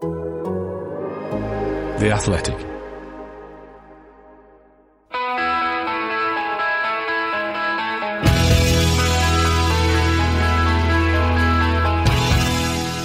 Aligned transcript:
The 0.00 0.06
Athletic. 2.12 2.58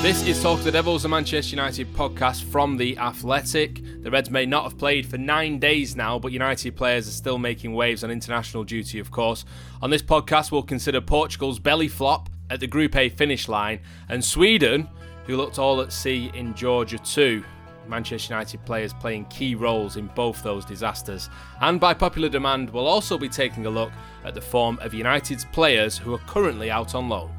This 0.01 0.25
is 0.25 0.41
Talk 0.41 0.57
of 0.57 0.63
the 0.63 0.71
Devils, 0.71 1.05
a 1.05 1.07
Manchester 1.07 1.51
United 1.51 1.93
podcast 1.93 2.43
from 2.45 2.77
The 2.77 2.97
Athletic. 2.97 3.83
The 4.01 4.09
Reds 4.09 4.31
may 4.31 4.47
not 4.47 4.63
have 4.63 4.79
played 4.79 5.05
for 5.05 5.19
nine 5.19 5.59
days 5.59 5.95
now, 5.95 6.17
but 6.17 6.31
United 6.31 6.75
players 6.75 7.07
are 7.07 7.11
still 7.11 7.37
making 7.37 7.75
waves 7.75 8.03
on 8.03 8.09
international 8.09 8.63
duty, 8.63 8.97
of 8.97 9.11
course. 9.11 9.45
On 9.83 9.91
this 9.91 10.01
podcast, 10.01 10.51
we'll 10.51 10.63
consider 10.63 11.01
Portugal's 11.01 11.59
belly 11.59 11.87
flop 11.87 12.29
at 12.49 12.59
the 12.59 12.65
Group 12.65 12.95
A 12.95 13.09
finish 13.09 13.47
line 13.47 13.81
and 14.09 14.25
Sweden, 14.25 14.89
who 15.29 15.37
looked 15.37 15.59
all 15.59 15.79
at 15.79 15.93
sea 15.93 16.31
in 16.33 16.55
Georgia 16.55 16.97
too. 16.97 17.43
Manchester 17.87 18.33
United 18.33 18.65
players 18.65 18.93
playing 18.93 19.25
key 19.25 19.53
roles 19.53 19.95
in 19.95 20.07
both 20.15 20.41
those 20.41 20.65
disasters. 20.65 21.29
And 21.61 21.79
by 21.79 21.93
popular 21.93 22.29
demand, 22.29 22.71
we'll 22.71 22.87
also 22.87 23.15
be 23.15 23.29
taking 23.29 23.67
a 23.67 23.69
look 23.69 23.91
at 24.25 24.33
the 24.33 24.41
form 24.41 24.79
of 24.81 24.91
United's 24.91 25.45
players 25.45 25.99
who 25.99 26.15
are 26.15 26.21
currently 26.25 26.71
out 26.71 26.95
on 26.95 27.09
loan. 27.09 27.38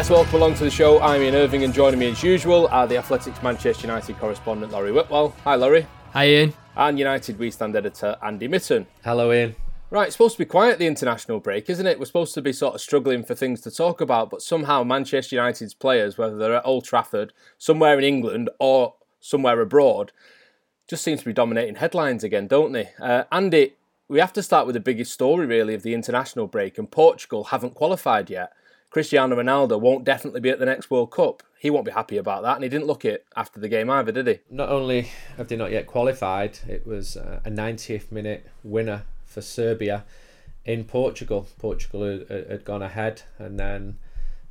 Yes, 0.00 0.08
welcome 0.08 0.36
along 0.36 0.54
to 0.54 0.64
the 0.64 0.70
show. 0.70 0.98
I'm 1.02 1.20
Ian 1.20 1.34
Irving, 1.34 1.62
and 1.62 1.74
joining 1.74 2.00
me 2.00 2.10
as 2.10 2.22
usual 2.22 2.68
are 2.68 2.86
the 2.86 2.96
Athletics 2.96 3.42
Manchester 3.42 3.86
United 3.86 4.16
correspondent 4.16 4.72
Laurie 4.72 4.92
Whitwell. 4.92 5.34
Hi, 5.44 5.56
Laurie. 5.56 5.86
Hi, 6.14 6.26
Ian. 6.26 6.54
And 6.74 6.98
United 6.98 7.38
We 7.38 7.50
Stand 7.50 7.76
editor 7.76 8.16
Andy 8.22 8.48
Mitten. 8.48 8.86
Hello, 9.04 9.30
Ian. 9.30 9.56
Right, 9.90 10.06
it's 10.06 10.14
supposed 10.14 10.36
to 10.36 10.38
be 10.38 10.46
quiet 10.46 10.78
the 10.78 10.86
international 10.86 11.38
break, 11.38 11.68
isn't 11.68 11.86
it? 11.86 11.98
We're 11.98 12.06
supposed 12.06 12.32
to 12.32 12.40
be 12.40 12.54
sort 12.54 12.76
of 12.76 12.80
struggling 12.80 13.22
for 13.22 13.34
things 13.34 13.60
to 13.60 13.70
talk 13.70 14.00
about, 14.00 14.30
but 14.30 14.40
somehow 14.40 14.84
Manchester 14.84 15.36
United's 15.36 15.74
players, 15.74 16.16
whether 16.16 16.38
they're 16.38 16.56
at 16.56 16.64
Old 16.64 16.86
Trafford, 16.86 17.34
somewhere 17.58 17.98
in 17.98 18.04
England, 18.04 18.48
or 18.58 18.94
somewhere 19.20 19.60
abroad, 19.60 20.12
just 20.88 21.04
seems 21.04 21.20
to 21.20 21.26
be 21.26 21.34
dominating 21.34 21.74
headlines 21.74 22.24
again, 22.24 22.46
don't 22.46 22.72
they? 22.72 22.88
Uh, 22.98 23.24
Andy, 23.30 23.74
we 24.08 24.18
have 24.18 24.32
to 24.32 24.42
start 24.42 24.64
with 24.64 24.72
the 24.72 24.80
biggest 24.80 25.12
story, 25.12 25.44
really, 25.44 25.74
of 25.74 25.82
the 25.82 25.92
international 25.92 26.46
break, 26.46 26.78
and 26.78 26.90
Portugal 26.90 27.44
haven't 27.44 27.74
qualified 27.74 28.30
yet. 28.30 28.54
Cristiano 28.90 29.36
Ronaldo 29.36 29.80
won't 29.80 30.04
definitely 30.04 30.40
be 30.40 30.50
at 30.50 30.58
the 30.58 30.66
next 30.66 30.90
World 30.90 31.12
Cup. 31.12 31.44
He 31.58 31.70
won't 31.70 31.84
be 31.84 31.92
happy 31.92 32.16
about 32.16 32.42
that, 32.42 32.56
and 32.56 32.64
he 32.64 32.68
didn't 32.68 32.86
look 32.86 33.04
it 33.04 33.24
after 33.36 33.60
the 33.60 33.68
game 33.68 33.88
either, 33.88 34.10
did 34.10 34.26
he? 34.26 34.38
Not 34.50 34.68
only 34.68 35.10
have 35.36 35.46
they 35.46 35.56
not 35.56 35.70
yet 35.70 35.86
qualified, 35.86 36.58
it 36.68 36.86
was 36.86 37.16
uh, 37.16 37.40
a 37.44 37.50
90th 37.50 38.10
minute 38.10 38.46
winner 38.64 39.04
for 39.24 39.42
Serbia 39.42 40.04
in 40.64 40.84
Portugal. 40.84 41.46
Portugal 41.58 42.02
had, 42.02 42.46
had 42.50 42.64
gone 42.64 42.82
ahead, 42.82 43.22
and 43.38 43.60
then 43.60 43.98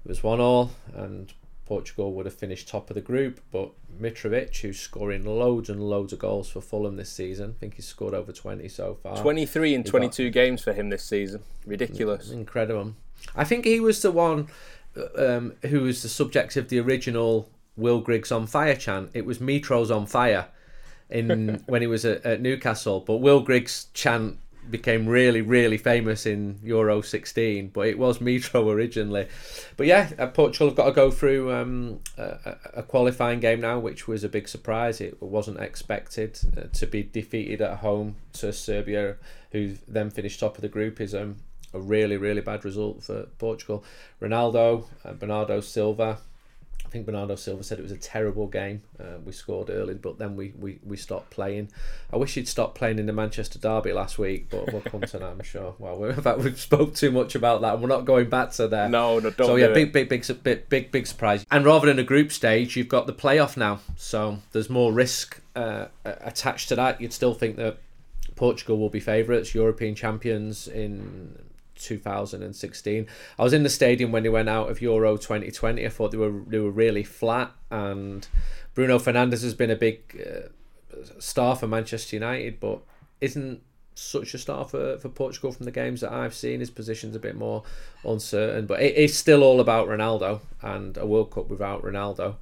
it 0.06 0.08
was 0.08 0.24
one 0.24 0.40
all, 0.40 0.72
and 0.96 1.34
Portugal 1.70 2.12
would 2.14 2.26
have 2.26 2.34
finished 2.34 2.68
top 2.68 2.90
of 2.90 2.96
the 2.96 3.02
group. 3.02 3.40
But 3.52 3.70
Mitrovic, 4.02 4.58
who's 4.58 4.80
scoring 4.80 5.24
loads 5.24 5.70
and 5.70 5.80
loads 5.80 6.12
of 6.12 6.18
goals 6.18 6.50
for 6.50 6.62
Fulham 6.62 6.98
this 6.98 7.12
season, 7.12 7.54
I 7.56 7.60
think 7.60 7.76
he's 7.76 7.86
scored 7.86 8.16
over 8.16 8.34
20 8.34 8.68
so 8.68 8.98
far. 9.04 9.16
23 9.18 9.76
in 9.76 9.84
22 9.84 10.26
got... 10.26 10.34
games 10.34 10.64
for 10.64 10.74
him 10.74 10.90
this 10.90 11.04
season. 11.04 11.44
Ridiculous. 11.68 12.32
Incredible. 12.32 12.96
I 13.36 13.44
think 13.44 13.66
he 13.66 13.80
was 13.80 14.02
the 14.02 14.10
one 14.10 14.48
um, 15.16 15.54
who 15.68 15.82
was 15.82 16.02
the 16.02 16.10
subject 16.10 16.58
of 16.58 16.70
the 16.70 16.80
original 16.80 17.48
Will 17.78 18.02
Griggs 18.02 18.32
on 18.32 18.48
fire 18.48 18.76
chant. 18.76 19.12
It 19.14 19.28
was 19.28 19.40
Mitro's 19.40 19.92
on 19.92 20.08
fire 20.08 20.48
in 21.12 21.62
when 21.68 21.82
he 21.82 21.88
was 21.88 22.04
at, 22.04 22.26
at, 22.26 22.42
Newcastle, 22.42 23.00
but 23.00 23.18
Will 23.18 23.42
Griggs 23.42 23.88
chant 23.94 24.40
became 24.70 25.08
really, 25.08 25.42
really 25.42 25.78
famous 25.78 26.26
in 26.26 26.60
Euro 26.64 27.02
16. 27.02 27.70
But 27.70 27.88
it 27.88 28.00
was 28.00 28.20
Mitro 28.20 28.68
originally. 28.72 29.28
But 29.78 29.88
yeah, 29.88 30.12
uh, 30.18 30.28
Portugal 30.28 30.68
have 30.68 30.78
got 30.78 30.86
to 30.86 30.92
go 30.92 31.12
through 31.12 31.52
um, 31.54 32.00
a, 32.18 32.56
a, 32.76 32.84
qualifying 32.84 33.40
game 33.40 33.62
now, 33.62 33.80
which 33.80 34.08
was 34.08 34.24
a 34.24 34.30
big 34.30 34.48
surprise. 34.48 35.02
It 35.02 35.22
wasn't 35.22 35.60
expected 35.60 36.40
uh, 36.58 36.64
to 36.74 36.88
be 36.88 37.04
defeated 37.04 37.62
at 37.62 37.80
home 37.80 38.16
to 38.34 38.54
Serbia, 38.54 39.18
who 39.52 39.76
then 39.88 40.10
finished 40.10 40.40
top 40.40 40.56
of 40.56 40.62
the 40.62 40.70
group. 40.70 41.02
Is 41.02 41.16
um, 41.16 41.38
a 41.74 41.80
really, 41.80 42.18
really 42.18 42.42
bad 42.42 42.66
result 42.66 43.04
for 43.04 43.24
Portugal. 43.38 43.84
Ronaldo, 44.22 44.86
uh, 45.04 45.14
Bernardo 45.14 45.62
Silva. 45.62 46.20
I 46.90 46.92
think 46.92 47.06
Bernardo 47.06 47.36
Silva 47.36 47.64
said 47.64 47.78
it 47.78 47.84
was 47.84 47.92
a 47.92 47.98
terrible 47.98 48.48
game. 48.48 48.82
Uh, 49.00 49.20
we 49.24 49.32
scored 49.32 49.70
early, 49.70 49.94
but 49.94 50.18
then 50.18 50.36
we, 50.36 50.54
we, 50.60 50.80
we 50.84 50.98
stopped 50.98 51.30
playing. 51.30 51.70
I 52.12 52.18
wish 52.18 52.34
he'd 52.34 52.48
stopped 52.48 52.74
playing 52.74 52.98
in 52.98 53.06
the 53.06 53.14
Manchester 53.14 53.60
Derby 53.60 53.94
last 53.94 54.18
week, 54.18 54.48
but 54.50 54.74
we'll 54.74 54.82
come 54.82 55.02
to 55.02 55.20
that, 55.20 55.24
I'm 55.24 55.44
sure. 55.44 55.76
Well, 55.78 56.04
in 56.06 56.20
fact, 56.20 56.40
we've 56.40 56.60
spoke 56.60 56.96
too 56.96 57.12
much 57.12 57.36
about 57.36 57.62
that, 57.62 57.74
and 57.74 57.84
we're 57.84 57.90
not 57.90 58.06
going 58.06 58.28
back 58.28 58.54
to 58.54 58.68
there. 58.68 58.90
No, 58.90 59.20
no, 59.20 59.30
don't. 59.30 59.46
So 59.46 59.56
yeah, 59.56 59.68
do 59.68 59.76
big, 59.76 59.94
big, 59.94 60.10
big, 60.10 60.44
big, 60.44 60.68
big, 60.68 60.92
big 60.92 61.06
surprise. 61.06 61.46
And 61.52 61.64
rather 61.64 61.86
than 61.86 62.00
a 62.00 62.04
group 62.04 62.32
stage, 62.32 62.76
you've 62.76 62.90
got 62.90 63.06
the 63.06 63.14
playoff 63.14 63.56
now, 63.56 63.82
so 63.96 64.40
there's 64.52 64.72
more 64.72 64.92
risk 64.92 65.40
uh, 65.56 65.90
attached 66.04 66.70
to 66.70 66.76
that. 66.78 67.00
You'd 67.00 67.14
still 67.14 67.36
think 67.36 67.56
that 67.58 67.78
Portugal 68.36 68.80
will 68.80 68.90
be 68.90 69.00
favourites, 69.00 69.54
European 69.54 69.94
champions 69.94 70.68
in 70.68 71.38
2016. 71.80 73.08
I 73.38 73.44
was 73.44 73.54
in 73.54 73.64
the 73.64 73.70
stadium 73.70 74.12
when 74.12 74.24
they 74.24 74.30
went 74.30 74.50
out 74.50 74.70
of 74.70 74.82
Euro 74.82 75.18
2020. 75.18 75.86
I 75.86 75.90
thought 75.90 76.12
they 76.12 76.18
were 76.18 76.42
they 76.48 76.60
were 76.60 76.72
really 76.72 77.04
flat, 77.04 77.52
and 77.72 78.28
Bruno 78.74 79.00
Fernandes 79.00 79.44
has 79.44 79.54
been 79.54 79.72
a 79.72 79.76
big 79.76 80.26
uh, 80.26 81.00
star 81.20 81.56
for 81.56 81.68
Manchester 81.68 82.16
United, 82.16 82.60
but 82.60 82.82
isn't 83.22 83.62
such 83.96 84.34
a 84.34 84.38
star 84.38 84.66
for, 84.66 84.98
for 84.98 85.10
Portugal 85.10 85.52
from 85.52 85.66
the 85.66 85.72
games 85.72 86.02
that 86.02 86.12
I've 86.12 86.34
seen. 86.34 86.62
His 86.62 86.70
position's 86.70 87.16
a 87.16 87.20
bit 87.20 87.36
more 87.36 87.64
uncertain, 88.06 88.66
but 88.66 88.82
it, 88.82 88.94
it's 88.96 89.16
still 89.16 89.44
all 89.44 89.60
about 89.60 89.88
Ronaldo, 89.88 90.42
and 90.62 90.98
a 90.98 91.06
World 91.06 91.32
Cup 91.32 91.50
without 91.50 91.84
Ronaldo 91.84 92.36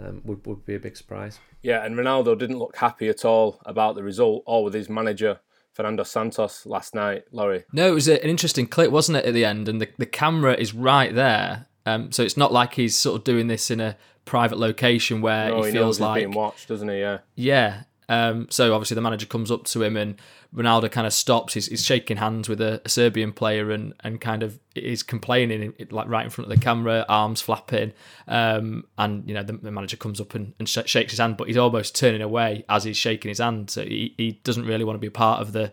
um, 0.00 0.22
would 0.24 0.44
would 0.46 0.64
be 0.64 0.74
a 0.74 0.80
big 0.80 0.96
surprise. 0.96 1.38
Yeah, 1.62 1.84
and 1.84 1.96
Ronaldo 1.96 2.38
didn't 2.38 2.58
look 2.58 2.76
happy 2.76 3.08
at 3.08 3.24
all 3.24 3.60
about 3.66 3.94
the 3.94 4.02
result, 4.02 4.42
or 4.46 4.64
with 4.64 4.74
his 4.74 4.88
manager 4.88 5.40
Fernando 5.78 6.02
Santos 6.02 6.66
last 6.66 6.92
night, 6.92 7.22
Laurie. 7.30 7.62
No, 7.72 7.86
it 7.86 7.94
was 7.94 8.08
an 8.08 8.16
interesting 8.16 8.66
clip, 8.66 8.90
wasn't 8.90 9.18
it, 9.18 9.24
at 9.24 9.32
the 9.32 9.44
end? 9.44 9.68
And 9.68 9.80
the, 9.80 9.88
the 9.96 10.06
camera 10.06 10.54
is 10.54 10.74
right 10.74 11.14
there. 11.14 11.66
Um, 11.86 12.10
so 12.10 12.24
it's 12.24 12.36
not 12.36 12.52
like 12.52 12.74
he's 12.74 12.96
sort 12.96 13.16
of 13.16 13.22
doing 13.22 13.46
this 13.46 13.70
in 13.70 13.80
a 13.80 13.96
private 14.24 14.58
location 14.58 15.20
where 15.20 15.50
no, 15.50 15.62
he, 15.62 15.66
he 15.66 15.72
feels 15.72 16.00
like 16.00 16.16
he's 16.16 16.24
being 16.24 16.36
watched, 16.36 16.66
doesn't 16.66 16.88
he? 16.88 16.98
Yeah. 16.98 17.18
Yeah. 17.36 17.82
Um, 18.08 18.48
so 18.50 18.74
obviously 18.74 18.96
the 18.96 19.02
manager 19.02 19.26
comes 19.26 19.52
up 19.52 19.66
to 19.66 19.84
him 19.84 19.96
and 19.96 20.16
Ronaldo 20.54 20.90
kind 20.90 21.06
of 21.06 21.12
stops. 21.12 21.54
He's, 21.54 21.84
shaking 21.84 22.16
hands 22.16 22.48
with 22.48 22.60
a, 22.60 22.80
a, 22.84 22.88
Serbian 22.88 23.32
player 23.32 23.70
and, 23.70 23.92
and 24.00 24.18
kind 24.18 24.42
of 24.42 24.58
is 24.74 25.02
complaining 25.02 25.74
like 25.90 26.08
right 26.08 26.24
in 26.24 26.30
front 26.30 26.50
of 26.50 26.58
the 26.58 26.64
camera, 26.64 27.04
arms 27.08 27.42
flapping. 27.42 27.92
Um, 28.26 28.86
and 28.96 29.28
you 29.28 29.34
know 29.34 29.42
the, 29.42 29.52
the, 29.52 29.70
manager 29.70 29.98
comes 29.98 30.20
up 30.20 30.34
and, 30.34 30.54
and 30.58 30.68
sh- 30.68 30.78
shakes 30.86 31.12
his 31.12 31.20
hand, 31.20 31.36
but 31.36 31.48
he's 31.48 31.58
almost 31.58 31.94
turning 31.94 32.22
away 32.22 32.64
as 32.68 32.84
he's 32.84 32.96
shaking 32.96 33.28
his 33.28 33.38
hand. 33.38 33.68
So 33.70 33.82
he, 33.82 34.14
he 34.16 34.40
doesn't 34.44 34.64
really 34.64 34.84
want 34.84 34.96
to 34.96 35.00
be 35.00 35.10
part 35.10 35.42
of 35.42 35.52
the 35.52 35.72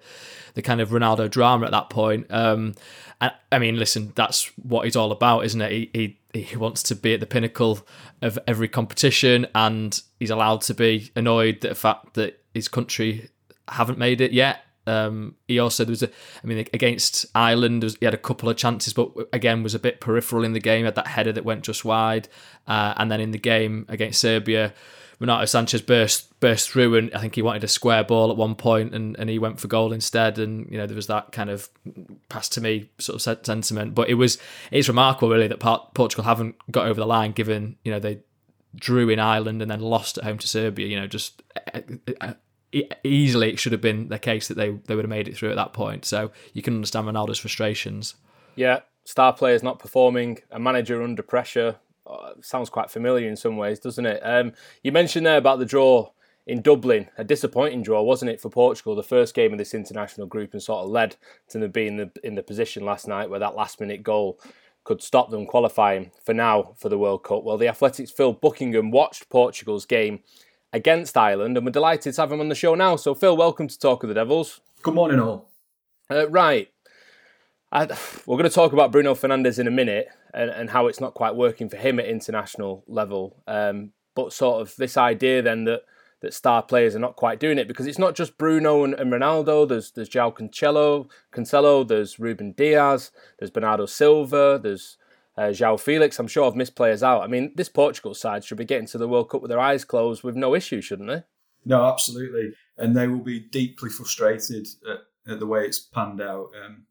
the 0.55 0.61
kind 0.61 0.81
of 0.81 0.89
Ronaldo 0.89 1.29
drama 1.29 1.65
at 1.65 1.71
that 1.71 1.89
point. 1.89 2.27
Um, 2.29 2.75
and, 3.21 3.31
I 3.51 3.59
mean, 3.59 3.77
listen, 3.77 4.11
that's 4.15 4.51
what 4.57 4.85
he's 4.85 4.95
all 4.95 5.11
about, 5.11 5.45
isn't 5.45 5.61
it? 5.61 5.71
He, 5.71 5.89
he 6.33 6.41
he 6.41 6.57
wants 6.57 6.83
to 6.83 6.95
be 6.95 7.13
at 7.13 7.21
the 7.21 7.25
pinnacle 7.25 7.79
of 8.21 8.37
every 8.45 8.67
competition, 8.67 9.47
and 9.55 10.01
he's 10.19 10.31
allowed 10.31 10.61
to 10.63 10.73
be 10.73 11.11
annoyed 11.15 11.63
at 11.63 11.69
the 11.69 11.75
fact 11.75 12.15
that 12.15 12.41
his 12.53 12.67
country 12.67 13.29
haven't 13.69 13.97
made 13.97 14.21
it 14.21 14.31
yet. 14.31 14.61
Um, 14.87 15.35
he 15.47 15.57
also 15.57 15.83
there 15.83 15.91
was 15.91 16.03
a, 16.03 16.09
I 16.43 16.47
mean, 16.47 16.59
against 16.73 17.25
Ireland, 17.33 17.83
was, 17.83 17.95
he 17.95 18.05
had 18.05 18.13
a 18.13 18.19
couple 18.19 18.49
of 18.49 18.57
chances, 18.57 18.93
but 18.93 19.11
again 19.33 19.63
was 19.63 19.73
a 19.73 19.79
bit 19.79 19.99
peripheral 19.99 20.43
in 20.43 20.53
the 20.53 20.59
game. 20.59 20.79
He 20.79 20.85
had 20.85 20.95
that 20.95 21.07
header 21.07 21.31
that 21.31 21.43
went 21.43 21.63
just 21.63 21.83
wide, 21.83 22.27
uh, 22.67 22.93
and 22.97 23.11
then 23.11 23.19
in 23.19 23.31
the 23.31 23.39
game 23.39 23.85
against 23.89 24.21
Serbia, 24.21 24.73
Renato 25.19 25.45
Sanchez 25.45 25.81
burst 25.81 26.39
burst 26.39 26.69
through, 26.69 26.95
and 26.95 27.13
I 27.13 27.19
think 27.19 27.35
he 27.35 27.41
wanted 27.41 27.63
a 27.63 27.67
square 27.67 28.03
ball 28.03 28.31
at 28.31 28.37
one 28.37 28.55
point, 28.55 28.93
and, 28.93 29.17
and 29.17 29.29
he 29.29 29.39
went 29.39 29.59
for 29.59 29.67
goal 29.67 29.93
instead. 29.93 30.37
And 30.39 30.69
you 30.69 30.77
know 30.77 30.85
there 30.85 30.95
was 30.95 31.07
that 31.07 31.31
kind 31.31 31.49
of 31.49 31.69
pass 32.29 32.49
to 32.49 32.61
me 32.61 32.89
sort 32.99 33.15
of 33.15 33.45
sentiment. 33.45 33.95
But 33.95 34.09
it 34.09 34.15
was 34.15 34.37
it's 34.71 34.87
remarkable 34.87 35.29
really 35.29 35.47
that 35.47 35.59
Portugal 35.93 36.25
haven't 36.25 36.55
got 36.71 36.87
over 36.87 36.99
the 36.99 37.07
line, 37.07 37.31
given 37.31 37.77
you 37.83 37.91
know 37.91 37.99
they 37.99 38.19
drew 38.75 39.09
in 39.09 39.19
Ireland 39.19 39.61
and 39.61 39.71
then 39.71 39.79
lost 39.79 40.17
at 40.17 40.25
home 40.25 40.37
to 40.37 40.47
Serbia. 40.47 40.87
You 40.87 40.99
know 40.99 41.07
just 41.07 41.41
easily 43.03 43.49
it 43.49 43.59
should 43.59 43.71
have 43.71 43.81
been 43.81 44.09
the 44.09 44.19
case 44.19 44.47
that 44.47 44.55
they 44.55 44.69
they 44.69 44.95
would 44.95 45.05
have 45.05 45.09
made 45.09 45.27
it 45.27 45.37
through 45.37 45.49
at 45.49 45.55
that 45.55 45.73
point. 45.73 46.05
So 46.05 46.31
you 46.53 46.61
can 46.61 46.75
understand 46.75 47.07
Ronaldo's 47.07 47.39
frustrations. 47.39 48.15
Yeah, 48.55 48.81
star 49.03 49.33
players 49.33 49.63
not 49.63 49.79
performing, 49.79 50.39
a 50.51 50.59
manager 50.59 51.01
under 51.01 51.23
pressure. 51.23 51.77
Oh, 52.07 52.33
sounds 52.41 52.69
quite 52.69 52.91
familiar 52.91 53.27
in 53.27 53.35
some 53.35 53.57
ways, 53.57 53.79
doesn't 53.79 54.05
it? 54.05 54.19
Um, 54.23 54.53
you 54.83 54.91
mentioned 54.91 55.25
there 55.25 55.37
about 55.37 55.59
the 55.59 55.65
draw 55.65 56.11
in 56.45 56.61
Dublin, 56.61 57.09
a 57.17 57.23
disappointing 57.23 57.81
draw, 57.81 58.03
wasn't 58.03 58.29
it, 58.29 58.39
for 58.39 58.49
Portugal? 58.49 58.95
The 58.95 59.03
first 59.03 59.33
game 59.33 59.51
of 59.51 59.57
this 59.57 59.73
international 59.73 60.27
group 60.27 60.53
and 60.53 60.61
sort 60.61 60.83
of 60.83 60.91
led 60.91 61.15
to 61.49 61.57
them 61.57 61.71
being 61.71 61.97
in 61.99 62.11
the, 62.13 62.27
in 62.27 62.35
the 62.35 62.43
position 62.43 62.85
last 62.85 63.07
night 63.07 63.29
where 63.29 63.39
that 63.39 63.55
last 63.55 63.79
minute 63.79 64.03
goal 64.03 64.39
could 64.83 65.01
stop 65.01 65.31
them 65.31 65.47
qualifying 65.47 66.11
for 66.23 66.33
now 66.33 66.75
for 66.77 66.89
the 66.89 66.97
World 66.97 67.23
Cup. 67.23 67.43
Well, 67.43 67.57
the 67.57 67.67
Athletics 67.67 68.11
Phil 68.11 68.33
Buckingham 68.33 68.91
watched 68.91 69.29
Portugal's 69.29 69.85
game 69.85 70.19
against 70.75 71.15
Ireland 71.15 71.55
and 71.55 71.65
we're 71.65 71.71
delighted 71.71 72.13
to 72.13 72.21
have 72.21 72.33
him 72.33 72.41
on 72.41 72.49
the 72.49 72.55
show 72.55 72.75
now. 72.75 72.97
So, 72.97 73.15
Phil, 73.15 73.37
welcome 73.37 73.69
to 73.69 73.79
Talk 73.79 74.03
of 74.03 74.09
the 74.09 74.13
Devils. 74.13 74.59
Good 74.83 74.93
morning, 74.93 75.21
all. 75.21 75.49
Uh, 76.11 76.27
right. 76.29 76.69
I, 77.71 77.85
we're 78.25 78.37
going 78.37 78.49
to 78.49 78.53
talk 78.53 78.73
about 78.73 78.91
Bruno 78.91 79.15
Fernandes 79.15 79.57
in 79.57 79.67
a 79.67 79.71
minute 79.71 80.09
and, 80.33 80.49
and 80.49 80.69
how 80.69 80.87
it's 80.87 80.99
not 80.99 81.13
quite 81.13 81.33
working 81.33 81.69
for 81.69 81.77
him 81.77 81.97
at 81.97 82.07
international 82.07 82.83
level. 82.87 83.41
Um, 83.47 83.93
but 84.15 84.33
sort 84.33 84.61
of 84.61 84.75
this 84.75 84.97
idea 84.97 85.41
then 85.41 85.63
that 85.63 85.83
that 86.21 86.33
star 86.33 86.61
players 86.61 86.95
are 86.95 86.99
not 86.99 87.15
quite 87.15 87.39
doing 87.39 87.57
it 87.57 87.67
because 87.67 87.87
it's 87.87 87.99
not 87.99 88.15
just 88.15 88.37
Bruno 88.37 88.83
and, 88.83 88.95
and 88.95 89.11
Ronaldo. 89.11 89.67
There's 89.67 89.91
there's 89.91 90.09
João 90.09 90.33
Cancelo, 90.33 91.09
Cancelo. 91.33 91.87
There's 91.87 92.19
Ruben 92.19 92.51
Dias. 92.51 93.11
There's 93.39 93.51
Bernardo 93.51 93.85
Silva. 93.85 94.59
There's 94.61 94.97
uh, 95.37 95.49
João 95.49 95.79
Felix. 95.79 96.19
I'm 96.19 96.27
sure 96.27 96.47
I've 96.47 96.55
missed 96.55 96.75
players 96.75 97.03
out. 97.03 97.23
I 97.23 97.27
mean, 97.27 97.51
this 97.55 97.69
Portugal 97.69 98.13
side 98.13 98.43
should 98.43 98.57
be 98.57 98.65
getting 98.65 98.87
to 98.87 98.97
the 98.97 99.07
World 99.07 99.29
Cup 99.29 99.41
with 99.41 99.49
their 99.49 99.59
eyes 99.59 99.85
closed 99.85 100.23
with 100.23 100.35
no 100.35 100.55
issue, 100.55 100.81
shouldn't 100.81 101.09
they? 101.09 101.23
No, 101.65 101.85
absolutely, 101.85 102.53
and 102.77 102.95
they 102.95 103.07
will 103.07 103.23
be 103.23 103.39
deeply 103.39 103.89
frustrated 103.89 104.67
at, 104.89 105.33
at 105.33 105.39
the 105.39 105.47
way 105.47 105.65
it's 105.65 105.79
panned 105.79 106.21
out. 106.21 106.49
Um, 106.63 106.85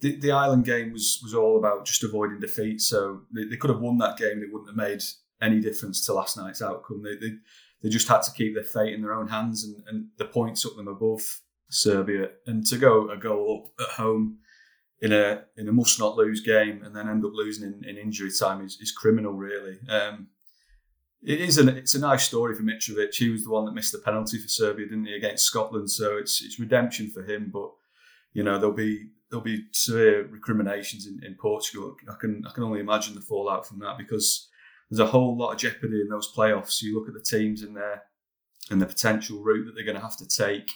the, 0.00 0.16
the 0.16 0.32
Ireland 0.32 0.64
game 0.64 0.92
was 0.92 1.20
was 1.22 1.34
all 1.34 1.58
about 1.58 1.84
just 1.84 2.02
avoiding 2.02 2.40
defeat. 2.40 2.80
So 2.80 3.22
they, 3.34 3.44
they 3.44 3.56
could 3.56 3.70
have 3.70 3.80
won 3.80 3.98
that 3.98 4.16
game. 4.16 4.32
And 4.32 4.42
it 4.42 4.52
wouldn't 4.52 4.70
have 4.70 4.76
made 4.76 5.02
any 5.40 5.60
difference 5.60 6.04
to 6.06 6.12
last 6.12 6.36
night's 6.36 6.62
outcome. 6.62 7.02
They, 7.02 7.16
they, 7.16 7.34
they 7.82 7.88
just 7.88 8.08
had 8.08 8.22
to 8.22 8.32
keep 8.32 8.54
their 8.54 8.64
fate 8.64 8.94
in 8.94 9.02
their 9.02 9.14
own 9.14 9.28
hands, 9.28 9.64
and, 9.64 9.82
and 9.86 10.08
the 10.16 10.24
points 10.24 10.62
took 10.62 10.76
them 10.76 10.88
above 10.88 11.40
Serbia. 11.68 12.30
And 12.46 12.66
to 12.66 12.76
go 12.76 13.10
a 13.10 13.16
goal 13.16 13.64
up 13.64 13.88
at 13.88 13.94
home 13.94 14.38
in 15.00 15.12
a 15.12 15.42
in 15.56 15.68
a 15.68 15.72
must 15.72 15.98
not 15.98 16.16
lose 16.16 16.40
game 16.40 16.82
and 16.84 16.94
then 16.94 17.08
end 17.08 17.24
up 17.24 17.32
losing 17.34 17.72
in, 17.72 17.88
in 17.88 17.96
injury 17.96 18.30
time 18.30 18.64
is, 18.64 18.78
is 18.80 18.92
criminal, 18.92 19.32
really. 19.32 19.78
Um, 19.88 20.28
it 21.22 21.40
is 21.40 21.58
an 21.58 21.68
it's 21.68 21.94
a 21.94 22.00
nice 22.00 22.24
story 22.24 22.54
for 22.54 22.62
Mitrovic. 22.62 23.14
He 23.14 23.30
was 23.30 23.44
the 23.44 23.50
one 23.50 23.64
that 23.64 23.72
missed 23.72 23.92
the 23.92 23.98
penalty 23.98 24.38
for 24.38 24.48
Serbia, 24.48 24.86
didn't 24.86 25.06
he, 25.06 25.14
against 25.14 25.44
Scotland? 25.44 25.90
So 25.90 26.16
it's 26.16 26.42
it's 26.42 26.58
redemption 26.58 27.10
for 27.10 27.22
him. 27.22 27.50
But 27.52 27.70
you 28.32 28.42
know 28.42 28.58
there'll 28.58 28.74
be 28.74 29.08
there'll 29.30 29.44
be 29.44 29.66
severe 29.72 30.26
recriminations 30.26 31.06
in, 31.06 31.20
in 31.24 31.34
Portugal. 31.34 31.96
I 32.08 32.14
can 32.20 32.44
I 32.46 32.52
can 32.52 32.64
only 32.64 32.80
imagine 32.80 33.14
the 33.14 33.20
fallout 33.20 33.66
from 33.66 33.78
that 33.80 33.98
because 33.98 34.48
there's 34.90 35.00
a 35.00 35.12
whole 35.12 35.36
lot 35.36 35.52
of 35.52 35.58
jeopardy 35.58 36.00
in 36.00 36.08
those 36.08 36.32
playoffs. 36.34 36.82
You 36.82 36.98
look 36.98 37.08
at 37.08 37.14
the 37.14 37.20
teams 37.20 37.62
in 37.62 37.74
there 37.74 38.02
and 38.70 38.80
the 38.80 38.86
potential 38.86 39.42
route 39.42 39.66
that 39.66 39.74
they're 39.74 39.84
going 39.84 39.96
to 39.96 40.02
have 40.02 40.16
to 40.18 40.28
take. 40.28 40.70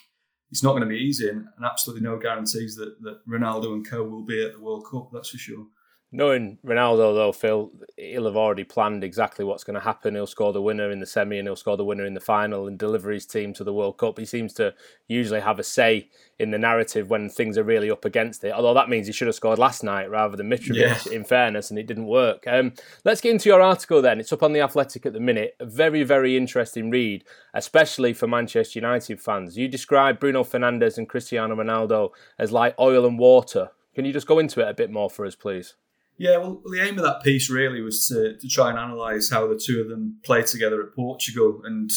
It's 0.50 0.62
not 0.62 0.72
going 0.72 0.82
to 0.82 0.88
be 0.88 0.98
easy, 0.98 1.28
and, 1.28 1.46
and 1.56 1.64
absolutely 1.64 2.02
no 2.02 2.18
guarantees 2.18 2.76
that, 2.76 3.00
that 3.02 3.26
Ronaldo 3.26 3.72
and 3.72 3.88
co 3.88 4.04
will 4.04 4.24
be 4.24 4.44
at 4.44 4.52
the 4.52 4.60
World 4.60 4.86
Cup. 4.90 5.10
That's 5.12 5.30
for 5.30 5.38
sure. 5.38 5.66
Knowing 6.16 6.56
Ronaldo, 6.64 7.12
though, 7.12 7.32
Phil, 7.32 7.72
he'll 7.96 8.26
have 8.26 8.36
already 8.36 8.62
planned 8.62 9.02
exactly 9.02 9.44
what's 9.44 9.64
going 9.64 9.74
to 9.74 9.80
happen. 9.80 10.14
He'll 10.14 10.28
score 10.28 10.52
the 10.52 10.62
winner 10.62 10.92
in 10.92 11.00
the 11.00 11.06
semi 11.06 11.40
and 11.40 11.48
he'll 11.48 11.56
score 11.56 11.76
the 11.76 11.84
winner 11.84 12.04
in 12.04 12.14
the 12.14 12.20
final 12.20 12.68
and 12.68 12.78
deliver 12.78 13.10
his 13.10 13.26
team 13.26 13.52
to 13.54 13.64
the 13.64 13.72
World 13.72 13.98
Cup. 13.98 14.16
He 14.16 14.24
seems 14.24 14.52
to 14.54 14.74
usually 15.08 15.40
have 15.40 15.58
a 15.58 15.64
say 15.64 16.08
in 16.38 16.52
the 16.52 16.58
narrative 16.58 17.10
when 17.10 17.28
things 17.28 17.58
are 17.58 17.64
really 17.64 17.90
up 17.90 18.04
against 18.04 18.44
it. 18.44 18.52
Although 18.52 18.74
that 18.74 18.88
means 18.88 19.08
he 19.08 19.12
should 19.12 19.26
have 19.26 19.34
scored 19.34 19.58
last 19.58 19.82
night 19.82 20.08
rather 20.08 20.36
than 20.36 20.48
Mitrovic, 20.48 21.06
yeah. 21.06 21.12
in 21.12 21.24
fairness, 21.24 21.70
and 21.70 21.80
it 21.80 21.88
didn't 21.88 22.06
work. 22.06 22.44
Um, 22.46 22.74
let's 23.04 23.20
get 23.20 23.32
into 23.32 23.48
your 23.48 23.60
article 23.60 24.00
then. 24.00 24.20
It's 24.20 24.32
up 24.32 24.44
on 24.44 24.52
The 24.52 24.60
Athletic 24.60 25.04
at 25.06 25.14
the 25.14 25.20
minute. 25.20 25.56
A 25.58 25.66
very, 25.66 26.04
very 26.04 26.36
interesting 26.36 26.90
read, 26.90 27.24
especially 27.54 28.12
for 28.12 28.28
Manchester 28.28 28.78
United 28.78 29.20
fans. 29.20 29.58
You 29.58 29.66
describe 29.66 30.20
Bruno 30.20 30.44
Fernandes 30.44 30.96
and 30.96 31.08
Cristiano 31.08 31.56
Ronaldo 31.56 32.10
as 32.38 32.52
like 32.52 32.78
oil 32.78 33.04
and 33.04 33.18
water. 33.18 33.72
Can 33.96 34.04
you 34.04 34.12
just 34.12 34.28
go 34.28 34.38
into 34.38 34.60
it 34.60 34.68
a 34.68 34.74
bit 34.74 34.92
more 34.92 35.10
for 35.10 35.26
us, 35.26 35.34
please? 35.34 35.74
Yeah, 36.16 36.36
well, 36.36 36.62
the 36.64 36.80
aim 36.80 36.96
of 36.98 37.04
that 37.04 37.22
piece 37.22 37.50
really 37.50 37.80
was 37.80 38.06
to, 38.08 38.36
to 38.36 38.48
try 38.48 38.70
and 38.70 38.78
analyse 38.78 39.30
how 39.30 39.48
the 39.48 39.58
two 39.58 39.80
of 39.80 39.88
them 39.88 40.18
play 40.24 40.42
together 40.42 40.80
at 40.82 40.94
Portugal. 40.94 41.62
And 41.64 41.90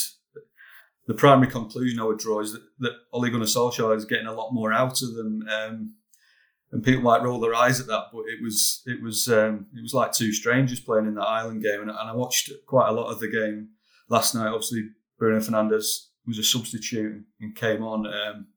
the 1.05 1.13
primary 1.13 1.51
conclusion 1.51 1.99
I 1.99 2.05
would 2.05 2.17
draw 2.17 2.39
is 2.39 2.53
that, 2.53 2.63
that 2.79 2.93
Ole 3.13 3.29
Gunnar 3.29 3.45
Solskjaer 3.45 3.95
is 3.95 4.05
getting 4.05 4.27
a 4.27 4.33
lot 4.33 4.53
more 4.53 4.73
out 4.73 5.01
of 5.01 5.13
them. 5.13 5.47
Um, 5.47 5.93
and 6.71 6.83
people 6.83 7.03
might 7.03 7.21
roll 7.21 7.39
their 7.39 7.55
eyes 7.55 7.79
at 7.79 7.87
that, 7.87 8.05
but 8.11 8.23
it 8.27 8.43
was 8.43 8.81
it 8.85 9.01
was 9.01 9.29
um, 9.29 9.67
it 9.73 9.81
was 9.81 9.93
like 9.93 10.11
two 10.11 10.33
strangers 10.33 10.81
playing 10.81 11.05
in 11.05 11.15
that 11.15 11.21
Ireland 11.21 11.63
game. 11.63 11.79
And, 11.79 11.89
and 11.89 11.97
I 11.97 12.13
watched 12.13 12.51
quite 12.65 12.89
a 12.89 12.91
lot 12.91 13.09
of 13.09 13.19
the 13.19 13.29
game 13.29 13.69
last 14.09 14.35
night. 14.35 14.47
Obviously, 14.47 14.89
Bruno 15.17 15.39
Fernandes 15.39 16.07
was 16.25 16.37
a 16.37 16.43
substitute 16.43 17.23
and 17.39 17.55
came 17.55 17.83
on. 17.83 18.05
Um, 18.05 18.47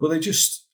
but 0.00 0.08
they 0.08 0.18
just, 0.18 0.66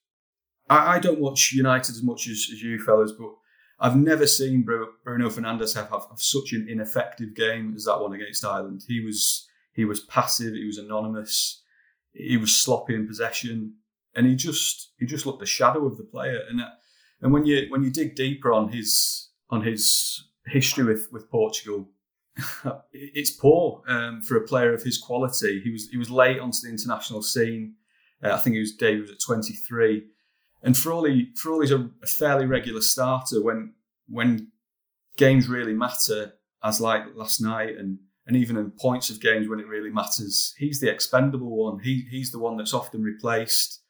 I, 0.71 0.95
I, 0.95 0.99
don't 1.01 1.19
watch 1.19 1.53
United 1.53 1.91
as 1.91 2.03
much 2.05 2.29
as, 2.29 2.49
as 2.53 2.63
you 2.63 2.79
fellas, 2.79 3.11
but 3.11 3.31
I've 3.79 3.97
never 3.97 4.27
seen 4.27 4.63
Bruno 4.63 5.29
Fernandes 5.29 5.75
have, 5.75 5.91
have, 5.91 6.07
have, 6.09 6.21
such 6.21 6.53
an 6.53 6.67
ineffective 6.69 7.35
game 7.35 7.75
as 7.77 7.85
that 7.85 8.01
one 8.01 8.15
against 8.15 8.45
Ireland. 8.45 8.85
He 8.89 9.01
was 9.01 9.47
he 9.73 9.85
was 9.85 10.01
passive, 10.01 10.55
he 10.55 10.65
was 10.65 10.79
anonymous, 10.79 11.63
he 12.13 12.39
was 12.39 12.57
sloppy 12.57 12.95
in 12.95 13.07
possession, 13.07 13.75
and 14.15 14.27
he 14.27 14.35
just 14.35 14.93
he 14.99 15.05
just 15.05 15.27
looked 15.27 15.41
the 15.41 15.47
shadow 15.47 15.87
of 15.87 15.99
the 15.99 16.05
player. 16.05 16.41
And 16.49 16.63
and 17.21 17.33
when 17.33 17.45
you 17.45 17.67
when 17.69 17.83
you 17.83 17.91
dig 17.91 18.15
deeper 18.15 18.53
on 18.53 18.71
his 18.71 19.29
on 19.51 19.63
his 19.63 20.25
history 20.47 20.85
with 20.85 21.09
with 21.13 21.31
Portugal, 21.31 21.91
it's 22.93 23.31
poor 23.31 23.83
um, 23.89 24.23
for 24.23 24.37
a 24.37 24.47
player 24.47 24.73
of 24.73 24.83
his 24.83 24.97
quality. 24.97 25.61
He 25.61 25.71
was 25.71 25.89
he 25.91 25.99
was 25.99 26.11
late 26.11 26.41
onto 26.41 26.61
the 26.63 26.71
international 26.71 27.23
scene. 27.23 27.75
Uh, 28.25 28.33
I 28.33 28.39
think 28.39 28.55
he 28.55 28.61
was 28.61 28.73
Dave 28.73 29.03
was 29.03 29.11
at 29.11 29.21
23 29.21 30.03
and 30.63 30.77
Frawley, 30.77 31.31
Frawley's 31.37 31.71
a, 31.71 31.91
fairly 32.07 32.47
regular 32.47 32.81
starter 32.81 33.43
when 33.43 33.75
when 34.09 34.53
games 35.17 35.49
really 35.49 35.75
matter, 35.75 36.35
as 36.63 36.81
like 36.81 37.05
last 37.15 37.41
night, 37.41 37.77
and 37.77 37.99
and 38.27 38.37
even 38.37 38.57
in 38.57 38.73
points 38.73 39.09
of 39.11 39.21
games 39.21 39.49
when 39.49 39.61
it 39.61 39.69
really 39.69 39.91
matters. 39.91 40.55
He's 40.59 40.81
the 40.81 40.91
expendable 40.91 41.57
one. 41.57 41.81
He 41.81 42.07
he's 42.11 42.33
the 42.33 42.39
one 42.39 42.57
that's 42.57 42.75
often 42.75 43.03
replaced. 43.03 43.81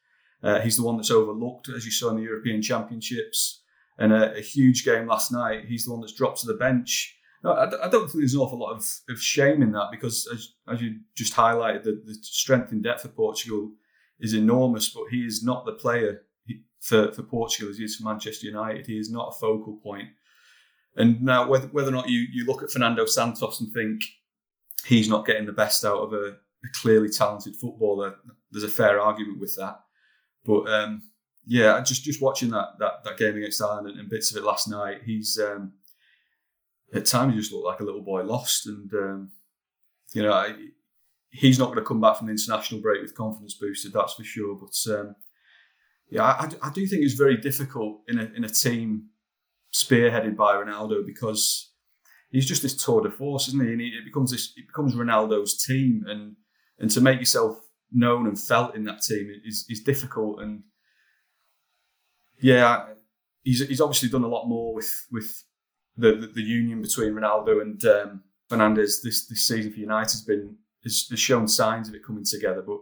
Uh, 0.43 0.61
he's 0.61 0.77
the 0.77 0.83
one 0.83 0.97
that's 0.97 1.11
overlooked, 1.11 1.69
as 1.69 1.85
you 1.85 1.91
saw 1.91 2.11
in 2.11 2.17
the 2.17 2.23
European 2.23 2.61
Championships. 2.63 3.63
And 3.99 4.13
a, 4.13 4.37
a 4.37 4.41
huge 4.41 4.85
game 4.85 5.07
last 5.07 5.33
night, 5.33 5.65
he's 5.67 5.87
the 5.87 5.93
one 5.93 6.03
that's 6.03 6.13
dropped 6.13 6.41
to 6.41 6.47
the 6.47 6.55
bench. 6.55 7.17
No, 7.43 7.53
I, 7.53 7.87
I, 7.87 7.89
don't 7.89 8.07
think 8.07 8.19
there's 8.19 8.35
an 8.35 8.41
awful 8.41 8.59
lot 8.59 8.77
of, 8.77 8.87
of 9.09 9.21
shame 9.21 9.63
in 9.63 9.73
that 9.73 9.89
because, 9.91 10.29
as, 10.33 10.53
as 10.71 10.83
you 10.83 11.01
just 11.17 11.35
highlighted, 11.35 11.85
the, 11.85 12.03
the 12.05 12.15
strength 12.21 12.73
and 12.73 12.83
depth 12.83 13.05
of 13.05 13.17
Portugal 13.17 13.71
is 14.21 14.35
enormous, 14.35 14.91
but 14.91 15.05
he 15.11 15.21
is 15.21 15.43
not 15.43 15.65
the 15.65 15.73
player 15.73 16.23
for, 16.87 17.11
for 17.13 17.23
Portugal 17.25 17.71
as 17.71 17.79
he 17.79 17.85
is 17.85 17.97
for 17.97 18.05
Manchester 18.05 18.47
United. 18.47 18.87
He 18.87 18.97
is 18.97 19.11
not 19.11 19.35
a 19.35 19.39
focal 19.41 19.77
point. 19.83 20.09
And 20.95 21.21
now, 21.21 21.49
whether, 21.49 21.67
whether 21.69 21.89
or 21.89 21.93
not 21.93 22.09
you, 22.09 22.27
you 22.33 22.47
look 22.47 22.63
at 22.63 22.71
Fernando 22.71 23.07
Santos 23.07 23.61
and 23.61 23.73
think 23.73 24.03
he's 24.85 25.09
not 25.09 25.27
getting 25.27 25.47
the 25.47 25.53
best 25.53 25.85
out 25.85 25.99
of 25.99 26.13
a, 26.13 26.37
a 26.65 26.69
clearly 26.81 27.09
talented 27.09 27.57
footballer, 27.57 28.15
there's 28.53 28.65
a 28.65 28.69
fair 28.69 29.01
argument 29.01 29.41
with 29.41 29.57
that. 29.57 29.81
But 30.45 30.69
um, 30.69 31.03
yeah, 31.45 31.81
just 31.81 32.05
just 32.05 32.23
watching 32.23 32.51
that 32.51 32.79
that, 32.79 33.03
that 33.05 33.19
game 33.19 33.37
against 33.37 33.61
Ireland 33.61 33.99
and, 33.99 34.09
bits 34.09 34.31
of 34.31 34.37
it 34.37 34.47
last 34.47 34.69
night, 34.69 35.01
he's 35.05 35.41
um, 35.41 35.73
at 36.95 37.05
times 37.05 37.35
he 37.35 37.41
just 37.41 37.53
looked 37.53 37.67
like 37.67 37.81
a 37.81 37.85
little 37.85 38.03
boy 38.03 38.23
lost, 38.23 38.69
and 38.69 38.93
um, 38.95 39.31
you 40.13 40.23
know 40.23 40.55
he's 41.31 41.59
not 41.59 41.67
going 41.67 41.79
to 41.79 41.85
come 41.85 42.01
back 42.01 42.17
from 42.17 42.29
the 42.29 42.33
international 42.33 42.81
break 42.81 43.03
with 43.03 43.15
confidence 43.15 43.55
boosted, 43.55 43.93
that's 43.93 44.15
for 44.15 44.25
sure. 44.25 44.55
But 44.55 44.95
um, 44.95 45.17
yeah, 46.09 46.23
I, 46.25 46.49
I 46.63 46.71
do 46.71 46.87
think 46.87 47.03
it's 47.03 47.15
very 47.15 47.37
difficult 47.37 48.03
in 48.09 48.19
a 48.19 48.31
in 48.37 48.45
a 48.45 48.49
team 48.49 49.09
spearheaded 49.73 50.37
by 50.37 50.55
Ronaldo 50.55 51.05
because 51.05 51.73
he's 52.31 52.47
just 52.47 52.63
this 52.63 52.77
tour 52.77 53.03
de 53.03 53.11
force, 53.11 53.49
isn't 53.49 53.65
he? 53.65 53.73
And 53.73 53.81
it 53.81 54.05
becomes 54.05 54.31
this, 54.31 54.53
it 54.57 54.67
becomes 54.67 54.95
Ronaldo's 54.95 55.57
team, 55.57 56.05
and 56.07 56.37
and 56.79 56.91
to 56.91 57.01
make 57.01 57.19
yourself 57.19 57.59
known 57.93 58.27
and 58.27 58.39
felt 58.39 58.75
in 58.75 58.85
that 58.85 59.03
team 59.03 59.31
is 59.45 59.67
is 59.69 59.83
difficult. 59.83 60.41
And 60.41 60.63
yeah, 62.41 62.87
he's 63.43 63.67
he's 63.67 63.81
obviously 63.81 64.09
done 64.09 64.25
a 64.25 64.29
lot 64.29 64.47
more 64.47 64.75
with 64.75 65.07
with 65.11 65.45
the 65.97 66.13
the, 66.15 66.27
the 66.29 66.43
union 66.43 66.83
between 66.83 67.15
Ronaldo 67.15 67.61
and 67.61 67.85
um, 67.85 68.23
Fernandes 68.51 69.03
this 69.03 69.27
this 69.27 69.47
season 69.47 69.73
for 69.73 69.81
United 69.81 70.13
has 70.13 70.23
been 70.23 70.57
has, 70.85 71.07
has 71.11 71.19
shown 71.19 71.49
signs 71.49 71.89
of 71.89 71.95
it 71.95 72.05
coming 72.05 72.25
together, 72.25 72.63
but 72.63 72.79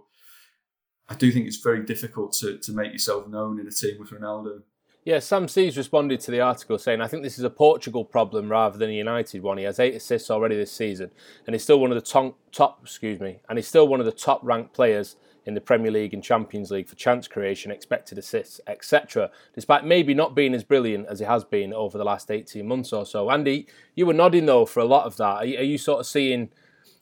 I 1.09 1.15
do 1.15 1.31
think 1.31 1.47
it's 1.47 1.59
very 1.59 1.85
difficult 1.85 2.33
to 2.35 2.59
to 2.59 2.73
make 2.73 2.93
yourself 2.93 3.29
known 3.29 3.61
in 3.61 3.67
a 3.67 3.71
team 3.71 3.99
with 3.99 4.11
Ronaldo. 4.11 4.63
Yeah, 5.05 5.19
Sam 5.19 5.49
Sees 5.49 5.77
responded 5.77 6.21
to 6.21 6.31
the 6.31 6.41
article 6.41 6.79
saying, 6.79 7.03
I 7.03 7.09
think 7.09 7.23
this 7.23 7.37
is 7.37 7.45
a 7.45 7.51
Portugal 7.51 8.07
problem 8.07 8.49
rather 8.49 8.79
than 8.79 8.89
a 8.89 8.95
United 8.95 9.43
one. 9.43 9.59
He 9.59 9.65
has 9.65 9.79
eight 9.79 9.95
assists 9.95 10.31
already 10.31 10.57
this 10.57 10.73
season, 10.73 11.11
and 11.47 11.55
he's 11.55 11.63
still 11.63 11.79
one 11.79 11.93
of 11.93 11.97
the 11.97 12.11
top, 12.11 12.39
top 12.53 12.79
excuse 12.83 13.21
me, 13.21 13.41
and 13.47 13.59
he's 13.59 13.69
still 13.69 13.87
one 13.87 14.01
of 14.01 14.07
the 14.07 14.13
top 14.13 14.41
ranked 14.43 14.73
players 14.73 15.17
in 15.45 15.53
the 15.53 15.61
Premier 15.61 15.91
League 15.91 16.15
and 16.15 16.23
Champions 16.23 16.71
League 16.71 16.89
for 16.89 16.97
chance 16.97 17.29
creation, 17.29 17.71
expected 17.71 18.17
assists, 18.17 18.63
etc. 18.67 19.31
Despite 19.55 19.85
maybe 19.85 20.15
not 20.15 20.35
being 20.35 20.55
as 20.55 20.65
brilliant 20.65 21.07
as 21.09 21.19
he 21.19 21.27
has 21.27 21.45
been 21.45 21.75
over 21.75 21.99
the 21.99 22.05
last 22.05 22.31
18 22.31 22.67
months 22.67 22.91
or 22.93 23.05
so. 23.05 23.31
Andy, 23.31 23.67
you 23.95 24.07
were 24.07 24.15
nodding 24.15 24.47
though 24.47 24.65
for 24.65 24.81
a 24.81 24.87
lot 24.87 25.05
of 25.05 25.19
that. 25.19 25.37
Are 25.37 25.45
you, 25.45 25.59
are 25.59 25.63
you 25.63 25.77
sort 25.77 26.01
of 26.01 26.07
seeing 26.07 26.49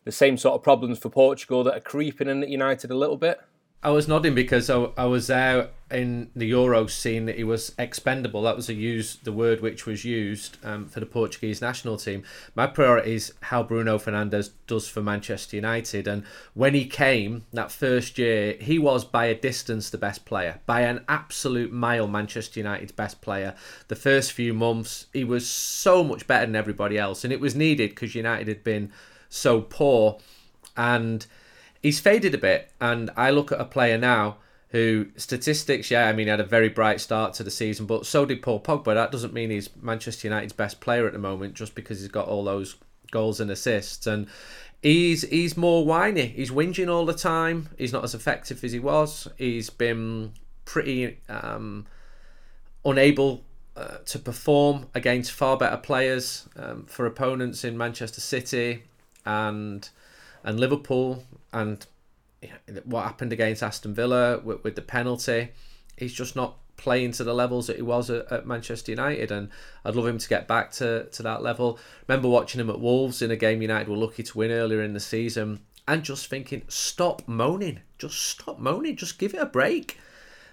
the 0.03 0.11
same 0.11 0.37
sort 0.37 0.57
of 0.57 0.65
problems 0.65 0.99
for 0.99 1.09
Portugal 1.09 1.63
that 1.63 1.77
are 1.77 1.81
creeping 1.81 2.29
in 2.29 2.43
at 2.43 2.49
United 2.49 2.91
a 2.91 2.97
little 2.97 3.17
bit? 3.17 3.41
I 3.85 3.91
was 3.91 4.07
nodding 4.07 4.35
because 4.37 4.71
I, 4.71 4.89
I 4.97 5.07
was 5.07 5.27
there 5.27 5.71
in 5.91 6.31
the 6.37 6.51
Euros 6.51 6.91
seeing 6.91 7.27
that 7.27 7.37
he 7.37 7.43
was 7.43 7.75
expendable. 7.79 8.43
That 8.43 8.55
was 8.55 8.69
a 8.69 8.75
use 8.75 9.17
the 9.17 9.33
word 9.33 9.61
which 9.61 9.87
was 9.87 10.05
used 10.05 10.57
um, 10.65 10.87
for 10.87 11.01
the 11.01 11.07
Portuguese 11.07 11.61
national 11.61 11.97
team. 11.97 12.23
My 12.55 12.69
priority 12.69 13.15
is 13.15 13.35
how 13.41 13.65
Bruno 13.65 13.99
Fernandes 13.99 14.51
does 14.69 14.89
for 14.89 15.03
Manchester 15.03 15.57
United. 15.57 16.07
And 16.07 16.23
when 16.55 16.75
he 16.75 16.85
came 16.85 17.45
that 17.53 17.73
first 17.73 18.19
year, 18.19 18.57
he 18.61 18.79
was 18.79 19.05
by 19.05 19.27
a 19.27 19.35
distance 19.35 19.91
the 19.91 19.99
best 19.99 20.25
player, 20.25 20.61
by 20.65 20.83
an 20.83 21.05
absolute 21.09 21.73
mile 21.73 22.07
Manchester 22.07 22.61
United's 22.61 22.93
best 22.93 23.21
player. 23.21 23.55
The 23.89 23.97
first 23.97 24.31
few 24.31 24.55
months, 24.55 25.07
he 25.13 25.25
was 25.25 25.49
so 25.49 26.05
much 26.05 26.29
better 26.29 26.47
than 26.47 26.57
everybody 26.57 26.99
else, 26.99 27.25
and 27.25 27.33
it 27.33 27.41
was 27.41 27.57
needed 27.57 27.91
because 27.91 28.15
United 28.15 28.47
had 28.47 28.63
been 28.63 28.93
so 29.29 29.61
poor. 29.61 30.21
And 30.77 31.27
he's 31.83 32.01
faded 32.01 32.35
a 32.35 32.39
bit. 32.39 32.71
And 32.81 33.11
I 33.17 33.31
look 33.31 33.53
at 33.53 33.61
a 33.61 33.65
player 33.65 33.99
now 33.99 34.37
who 34.69 35.09
statistics, 35.17 35.91
yeah, 35.91 36.09
I 36.09 36.13
mean, 36.13 36.27
he 36.27 36.31
had 36.31 36.41
a 36.41 36.45
very 36.45 36.71
bright 36.71 37.01
start 37.01 37.35
to 37.35 37.43
the 37.43 37.51
season, 37.51 37.85
but 37.85 38.07
so 38.07 38.25
did 38.25 38.41
Paul 38.41 38.61
Pogba. 38.61 38.95
That 38.95 39.13
doesn't 39.13 39.35
mean 39.35 39.51
he's 39.51 39.69
Manchester 39.81 40.29
United's 40.29 40.55
best 40.55 40.81
player 40.81 41.07
at 41.07 41.13
the 41.13 41.19
moment 41.19 41.55
just 41.55 41.75
because 41.75 42.01
he's 42.01 42.09
got 42.09 42.27
all 42.27 42.45
those 42.45 42.77
goals 43.11 43.39
and 43.39 43.51
assists. 43.51 44.07
And 44.07 44.29
he's 44.81 45.23
he's 45.23 45.57
more 45.57 45.85
whiny. 45.85 46.27
He's 46.29 46.51
whinging 46.51 46.89
all 46.89 47.05
the 47.05 47.13
time. 47.13 47.69
He's 47.77 47.93
not 47.93 48.03
as 48.03 48.15
effective 48.15 48.65
as 48.65 48.73
he 48.73 48.79
was. 48.79 49.29
He's 49.37 49.69
been 49.69 50.33
pretty 50.65 51.19
um, 51.29 51.87
unable 52.83 53.45
uh, 53.77 53.99
to 54.07 54.19
perform 54.19 54.87
against 54.95 55.33
far 55.33 55.59
better 55.59 55.77
players 55.77 56.49
um, 56.57 56.87
for 56.87 57.05
opponents 57.05 57.63
in 57.63 57.77
Manchester 57.77 58.23
City 58.23 58.85
and 59.27 59.89
and 60.45 60.59
Liverpool 60.59 61.25
and 61.53 61.87
what 62.85 63.05
happened 63.05 63.33
against 63.33 63.63
Aston 63.63 63.95
Villa 63.95 64.41
with, 64.41 64.65
with, 64.65 64.75
the 64.75 64.83
penalty. 64.83 65.51
He's 65.97 66.13
just 66.13 66.35
not 66.35 66.57
playing 66.77 67.13
to 67.13 67.25
the 67.25 67.35
levels 67.35 67.69
that 67.69 67.77
he 67.77 67.83
was 67.83 68.11
at, 68.11 68.31
at, 68.33 68.47
Manchester 68.47 68.91
United, 68.91 69.31
and 69.31 69.49
I'd 69.85 69.95
love 69.95 70.07
him 70.07 70.19
to 70.19 70.29
get 70.29 70.49
back 70.49 70.73
to, 70.73 71.05
to 71.05 71.23
that 71.23 71.43
level. 71.43 71.79
Remember 72.09 72.29
watching 72.29 72.61
him 72.61 72.71
at 72.71 72.81
Wolves 72.81 73.23
in 73.23 73.31
a 73.31 73.37
game 73.37 73.63
United 73.63 73.89
were 73.89 73.97
lucky 73.97 74.23
to 74.25 74.39
win 74.39 74.51
earlier 74.51 74.83
in 74.83 74.93
the 74.93 75.01
season, 75.01 75.61
and 75.87 76.03
just 76.03 76.27
thinking, 76.27 76.63
stop 76.69 77.27
moaning, 77.29 77.81
just 77.99 78.21
stop 78.21 78.59
moaning, 78.59 78.97
just 78.97 79.19
give 79.19 79.35
it 79.35 79.41
a 79.41 79.47
break. 79.47 79.99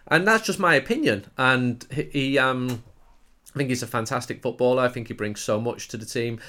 And 0.08 0.28
that's 0.28 0.46
just 0.46 0.60
my 0.60 0.76
opinion. 0.76 1.26
And 1.38 1.86
he, 1.92 2.04
he 2.04 2.38
um, 2.40 2.84
I 3.54 3.58
think 3.58 3.70
he's 3.70 3.84
a 3.84 3.88
fantastic 3.88 4.42
footballer. 4.42 4.84
I 4.84 4.90
think 4.90 5.08
he 5.08 5.14
brings 5.14 5.42
so 5.42 5.60
much 5.60 5.88
to 5.90 5.98
the 5.98 6.06
team. 6.06 6.40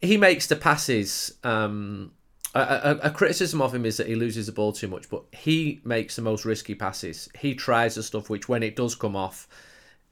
He 0.00 0.16
makes 0.16 0.46
the 0.46 0.56
passes. 0.56 1.34
Um, 1.42 2.12
a, 2.54 2.98
a, 3.02 3.10
criticism 3.10 3.60
of 3.60 3.74
him 3.74 3.84
is 3.84 3.98
that 3.98 4.06
he 4.06 4.14
loses 4.14 4.46
the 4.46 4.52
ball 4.52 4.72
too 4.72 4.88
much, 4.88 5.10
but 5.10 5.24
he 5.32 5.80
makes 5.84 6.16
the 6.16 6.22
most 6.22 6.44
risky 6.44 6.74
passes. 6.74 7.28
He 7.38 7.54
tries 7.54 7.94
the 7.94 8.02
stuff 8.02 8.30
which, 8.30 8.48
when 8.48 8.62
it 8.62 8.74
does 8.74 8.94
come 8.94 9.14
off, 9.14 9.46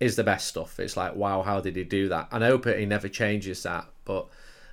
is 0.01 0.17
the 0.17 0.25
best 0.25 0.49
stuff. 0.49 0.79
It's 0.79 0.97
like, 0.97 1.15
wow, 1.15 1.43
how 1.43 1.61
did 1.61 1.77
he 1.77 1.85
do 1.85 2.09
that? 2.09 2.29
And 2.31 2.45
I 2.45 2.49
hope 2.49 2.67
he 2.67 2.85
never 2.85 3.09
changes 3.09 3.63
that. 3.63 3.87
But 4.05 4.27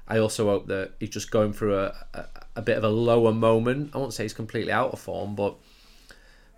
I 0.08 0.18
also 0.18 0.46
hope 0.48 0.68
that 0.68 0.92
he's 1.00 1.10
just 1.10 1.32
going 1.32 1.54
through 1.54 1.78
a, 1.78 1.96
a, 2.14 2.26
a 2.58 2.62
bit 2.62 2.78
of 2.78 2.84
a 2.84 2.90
lower 2.90 3.32
moment. 3.32 3.92
I 3.94 3.98
won't 3.98 4.14
say 4.14 4.24
he's 4.24 4.34
completely 4.34 4.72
out 4.72 4.92
of 4.92 5.00
form, 5.00 5.36
but 5.36 5.56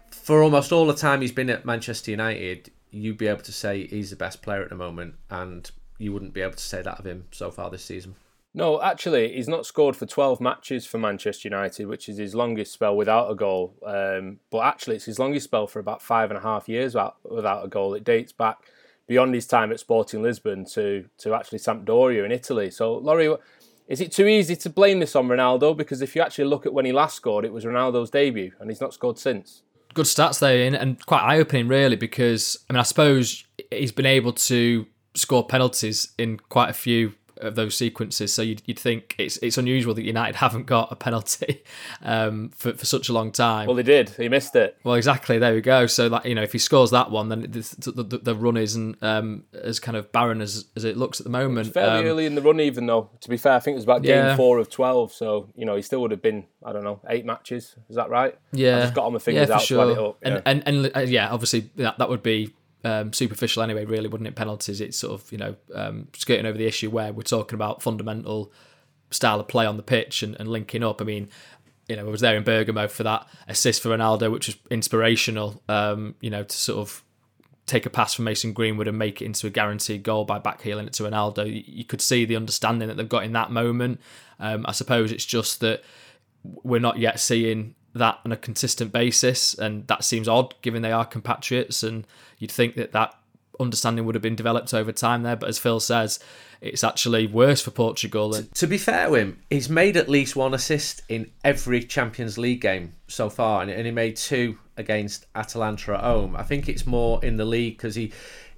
for 0.10 0.42
almost 0.42 0.72
all 0.72 0.88
the 0.88 0.96
time 0.96 1.22
he's 1.22 1.32
been 1.32 1.50
at 1.52 1.66
Manchester 1.66 2.12
United, 2.12 2.72
you'd 2.90 3.18
be 3.18 3.28
able 3.28 3.44
to 3.44 3.52
say 3.52 3.86
he's 3.86 4.10
the 4.10 4.16
best 4.16 4.42
player 4.42 4.64
at 4.64 4.70
the 4.70 4.76
moment, 4.76 5.16
and 5.30 5.70
you 6.00 6.12
wouldn't 6.12 6.34
be 6.34 6.42
able 6.42 6.54
to 6.54 6.64
say 6.64 6.82
that 6.82 7.00
of 7.00 7.06
him 7.06 7.26
so 7.32 7.52
far 7.52 7.70
this 7.70 7.86
season. 7.86 8.16
No, 8.58 8.82
actually, 8.82 9.34
he's 9.34 9.50
not 9.50 9.66
scored 9.66 9.98
for 9.98 10.06
12 10.06 10.40
matches 10.40 10.86
for 10.86 10.98
Manchester 10.98 11.50
United, 11.50 11.88
which 11.88 12.08
is 12.08 12.18
his 12.18 12.34
longest 12.34 12.72
spell 12.72 12.96
without 12.96 13.30
a 13.30 13.36
goal. 13.36 13.76
Um, 13.86 14.40
but 14.50 14.60
actually, 14.60 14.96
it's 14.96 15.04
his 15.04 15.20
longest 15.20 15.44
spell 15.44 15.68
for 15.68 15.80
about 15.80 16.02
five 16.02 16.32
and 16.32 16.38
a 16.38 16.42
half 16.42 16.70
years 16.70 16.96
without, 16.96 17.18
without 17.30 17.66
a 17.66 17.68
goal. 17.68 17.94
It 17.96 18.06
dates 18.06 18.32
back 18.32 18.60
beyond 19.08 19.34
his 19.34 19.46
time 19.46 19.74
at 19.74 19.82
Sporting 19.82 20.24
Lisbon 20.24 20.64
to, 20.68 21.04
to 21.18 21.34
actually 21.34 21.60
Sampdoria 21.60 22.24
in 22.24 22.32
Italy. 22.32 22.72
So, 22.72 22.96
Laurie, 22.96 23.36
is 23.90 24.00
it 24.00 24.14
too 24.14 24.26
easy 24.26 24.56
to 24.56 24.70
blame 24.70 25.02
this 25.02 25.18
on 25.18 25.28
Ronaldo? 25.28 25.76
Because 25.76 26.02
if 26.02 26.16
you 26.16 26.22
actually 26.22 26.46
look 26.46 26.66
at 26.66 26.72
when 26.72 26.86
he 26.86 26.94
last 26.94 27.18
scored, 27.18 27.44
it 27.44 27.52
was 27.52 27.66
Ronaldo's 27.66 28.10
debut, 28.10 28.54
and 28.62 28.70
he's 28.70 28.80
not 28.80 28.94
scored 28.94 29.20
since. 29.20 29.64
Good 29.94 30.06
stats 30.06 30.40
there, 30.40 30.74
and 30.74 31.06
quite 31.06 31.24
eye 31.24 31.40
opening, 31.40 31.68
really, 31.68 31.98
because, 31.98 32.58
I 32.70 32.74
mean, 32.74 32.80
I 32.80 32.84
suppose 32.84 33.44
he's 33.70 33.92
been 33.92 34.06
able 34.06 34.32
to 34.32 34.86
score 35.14 35.46
penalties 35.46 36.14
in 36.18 36.40
quite 36.40 36.70
a 36.70 36.74
few 36.74 37.16
of 37.38 37.56
those 37.56 37.76
sequences. 37.76 38.34
So 38.34 38.42
you'd, 38.42 38.62
you'd 38.66 38.80
think 38.80 39.16
it's 39.18 39.38
it's 39.38 39.58
unusual 39.58 39.94
that 39.94 40.04
United 40.04 40.36
haven't 40.38 40.66
got 40.66 40.92
a 40.92 40.96
penalty 40.96 41.64
um, 42.02 42.50
for 42.50 42.74
for 42.74 42.86
such 42.86 43.10
a 43.10 43.14
long 43.14 43.32
time. 43.32 43.68
Well, 43.68 43.76
they 43.76 43.84
did. 43.84 44.10
He 44.10 44.30
missed 44.30 44.56
it. 44.56 44.78
Well, 44.84 44.96
exactly. 44.96 45.38
There 45.38 45.54
we 45.54 45.62
go. 45.62 45.88
So 45.88 46.08
like 46.08 46.26
you 46.26 46.36
know, 46.36 46.44
if 46.44 46.52
he 46.52 46.58
scores 46.58 46.92
that 46.92 47.12
one, 47.12 47.30
then 47.30 47.42
the, 47.42 48.04
the, 48.04 48.18
the 48.18 48.36
run 48.36 48.58
isn't 48.58 49.02
um, 49.04 49.44
as 49.54 49.80
kind 49.80 49.98
of 49.98 50.12
barren 50.12 50.42
as 50.42 50.66
as 50.76 50.84
it 50.84 50.98
looks 50.98 51.20
at 51.20 51.24
the 51.24 51.30
moment. 51.30 51.74
fairly 51.74 52.00
um, 52.00 52.06
early 52.06 52.26
in 52.26 52.36
the 52.36 52.42
run, 52.42 52.60
even 52.60 52.86
though 52.86 53.10
to 53.22 53.30
be 53.30 53.38
fair, 53.38 53.54
I 53.54 53.60
think 53.60 53.76
it 53.76 53.78
was 53.78 53.84
about 53.86 54.04
game 54.04 54.26
yeah. 54.26 54.36
four 54.36 54.60
of 54.60 54.70
twelve. 54.70 55.12
So 55.12 55.50
you 55.56 55.66
know, 55.66 55.76
he 55.76 55.82
still 55.82 56.02
would 56.02 56.12
have 56.12 56.22
been 56.22 56.46
I 56.64 56.74
don't 56.74 56.84
know 56.84 57.02
eight 57.10 57.26
matches. 57.26 57.76
Is 57.90 57.96
that 57.96 58.10
right? 58.10 58.38
Yeah. 58.52 58.78
I 58.78 58.82
just 58.82 58.94
got 58.94 59.06
on 59.06 59.14
my 59.14 59.20
fingers 59.20 59.50
yeah, 59.50 59.56
out 59.56 59.62
sure. 59.62 59.92
it 59.92 59.98
up. 59.98 60.18
And, 60.22 60.42
and 60.46 60.64
and 60.66 60.92
uh, 60.96 61.00
yeah, 61.02 61.30
obviously 61.30 61.72
that 61.76 61.98
that 61.98 62.10
would 62.10 62.24
be 62.24 62.54
um, 62.86 63.12
superficial 63.12 63.64
anyway, 63.64 63.84
really, 63.84 64.08
wouldn't 64.08 64.28
it? 64.28 64.36
Penalties, 64.36 64.80
it's 64.80 64.98
sort 64.98 65.20
of, 65.20 65.32
you 65.32 65.40
know, 65.40 65.56
um, 65.74 66.08
skirting 66.16 66.46
over 66.46 66.58
the 66.58 66.68
issue 66.68 66.90
where 66.90 67.12
we're 67.12 67.24
talking 67.24 67.56
about 67.56 67.82
fundamental 67.82 68.54
style 69.10 69.40
of 69.40 69.48
play 69.48 69.66
on 69.66 69.76
the 69.76 69.84
pitch 69.84 70.22
and, 70.22 70.36
and 70.40 70.48
linking 70.48 70.84
up. 70.84 71.02
I 71.02 71.04
mean, 71.04 71.28
you 71.90 71.96
know, 71.96 72.06
I 72.06 72.10
was 72.10 72.22
there 72.22 72.38
in 72.38 72.44
Bergamo 72.44 72.88
for 72.88 73.04
that 73.04 73.28
assist 73.48 73.82
for 73.82 73.90
Ronaldo, 73.90 74.32
which 74.32 74.48
was 74.48 74.58
inspirational, 74.70 75.64
um, 75.68 76.14
you 76.22 76.30
know, 76.30 76.44
to 76.44 76.58
sort 76.58 76.80
of 76.80 77.04
take 77.66 77.88
a 77.88 77.90
pass 77.90 78.14
from 78.14 78.26
Mason 78.26 78.54
Greenwood 78.54 78.88
and 78.88 79.00
make 79.00 79.20
it 79.20 79.26
into 79.26 79.48
a 79.48 79.50
guaranteed 79.50 80.04
goal 80.04 80.24
by 80.24 80.38
backheeling 80.38 80.86
it 80.86 80.94
to 80.94 81.04
Ronaldo. 81.04 81.64
You 81.68 81.86
could 81.86 82.02
see 82.02 82.24
the 82.24 82.36
understanding 82.36 82.88
that 82.88 82.98
they've 82.98 83.10
got 83.10 83.24
in 83.24 83.34
that 83.34 83.50
moment. 83.50 84.00
Um, 84.40 84.64
I 84.68 84.72
suppose 84.72 85.12
it's 85.12 85.26
just 85.26 85.60
that 85.62 85.84
we're 86.44 86.80
not 86.80 87.00
yet 87.00 87.20
seeing 87.20 87.74
that 87.96 88.20
on 88.26 88.32
a 88.32 88.38
consistent 88.38 88.92
basis, 88.92 89.54
and 89.54 89.88
that 89.88 90.04
seems 90.04 90.28
odd 90.28 90.54
given 90.62 90.82
they 90.82 90.92
are 90.92 91.06
compatriots, 91.06 91.84
and 91.84 92.06
you'd 92.40 92.52
think 92.52 92.76
that 92.76 92.92
that 92.92 93.16
understanding 93.60 94.06
would 94.06 94.16
have 94.16 94.22
been 94.22 94.36
developed 94.36 94.74
over 94.74 94.92
time 94.92 95.24
there. 95.24 95.36
But 95.36 95.50
as 95.50 95.58
Phil 95.58 95.80
says, 95.80 96.20
it's 96.62 96.84
actually 96.84 97.28
worse 97.28 97.62
for 97.62 97.72
Portugal. 97.72 98.36
And- 98.36 98.54
to 98.56 98.68
be 98.68 98.78
fair 98.78 99.08
to 99.08 99.16
him, 99.16 99.40
he's 99.50 99.70
made 99.70 99.98
at 99.98 100.10
least 100.10 100.36
one 100.36 100.54
assist 100.54 101.02
in 101.10 101.32
every 101.44 101.84
Champions 101.84 102.38
League 102.38 102.62
game 102.62 102.94
so 103.08 103.30
far, 103.30 103.62
and 103.62 103.86
he 103.86 103.92
made 103.92 104.18
two 104.18 104.58
against 104.78 105.26
Atalanta 105.36 105.94
at 105.94 106.02
home. 106.02 106.36
I 106.36 106.44
think 106.44 106.68
it's 106.68 106.86
more 106.86 107.24
in 107.24 107.38
the 107.38 107.46
league 107.46 107.78
because 107.78 107.96
he 107.96 108.12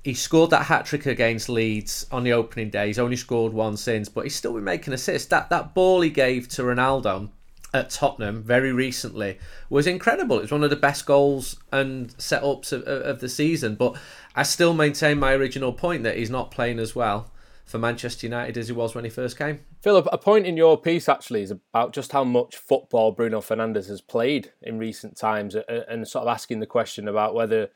he 0.04 0.14
scored 0.14 0.52
that 0.52 0.64
hat 0.64 0.86
trick 0.86 1.06
against 1.06 1.50
Leeds 1.50 2.08
on 2.14 2.24
the 2.24 2.32
opening 2.32 2.70
day. 2.70 2.88
He's 2.88 3.00
only 3.00 3.18
scored 3.18 3.52
one 3.52 3.76
since, 3.76 4.08
but 4.08 4.22
he's 4.22 4.36
still 4.36 4.54
been 4.54 4.64
making 4.64 4.94
assists. 4.94 5.28
That 5.28 5.50
that 5.50 5.74
ball 5.74 6.02
he 6.02 6.10
gave 6.10 6.48
to 6.50 6.64
Ronaldo 6.64 7.30
at 7.74 7.90
Tottenham 7.90 8.44
very 8.44 8.72
recently 8.72 9.38
was 9.70 9.88
incredible. 9.88 10.38
It 10.38 10.44
was 10.44 10.52
one 10.52 10.64
of 10.64 10.70
the 10.70 10.76
best 10.76 11.06
goals 11.06 11.58
and 11.72 12.10
setups 12.18 12.72
of, 12.72 12.84
of 12.84 13.20
the 13.20 13.30
season. 13.30 13.76
But 13.76 13.98
I 14.36 14.44
still 14.44 14.74
maintain 14.74 15.20
my 15.20 15.34
original 15.34 15.74
point 15.74 16.04
that 16.04 16.18
he's 16.18 16.30
not 16.30 16.52
playing 16.52 16.80
as 16.80 16.96
well 16.96 17.32
for 17.66 17.78
Manchester 17.78 18.26
United 18.26 18.58
as 18.58 18.68
he 18.68 18.74
was 18.74 18.96
when 18.96 19.04
he 19.04 19.10
first 19.10 19.38
came. 19.38 19.60
Philip, 19.82 20.08
a 20.12 20.18
point 20.18 20.46
in 20.46 20.56
your 20.56 20.80
piece 20.80 21.10
actually 21.10 21.42
is 21.42 21.52
about 21.52 21.92
just 21.92 22.14
how 22.14 22.24
much 22.24 22.56
football 22.56 23.12
Bruno 23.12 23.42
Fernandes 23.42 23.90
has 23.90 24.00
played 24.00 24.54
in 24.62 24.80
recent 24.80 25.18
times 25.18 25.56
and 25.68 26.08
sort 26.08 26.24
of 26.24 26.30
asking 26.30 26.62
the 26.62 26.66
question 26.66 27.10
about 27.10 27.36
whether 27.36 27.70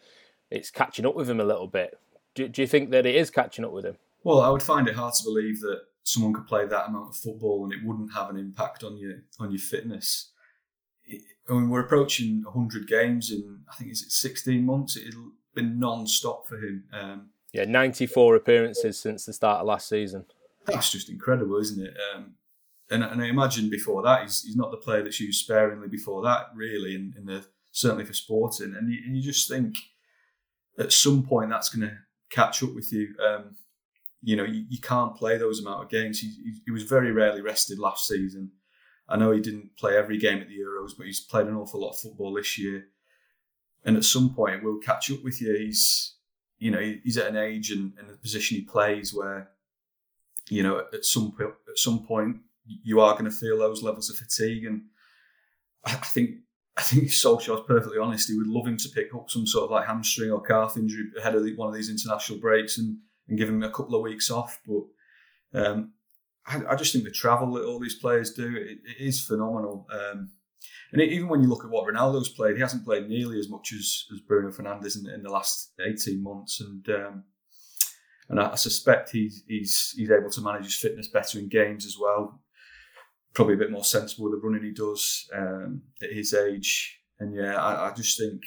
it's 0.50 0.72
catching 0.72 1.06
up 1.06 1.16
with 1.16 1.30
him 1.30 1.42
a 1.42 1.46
little 1.46 1.68
bit. 1.68 2.00
Do, 2.36 2.48
do 2.48 2.62
you 2.62 2.68
think 2.68 2.92
that 2.92 3.06
it 3.06 3.16
is 3.16 3.30
catching 3.30 3.66
up 3.66 3.74
with 3.74 3.86
him? 3.86 3.98
Well, 4.24 4.40
I 4.40 4.50
would 4.50 4.64
find 4.64 4.88
it 4.88 4.96
hard 4.96 5.14
to 5.16 5.24
believe 5.24 5.60
that 5.62 5.82
someone 6.04 6.34
could 6.34 6.48
play 6.48 6.66
that 6.66 6.88
amount 6.88 7.10
of 7.10 7.16
football 7.16 7.64
and 7.64 7.74
it 7.74 7.80
wouldn't 7.84 8.14
have 8.14 8.30
an 8.30 8.38
impact 8.38 8.84
on 8.84 8.98
your 8.98 9.14
on 9.40 9.52
your 9.52 9.60
fitness. 9.60 10.32
I 11.50 11.54
mean, 11.54 11.70
we're 11.70 11.82
approaching 11.82 12.44
100 12.46 12.88
games 12.88 13.32
in 13.32 13.62
I 13.72 13.76
think 13.76 13.92
is 13.92 14.04
it 14.04 14.12
16 14.12 14.66
months. 14.66 14.96
It's 14.96 15.16
been 15.54 15.80
non-stop 15.80 16.48
for 16.48 16.58
him. 16.58 16.86
Um, 16.94 17.30
yeah, 17.54 17.66
94 17.66 18.36
appearances 18.36 19.00
since 19.00 19.26
the 19.26 19.34
start 19.34 19.62
of 19.62 19.68
last 19.68 19.90
season. 19.90 20.26
That's 20.66 20.92
just 20.92 21.10
incredible, 21.10 21.58
isn't 21.58 21.86
it? 21.86 21.98
Um, 22.14 22.36
and, 22.90 23.04
and 23.04 23.22
I 23.22 23.28
imagine 23.28 23.70
before 23.70 24.04
that 24.04 24.24
he's, 24.24 24.44
he's 24.44 24.56
not 24.56 24.72
the 24.72 24.78
player 24.78 25.04
that's 25.04 25.20
used 25.20 25.44
sparingly 25.44 25.88
before 25.88 26.22
that, 26.24 26.48
really, 26.56 26.96
in, 26.96 27.14
in 27.18 27.26
the 27.26 27.46
certainly 27.72 28.06
for 28.06 28.14
sporting. 28.14 28.76
And 28.78 28.92
you, 28.92 29.00
and 29.06 29.16
you 29.16 29.24
just 29.24 29.50
think 29.50 29.76
at 30.80 30.92
some 30.92 31.24
point 31.24 31.50
that's 31.50 31.70
going 31.70 31.90
to 31.90 31.98
catch 32.30 32.64
up 32.64 32.74
with 32.74 32.92
you. 32.92 33.14
Um, 33.26 33.56
you 34.22 34.36
know, 34.36 34.44
you, 34.44 34.66
you, 34.70 34.80
can't 34.80 35.16
play 35.16 35.38
those 35.38 35.60
amount 35.60 35.84
of 35.84 35.90
games. 35.90 36.20
He, 36.20 36.32
he, 36.66 36.72
was 36.72 36.84
very 36.84 37.12
rarely 37.12 37.42
rested 37.42 37.80
last 37.80 38.08
season. 38.08 38.52
I 39.10 39.18
know 39.18 39.32
he 39.32 39.42
didn't 39.42 39.76
play 39.78 39.98
every 39.98 40.18
game 40.18 40.40
at 40.40 40.48
the 40.48 40.58
Euros, 40.58 40.92
but 40.96 41.08
he's 41.08 41.20
played 41.20 41.48
an 41.48 41.56
awful 41.56 41.82
lot 41.82 41.92
of 41.92 42.00
football 42.00 42.34
this 42.34 42.58
year. 42.58 42.86
And 43.84 43.98
at 43.98 44.06
some 44.06 44.34
point, 44.34 44.56
it 44.56 44.64
will 44.64 44.78
catch 44.78 45.12
up 45.12 45.24
with 45.24 45.42
you. 45.42 45.56
He's, 45.58 46.16
you 46.60 46.70
know, 46.70 46.80
he's 47.04 47.18
at 47.18 47.28
an 47.28 47.36
age 47.36 47.72
and, 47.72 47.94
and 47.98 48.10
the 48.10 48.18
position 48.18 48.58
he 48.58 48.64
plays 48.64 49.14
where, 49.14 49.50
you 50.50 50.62
know, 50.62 50.86
at 50.94 51.04
some 51.04 51.36
at 51.40 51.78
some 51.78 52.06
point, 52.06 52.38
you 52.66 53.02
are 53.02 53.14
going 53.14 53.26
to 53.26 53.32
feel 53.32 53.58
those 53.58 53.82
levels 53.82 54.10
of 54.10 54.18
fatigue. 54.18 54.66
And 54.66 54.84
I 55.84 55.94
think 55.94 56.36
I 56.78 56.84
think 56.84 57.06
Solskjaer's 57.06 57.66
perfectly 57.68 57.98
honest. 57.98 58.30
He 58.30 58.38
would 58.38 58.48
love 58.48 58.68
him 58.68 58.78
to 58.78 58.90
pick 58.90 59.14
up 59.16 59.32
some 59.32 59.48
sort 59.48 59.66
of 59.66 59.72
like 59.72 59.88
hamstring 59.88 60.32
or 60.32 60.42
calf 60.42 60.78
injury 60.78 61.06
ahead 61.18 61.36
of 61.36 61.44
one 61.56 61.68
of 61.68 61.74
these 61.74 61.90
international 61.90 62.40
breaks 62.40 62.78
and, 62.78 62.98
and 63.28 63.38
give 63.38 63.50
him 63.50 63.64
a 63.64 63.72
couple 63.72 63.96
of 63.96 64.02
weeks 64.02 64.30
off. 64.30 64.60
But 64.66 65.62
um, 65.66 65.94
I, 66.46 66.62
I, 66.70 66.76
just 66.76 66.94
think 66.94 67.06
the 67.06 67.12
travel 67.12 67.54
that 67.54 67.66
all 67.66 67.80
these 67.80 68.00
players 68.00 68.34
do 68.34 68.48
it, 68.48 68.80
it 68.86 68.98
is 69.00 69.22
phenomenal. 69.22 69.88
Um, 69.92 70.32
and 70.92 71.02
it, 71.02 71.12
even 71.12 71.28
when 71.30 71.42
you 71.42 71.48
look 71.48 71.64
at 71.64 71.72
what 71.72 71.88
Ronaldo's 71.88 72.30
played, 72.30 72.56
he 72.56 72.62
hasn't 72.62 72.86
played 72.86 73.08
nearly 73.08 73.40
as 73.40 73.50
much 73.50 73.74
as, 73.74 74.06
as 74.14 74.20
Bruno 74.22 74.52
Fernandes 74.52 74.98
in, 74.98 75.10
in 75.10 75.24
the 75.24 75.32
last 75.32 75.74
eighteen 75.86 76.24
months. 76.24 76.62
And 76.62 76.88
um, 76.90 77.24
and 78.30 78.40
I, 78.40 78.52
I 78.52 78.56
suspect 78.56 79.12
he's 79.12 79.44
he's 79.48 79.94
he's 79.96 80.12
able 80.12 80.30
to 80.30 80.42
manage 80.42 80.66
his 80.66 80.78
fitness 80.78 81.08
better 81.08 81.40
in 81.40 81.50
games 81.50 81.86
as 81.86 81.98
well 82.00 82.42
probably 83.34 83.54
a 83.54 83.58
bit 83.58 83.72
more 83.72 83.84
sensible 83.84 84.30
with 84.30 84.40
the 84.40 84.48
running 84.48 84.64
he 84.64 84.72
does 84.72 85.30
um, 85.34 85.82
at 86.02 86.12
his 86.12 86.34
age. 86.34 87.00
And 87.20 87.36
yeah, 87.36 87.56
I, 87.56 87.90
I, 87.90 87.94
just 87.94 88.18
think 88.18 88.42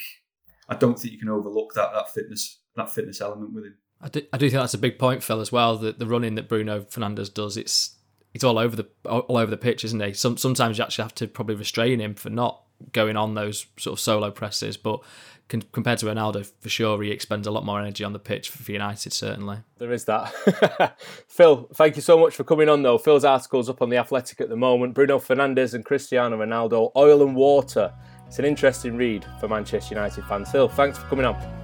I 0.68 0.74
don't 0.74 0.98
think 0.98 1.12
you 1.12 1.18
can 1.18 1.28
overlook 1.28 1.74
that 1.74 1.92
that 1.92 2.12
fitness 2.12 2.60
that 2.76 2.90
fitness 2.90 3.20
element 3.20 3.52
with 3.52 3.64
him. 3.64 3.76
I 4.04 4.08
do, 4.08 4.22
I 4.34 4.36
do 4.36 4.50
think 4.50 4.60
that's 4.60 4.74
a 4.74 4.78
big 4.78 4.98
point, 4.98 5.22
Phil, 5.22 5.40
as 5.40 5.50
well. 5.50 5.76
That 5.78 5.98
the 5.98 6.06
running 6.06 6.34
that 6.34 6.46
Bruno 6.46 6.82
Fernandes 6.82 7.32
does, 7.32 7.56
it's 7.56 7.96
it's 8.34 8.44
all 8.44 8.58
over 8.58 8.76
the 8.76 8.86
all 9.08 9.38
over 9.38 9.50
the 9.50 9.56
pitch, 9.56 9.82
isn't 9.84 10.00
he? 10.00 10.12
Some, 10.12 10.36
sometimes 10.36 10.76
you 10.76 10.84
actually 10.84 11.04
have 11.04 11.14
to 11.16 11.26
probably 11.26 11.54
restrain 11.54 12.00
him 12.00 12.14
for 12.14 12.28
not 12.28 12.60
going 12.92 13.16
on 13.16 13.34
those 13.34 13.66
sort 13.78 13.94
of 13.94 14.00
solo 14.00 14.30
presses, 14.30 14.76
but 14.76 15.00
compared 15.48 15.98
to 15.98 16.06
Ronaldo, 16.06 16.50
for 16.60 16.68
sure, 16.68 17.02
he 17.02 17.10
expends 17.10 17.46
a 17.46 17.50
lot 17.50 17.64
more 17.64 17.80
energy 17.80 18.04
on 18.04 18.12
the 18.12 18.18
pitch 18.18 18.50
for 18.50 18.70
United, 18.70 19.12
certainly. 19.12 19.58
There 19.78 19.92
is 19.92 20.04
that. 20.04 20.98
Phil, 21.28 21.68
thank 21.74 21.96
you 21.96 22.02
so 22.02 22.18
much 22.18 22.34
for 22.34 22.44
coming 22.44 22.68
on, 22.68 22.82
though. 22.82 22.98
Phil's 22.98 23.24
article's 23.24 23.68
up 23.68 23.80
on 23.80 23.90
The 23.90 23.96
Athletic 23.96 24.40
at 24.40 24.48
the 24.48 24.56
moment. 24.56 24.94
Bruno 24.94 25.18
Fernandes 25.18 25.74
and 25.74 25.84
Cristiano 25.84 26.38
Ronaldo, 26.38 26.92
Oil 26.96 27.22
and 27.22 27.36
Water. 27.36 27.92
It's 28.26 28.38
an 28.38 28.44
interesting 28.44 28.96
read 28.96 29.24
for 29.38 29.48
Manchester 29.48 29.94
United 29.94 30.24
fans. 30.24 30.50
Phil, 30.50 30.68
thanks 30.68 30.98
for 30.98 31.06
coming 31.06 31.26
on. 31.26 31.63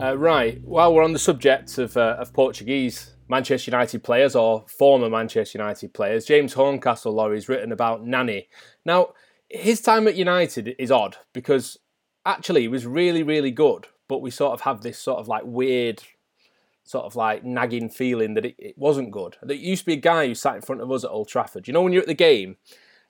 Uh, 0.00 0.16
right. 0.16 0.62
While 0.62 0.94
we're 0.94 1.02
on 1.02 1.12
the 1.12 1.18
subject 1.18 1.76
of, 1.78 1.96
uh, 1.96 2.16
of 2.20 2.32
Portuguese 2.32 3.16
Manchester 3.28 3.70
United 3.72 4.04
players 4.04 4.36
or 4.36 4.64
former 4.68 5.10
Manchester 5.10 5.58
United 5.58 5.92
players, 5.92 6.24
James 6.24 6.52
Horncastle 6.52 7.12
Laurie's 7.12 7.48
written 7.48 7.72
about 7.72 8.06
Nani. 8.06 8.48
Now, 8.84 9.14
his 9.48 9.80
time 9.80 10.06
at 10.06 10.14
United 10.14 10.76
is 10.78 10.92
odd 10.92 11.16
because 11.32 11.78
actually 12.24 12.60
he 12.62 12.68
was 12.68 12.86
really, 12.86 13.24
really 13.24 13.50
good, 13.50 13.88
but 14.06 14.22
we 14.22 14.30
sort 14.30 14.52
of 14.52 14.60
have 14.60 14.82
this 14.82 14.98
sort 14.98 15.18
of 15.18 15.26
like 15.26 15.42
weird, 15.44 16.00
sort 16.84 17.04
of 17.04 17.16
like 17.16 17.42
nagging 17.44 17.88
feeling 17.88 18.34
that 18.34 18.44
it, 18.44 18.54
it 18.56 18.78
wasn't 18.78 19.10
good. 19.10 19.36
There 19.42 19.56
used 19.56 19.82
to 19.82 19.86
be 19.86 19.94
a 19.94 19.96
guy 19.96 20.28
who 20.28 20.34
sat 20.36 20.54
in 20.54 20.62
front 20.62 20.80
of 20.80 20.92
us 20.92 21.02
at 21.02 21.10
Old 21.10 21.26
Trafford. 21.26 21.66
You 21.66 21.74
know, 21.74 21.82
when 21.82 21.92
you're 21.92 22.02
at 22.02 22.08
the 22.08 22.14
game 22.14 22.56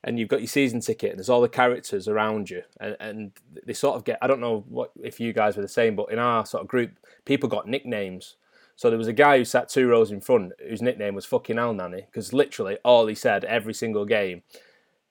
and 0.04 0.18
you've 0.18 0.28
got 0.28 0.40
your 0.40 0.48
season 0.48 0.80
ticket 0.80 1.10
and 1.10 1.18
there's 1.18 1.28
all 1.28 1.40
the 1.40 1.48
characters 1.48 2.08
around 2.08 2.50
you 2.50 2.62
and, 2.80 2.96
and 3.00 3.32
they 3.66 3.72
sort 3.72 3.96
of 3.96 4.04
get 4.04 4.18
i 4.22 4.26
don't 4.26 4.40
know 4.40 4.64
what 4.68 4.92
if 5.02 5.18
you 5.18 5.32
guys 5.32 5.56
were 5.56 5.62
the 5.62 5.68
same 5.68 5.96
but 5.96 6.10
in 6.10 6.18
our 6.18 6.46
sort 6.46 6.62
of 6.62 6.68
group 6.68 6.92
people 7.24 7.48
got 7.48 7.66
nicknames 7.66 8.36
so 8.76 8.88
there 8.88 8.98
was 8.98 9.08
a 9.08 9.12
guy 9.12 9.38
who 9.38 9.44
sat 9.44 9.68
two 9.68 9.88
rows 9.88 10.10
in 10.10 10.20
front 10.20 10.52
whose 10.66 10.82
nickname 10.82 11.14
was 11.14 11.26
fucking 11.26 11.56
hell 11.56 11.74
Nani 11.74 12.02
because 12.06 12.32
literally 12.32 12.78
all 12.84 13.06
he 13.06 13.14
said 13.14 13.44
every 13.44 13.74
single 13.74 14.04
game 14.04 14.42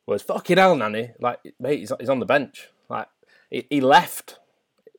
was 0.06 0.22
fucking 0.22 0.58
hell 0.58 0.76
Nani 0.76 1.12
like 1.20 1.40
mate 1.60 1.80
he's, 1.80 1.92
he's 2.00 2.10
on 2.10 2.20
the 2.20 2.26
bench 2.26 2.70
like 2.90 3.08
he, 3.50 3.68
he 3.70 3.82
left 3.82 4.40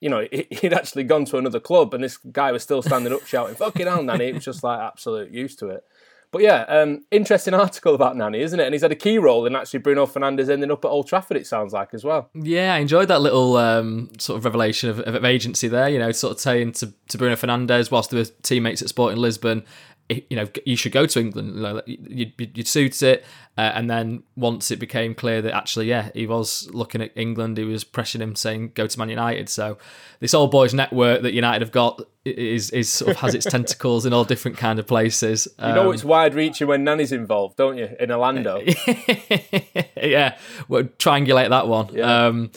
you 0.00 0.08
know, 0.08 0.26
he'd 0.50 0.72
actually 0.72 1.04
gone 1.04 1.24
to 1.26 1.38
another 1.38 1.60
club, 1.60 1.94
and 1.94 2.02
this 2.02 2.16
guy 2.16 2.52
was 2.52 2.62
still 2.62 2.82
standing 2.82 3.12
up 3.12 3.26
shouting 3.26 3.54
"fucking 3.54 3.86
hell, 3.86 4.02
Nani!" 4.02 4.26
It 4.26 4.34
was 4.34 4.44
just 4.44 4.62
like 4.62 4.80
absolute 4.80 5.30
used 5.30 5.58
to 5.60 5.68
it. 5.68 5.84
But 6.30 6.42
yeah, 6.42 6.62
um, 6.68 7.04
interesting 7.10 7.54
article 7.54 7.94
about 7.94 8.16
Nani, 8.16 8.40
isn't 8.40 8.60
it? 8.60 8.64
And 8.64 8.74
he's 8.74 8.82
had 8.82 8.92
a 8.92 8.96
key 8.96 9.18
role 9.18 9.46
in 9.46 9.56
actually 9.56 9.80
Bruno 9.80 10.06
Fernandes 10.06 10.50
ending 10.50 10.70
up 10.70 10.84
at 10.84 10.88
Old 10.88 11.06
Trafford. 11.06 11.36
It 11.36 11.46
sounds 11.46 11.72
like 11.72 11.94
as 11.94 12.04
well. 12.04 12.28
Yeah, 12.34 12.74
I 12.74 12.78
enjoyed 12.78 13.08
that 13.08 13.22
little 13.22 13.56
um, 13.56 14.10
sort 14.18 14.38
of 14.38 14.44
revelation 14.44 14.90
of, 14.90 15.00
of, 15.00 15.24
agency 15.24 15.68
there. 15.68 15.88
You 15.88 15.98
know, 15.98 16.12
sort 16.12 16.34
of 16.34 16.40
saying 16.40 16.72
to, 16.72 16.92
to 17.08 17.18
Bruno 17.18 17.36
Fernandes 17.36 17.90
whilst 17.90 18.10
they 18.10 18.18
were 18.18 18.26
teammates 18.42 18.82
at 18.82 18.88
Sporting 18.88 19.18
Lisbon, 19.18 19.64
you 20.08 20.36
know, 20.36 20.48
you 20.64 20.76
should 20.76 20.92
go 20.92 21.06
to 21.06 21.20
England. 21.20 21.82
You'd, 21.86 22.32
you'd 22.54 22.68
suit 22.68 23.02
it. 23.02 23.24
Uh, 23.56 23.72
and 23.74 23.90
then 23.90 24.22
once 24.36 24.70
it 24.70 24.78
became 24.78 25.14
clear 25.14 25.42
that 25.42 25.54
actually, 25.54 25.86
yeah, 25.86 26.10
he 26.14 26.26
was 26.26 26.68
looking 26.72 27.02
at 27.02 27.10
England, 27.16 27.58
he 27.58 27.64
was 27.64 27.84
pressuring 27.84 28.20
him, 28.20 28.36
saying 28.36 28.72
go 28.74 28.86
to 28.86 28.98
Man 28.98 29.08
United. 29.08 29.48
So 29.48 29.78
this 30.20 30.32
old 30.32 30.50
boys 30.50 30.72
network 30.72 31.22
that 31.22 31.32
United 31.34 31.60
have 31.60 31.72
got 31.72 32.00
is 32.36 32.70
is 32.70 32.92
sort 32.92 33.10
of 33.10 33.16
has 33.18 33.34
its 33.34 33.46
tentacles 33.50 34.06
in 34.06 34.12
all 34.12 34.24
different 34.24 34.56
kind 34.56 34.78
of 34.78 34.86
places. 34.86 35.48
Um, 35.58 35.68
you 35.68 35.74
know, 35.74 35.90
it's 35.90 36.02
um, 36.02 36.10
wide 36.10 36.34
reaching 36.34 36.66
when 36.66 36.84
Nani's 36.84 37.12
involved, 37.12 37.56
don't 37.56 37.76
you? 37.76 37.88
In 37.98 38.10
Orlando, 38.10 38.60
yeah, 39.96 40.36
we'll 40.68 40.84
triangulate 40.84 41.50
that 41.50 41.68
one. 41.68 41.88
Yeah. 41.92 42.26
Um, 42.26 42.50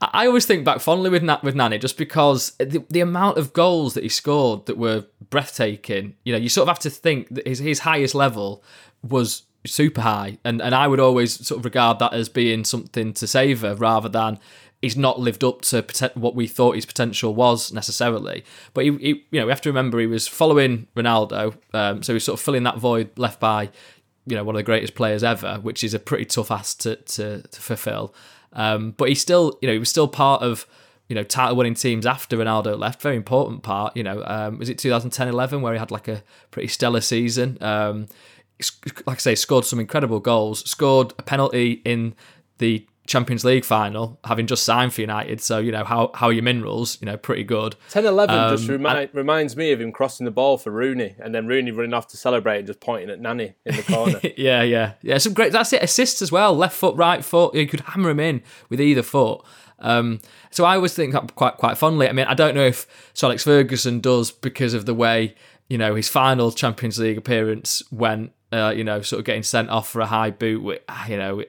I 0.00 0.26
always 0.26 0.46
think 0.46 0.64
back 0.64 0.80
fondly 0.80 1.10
with 1.10 1.22
with 1.42 1.54
Nani 1.54 1.78
just 1.78 1.96
because 1.96 2.52
the, 2.58 2.84
the 2.90 3.00
amount 3.00 3.38
of 3.38 3.52
goals 3.52 3.94
that 3.94 4.02
he 4.02 4.08
scored 4.08 4.66
that 4.66 4.76
were 4.76 5.06
breathtaking. 5.30 6.16
You 6.24 6.32
know, 6.32 6.38
you 6.38 6.48
sort 6.48 6.68
of 6.68 6.68
have 6.68 6.80
to 6.80 6.90
think 6.90 7.34
that 7.34 7.46
his 7.46 7.58
his 7.58 7.80
highest 7.80 8.14
level 8.14 8.62
was 9.02 9.42
super 9.66 10.02
high, 10.02 10.38
and 10.44 10.60
and 10.60 10.74
I 10.74 10.86
would 10.86 11.00
always 11.00 11.46
sort 11.46 11.58
of 11.58 11.64
regard 11.64 11.98
that 11.98 12.12
as 12.12 12.28
being 12.28 12.64
something 12.64 13.12
to 13.14 13.26
savour 13.26 13.74
rather 13.74 14.08
than 14.08 14.38
he's 14.84 14.96
not 14.96 15.18
lived 15.18 15.42
up 15.42 15.62
to 15.62 15.84
what 16.14 16.34
we 16.34 16.46
thought 16.46 16.76
his 16.76 16.86
potential 16.86 17.34
was 17.34 17.72
necessarily. 17.72 18.44
But 18.72 18.84
he, 18.84 18.96
he 18.98 19.08
you 19.30 19.40
know, 19.40 19.46
we 19.46 19.50
have 19.50 19.60
to 19.62 19.70
remember 19.70 19.98
he 19.98 20.06
was 20.06 20.28
following 20.28 20.86
Ronaldo, 20.94 21.56
um, 21.72 22.02
so 22.02 22.12
he's 22.12 22.24
sort 22.24 22.38
of 22.38 22.44
filling 22.44 22.62
that 22.64 22.78
void 22.78 23.10
left 23.18 23.40
by 23.40 23.70
you 24.26 24.36
know 24.36 24.44
one 24.44 24.54
of 24.54 24.58
the 24.58 24.64
greatest 24.64 24.94
players 24.94 25.24
ever, 25.24 25.58
which 25.62 25.82
is 25.82 25.94
a 25.94 25.98
pretty 25.98 26.26
tough 26.26 26.50
ask 26.50 26.78
to 26.80 26.96
to, 26.96 27.42
to 27.42 27.60
fulfil. 27.60 28.14
Um, 28.52 28.92
but 28.92 29.08
he 29.08 29.14
still, 29.14 29.58
you 29.60 29.66
know, 29.66 29.72
he 29.72 29.78
was 29.78 29.88
still 29.88 30.06
part 30.08 30.42
of 30.42 30.66
you 31.08 31.14
know 31.14 31.24
title 31.24 31.56
winning 31.56 31.74
teams 31.74 32.06
after 32.06 32.36
Ronaldo 32.36 32.78
left. 32.78 33.02
Very 33.02 33.16
important 33.16 33.62
part. 33.62 33.96
You 33.96 34.04
know, 34.04 34.22
um, 34.26 34.58
was 34.58 34.68
it 34.68 34.78
2010-11 34.78 35.60
where 35.60 35.72
he 35.72 35.78
had 35.78 35.90
like 35.90 36.08
a 36.08 36.22
pretty 36.50 36.68
stellar 36.68 37.00
season. 37.00 37.58
Um, 37.60 38.06
like 39.06 39.16
I 39.16 39.20
say, 39.20 39.34
scored 39.34 39.64
some 39.64 39.80
incredible 39.80 40.20
goals, 40.20 40.68
scored 40.70 41.12
a 41.18 41.22
penalty 41.22 41.82
in 41.84 42.14
the 42.58 42.86
Champions 43.06 43.44
League 43.44 43.64
final, 43.64 44.18
having 44.24 44.46
just 44.46 44.64
signed 44.64 44.94
for 44.94 45.02
United. 45.02 45.40
So, 45.40 45.58
you 45.58 45.70
know, 45.72 45.84
how, 45.84 46.10
how 46.14 46.26
are 46.28 46.32
your 46.32 46.42
minerals? 46.42 46.96
You 47.00 47.06
know, 47.06 47.16
pretty 47.18 47.44
good. 47.44 47.76
10 47.90 48.06
11 48.06 48.34
Um, 48.38 48.56
just 48.56 48.68
remi- 48.68 48.88
and- 48.88 49.10
reminds 49.12 49.56
me 49.56 49.72
of 49.72 49.80
him 49.80 49.92
crossing 49.92 50.24
the 50.24 50.30
ball 50.30 50.56
for 50.56 50.70
Rooney 50.70 51.14
and 51.18 51.34
then 51.34 51.46
Rooney 51.46 51.70
running 51.70 51.92
off 51.92 52.08
to 52.08 52.16
celebrate 52.16 52.58
and 52.58 52.66
just 52.66 52.80
pointing 52.80 53.10
at 53.10 53.20
Nani 53.20 53.54
in 53.66 53.76
the 53.76 53.82
corner. 53.92 54.20
yeah, 54.38 54.62
yeah, 54.62 54.92
yeah. 55.02 55.18
Some 55.18 55.34
great. 55.34 55.52
That's 55.52 55.72
it. 55.72 55.82
Assists 55.82 56.22
as 56.22 56.32
well. 56.32 56.56
Left 56.56 56.74
foot, 56.76 56.96
right 56.96 57.24
foot. 57.24 57.54
You 57.54 57.66
could 57.66 57.80
hammer 57.80 58.10
him 58.10 58.20
in 58.20 58.42
with 58.70 58.80
either 58.80 59.02
foot. 59.02 59.42
Um, 59.80 60.20
so 60.50 60.64
I 60.64 60.76
always 60.76 60.94
think 60.94 61.12
that 61.12 61.34
quite 61.34 61.58
quite 61.58 61.76
fondly. 61.76 62.08
I 62.08 62.12
mean, 62.12 62.26
I 62.26 62.34
don't 62.34 62.54
know 62.54 62.64
if 62.64 62.86
Sir 63.12 63.26
Alex 63.26 63.44
Ferguson 63.44 64.00
does 64.00 64.30
because 64.30 64.72
of 64.72 64.86
the 64.86 64.94
way 64.94 65.34
you 65.68 65.76
know 65.76 65.94
his 65.94 66.08
final 66.08 66.52
Champions 66.52 66.98
League 66.98 67.18
appearance 67.18 67.82
went. 67.92 68.32
Uh, 68.52 68.70
you 68.70 68.84
know, 68.84 69.02
sort 69.02 69.18
of 69.18 69.24
getting 69.26 69.42
sent 69.42 69.68
off 69.68 69.88
for 69.88 70.00
a 70.00 70.06
high 70.06 70.30
boot. 70.30 70.62
With, 70.62 70.80
you 71.08 71.16
know, 71.16 71.42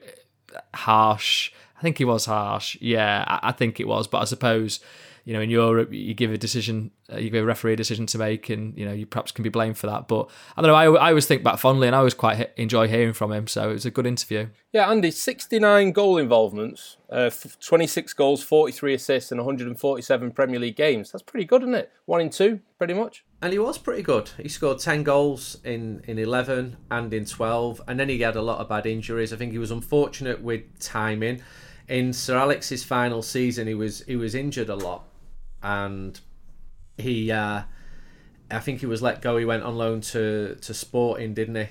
harsh. 0.74 1.52
I 1.78 1.82
think 1.82 1.98
he 1.98 2.04
was 2.04 2.26
harsh. 2.26 2.76
Yeah, 2.80 3.24
I, 3.26 3.48
I 3.48 3.52
think 3.52 3.80
it 3.80 3.88
was. 3.88 4.06
But 4.06 4.18
I 4.22 4.24
suppose, 4.24 4.80
you 5.26 5.32
know, 5.34 5.40
in 5.40 5.50
Europe, 5.50 5.92
you 5.92 6.14
give 6.14 6.32
a 6.32 6.38
decision, 6.38 6.92
uh, 7.12 7.16
you 7.18 7.30
give 7.30 7.42
a 7.42 7.46
referee 7.46 7.72
a 7.72 7.76
decision 7.76 8.06
to 8.06 8.16
make, 8.16 8.48
and 8.48 8.78
you 8.78 8.86
know, 8.86 8.92
you 8.92 9.04
perhaps 9.06 9.32
can 9.32 9.42
be 9.42 9.48
blamed 9.50 9.76
for 9.76 9.88
that. 9.88 10.06
But 10.06 10.30
I 10.56 10.62
don't 10.62 10.68
know. 10.70 10.74
I, 10.76 10.84
I 11.06 11.08
always 11.08 11.26
think 11.26 11.42
back 11.42 11.58
fondly, 11.58 11.88
and 11.88 11.96
I 11.96 11.98
always 11.98 12.14
quite 12.14 12.36
he- 12.38 12.62
enjoy 12.62 12.86
hearing 12.86 13.12
from 13.12 13.32
him. 13.32 13.48
So 13.48 13.68
it 13.70 13.72
was 13.72 13.84
a 13.84 13.90
good 13.90 14.06
interview. 14.06 14.46
yeah, 14.72 14.88
Andy, 14.88 15.10
69 15.10 15.90
goal 15.90 16.16
involvements, 16.16 16.96
uh, 17.10 17.30
f- 17.32 17.58
26 17.60 18.12
goals, 18.12 18.42
43 18.44 18.94
assists, 18.94 19.32
and 19.32 19.40
147 19.40 20.30
Premier 20.30 20.60
League 20.60 20.76
games. 20.76 21.10
That's 21.10 21.22
pretty 21.24 21.44
good, 21.44 21.62
isn't 21.62 21.74
it? 21.74 21.90
One 22.04 22.20
in 22.20 22.30
two, 22.30 22.60
pretty 22.78 22.94
much. 22.94 23.24
And 23.42 23.52
he 23.52 23.58
was 23.58 23.78
pretty 23.78 24.02
good. 24.02 24.30
He 24.40 24.48
scored 24.48 24.78
10 24.78 25.02
goals 25.02 25.58
in, 25.64 26.02
in 26.06 26.18
11 26.20 26.76
and 26.90 27.12
in 27.12 27.24
12. 27.26 27.82
And 27.88 27.98
then 27.98 28.08
he 28.08 28.20
had 28.20 28.36
a 28.36 28.42
lot 28.42 28.60
of 28.60 28.68
bad 28.68 28.86
injuries. 28.86 29.32
I 29.32 29.36
think 29.36 29.50
he 29.50 29.58
was 29.58 29.72
unfortunate 29.72 30.40
with 30.40 30.62
timing. 30.78 31.42
In 31.88 32.12
Sir 32.12 32.36
Alex's 32.36 32.82
final 32.84 33.22
season, 33.22 33.66
he 33.68 33.74
was 33.74 34.02
he 34.06 34.16
was 34.16 34.34
injured 34.34 34.68
a 34.68 34.74
lot. 34.74 35.04
And 35.66 36.18
he, 36.96 37.32
uh, 37.32 37.62
I 38.50 38.58
think 38.60 38.78
he 38.78 38.86
was 38.86 39.02
let 39.02 39.20
go. 39.20 39.36
He 39.36 39.44
went 39.44 39.64
on 39.64 39.76
loan 39.76 40.00
to, 40.02 40.54
to 40.54 40.72
Sporting, 40.72 41.34
didn't 41.34 41.56
he? 41.56 41.66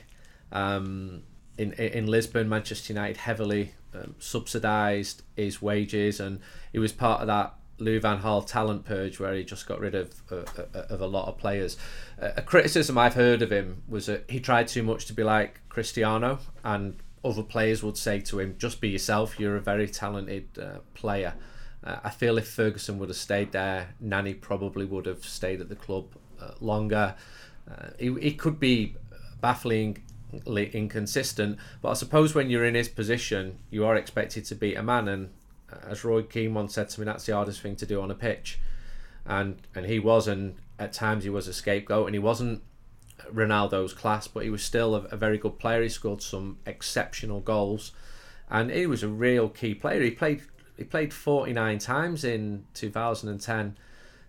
Um, 0.52 1.24
in, 1.58 1.72
in 1.72 2.08
Lisbon, 2.08 2.50
Manchester 2.50 2.92
United 2.92 3.16
heavily 3.16 3.74
um, 3.94 4.16
subsidised 4.20 5.24
his 5.38 5.62
wages. 5.62 6.20
And 6.20 6.42
he 6.74 6.80
was 6.80 6.92
part 6.92 7.22
of 7.22 7.28
that 7.28 7.54
Louis 7.78 8.00
Van 8.00 8.20
Gaal 8.20 8.46
talent 8.46 8.84
purge 8.84 9.20
where 9.20 9.34
he 9.34 9.46
just 9.46 9.66
got 9.66 9.80
rid 9.80 9.96
of 9.96 10.14
uh, 10.30 10.44
of 10.74 11.00
a 11.00 11.08
lot 11.08 11.30
of 11.30 11.38
players. 11.38 11.78
Uh, 12.22 12.32
a 12.36 12.42
criticism 12.42 12.98
I've 12.98 13.14
heard 13.14 13.42
of 13.42 13.52
him 13.52 13.84
was 13.88 14.08
that 14.08 14.26
he 14.30 14.42
tried 14.42 14.68
too 14.68 14.84
much 14.84 15.06
to 15.06 15.14
be 15.14 15.24
like 15.24 15.62
Cristiano, 15.70 16.40
and 16.64 16.98
other 17.24 17.44
players 17.44 17.84
would 17.84 17.98
say 17.98 18.20
to 18.22 18.40
him, 18.40 18.56
"Just 18.58 18.80
be 18.80 18.90
yourself. 18.90 19.40
You're 19.40 19.58
a 19.58 19.62
very 19.62 19.88
talented 19.88 20.48
uh, 20.58 20.80
player." 20.94 21.34
Uh, 21.86 21.98
I 22.04 22.10
feel 22.10 22.38
if 22.38 22.48
Ferguson 22.48 22.98
would 23.00 23.10
have 23.10 23.18
stayed 23.18 23.52
there, 23.52 23.94
Nani 24.00 24.34
probably 24.34 24.86
would 24.86 25.06
have 25.06 25.24
stayed 25.24 25.62
at 25.62 25.70
the 25.70 25.76
club 25.76 26.06
uh, 26.42 26.52
longer. 26.60 27.16
Uh, 27.70 27.90
he, 28.00 28.14
he 28.20 28.34
could 28.34 28.60
be 28.60 28.96
bafflingly 29.42 30.72
inconsistent, 30.74 31.60
but 31.82 31.90
I 31.90 31.94
suppose 31.94 32.34
when 32.34 32.50
you're 32.50 32.66
in 32.66 32.76
his 32.76 32.90
position, 32.90 33.60
you 33.70 33.86
are 33.86 33.96
expected 33.96 34.46
to 34.46 34.56
beat 34.56 34.76
a 34.76 34.84
man. 34.84 35.08
And 35.08 35.30
as 35.88 36.04
Roy 36.04 36.24
Keane 36.24 36.54
once 36.54 36.74
said 36.74 36.90
to 36.90 37.00
me, 37.00 37.06
that's 37.06 37.26
the 37.26 37.34
hardest 37.34 37.62
thing 37.62 37.76
to 37.78 37.86
do 37.86 38.02
on 38.02 38.12
a 38.12 38.16
pitch. 38.16 38.60
And 39.26 39.58
and 39.74 39.88
he 39.88 40.00
was, 40.00 40.28
and 40.28 40.56
at 40.78 40.94
times 40.94 41.24
he 41.24 41.30
was 41.30 41.48
a 41.48 41.54
scapegoat, 41.54 42.06
and 42.08 42.16
he 42.16 42.20
wasn't 42.20 42.62
Ronaldo's 43.34 43.94
class, 43.94 44.28
but 44.28 44.44
he 44.44 44.50
was 44.50 44.64
still 44.64 44.96
a, 44.96 45.02
a 45.06 45.18
very 45.18 45.40
good 45.40 45.58
player. 45.58 45.82
He 45.82 45.90
scored 45.90 46.22
some 46.22 46.58
exceptional 46.66 47.40
goals, 47.40 47.92
and 48.50 48.70
he 48.70 48.86
was 48.86 49.02
a 49.02 49.08
real 49.08 49.50
key 49.50 49.74
player. 49.74 50.04
He 50.04 50.12
played 50.12 50.44
he 50.78 50.84
played 50.84 51.14
49 51.14 51.80
times 51.80 52.24
in 52.24 52.66
2010 52.74 53.78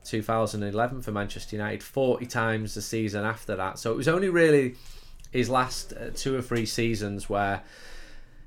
2011 0.05 1.03
for 1.03 1.11
Manchester 1.11 1.57
United 1.57 1.83
40 1.83 2.27
times 2.27 2.75
the 2.75 2.83
season 2.83 3.25
after 3.25 3.57
that. 3.57 3.79
So 3.79 3.91
it 3.93 3.97
was 3.97 4.07
only 4.07 4.29
really 4.29 4.77
his 5.33 5.51
last 5.51 5.93
uh, 5.93 6.11
two 6.15 6.37
or 6.37 6.43
three 6.43 6.65
seasons 6.65 7.29
where 7.29 7.63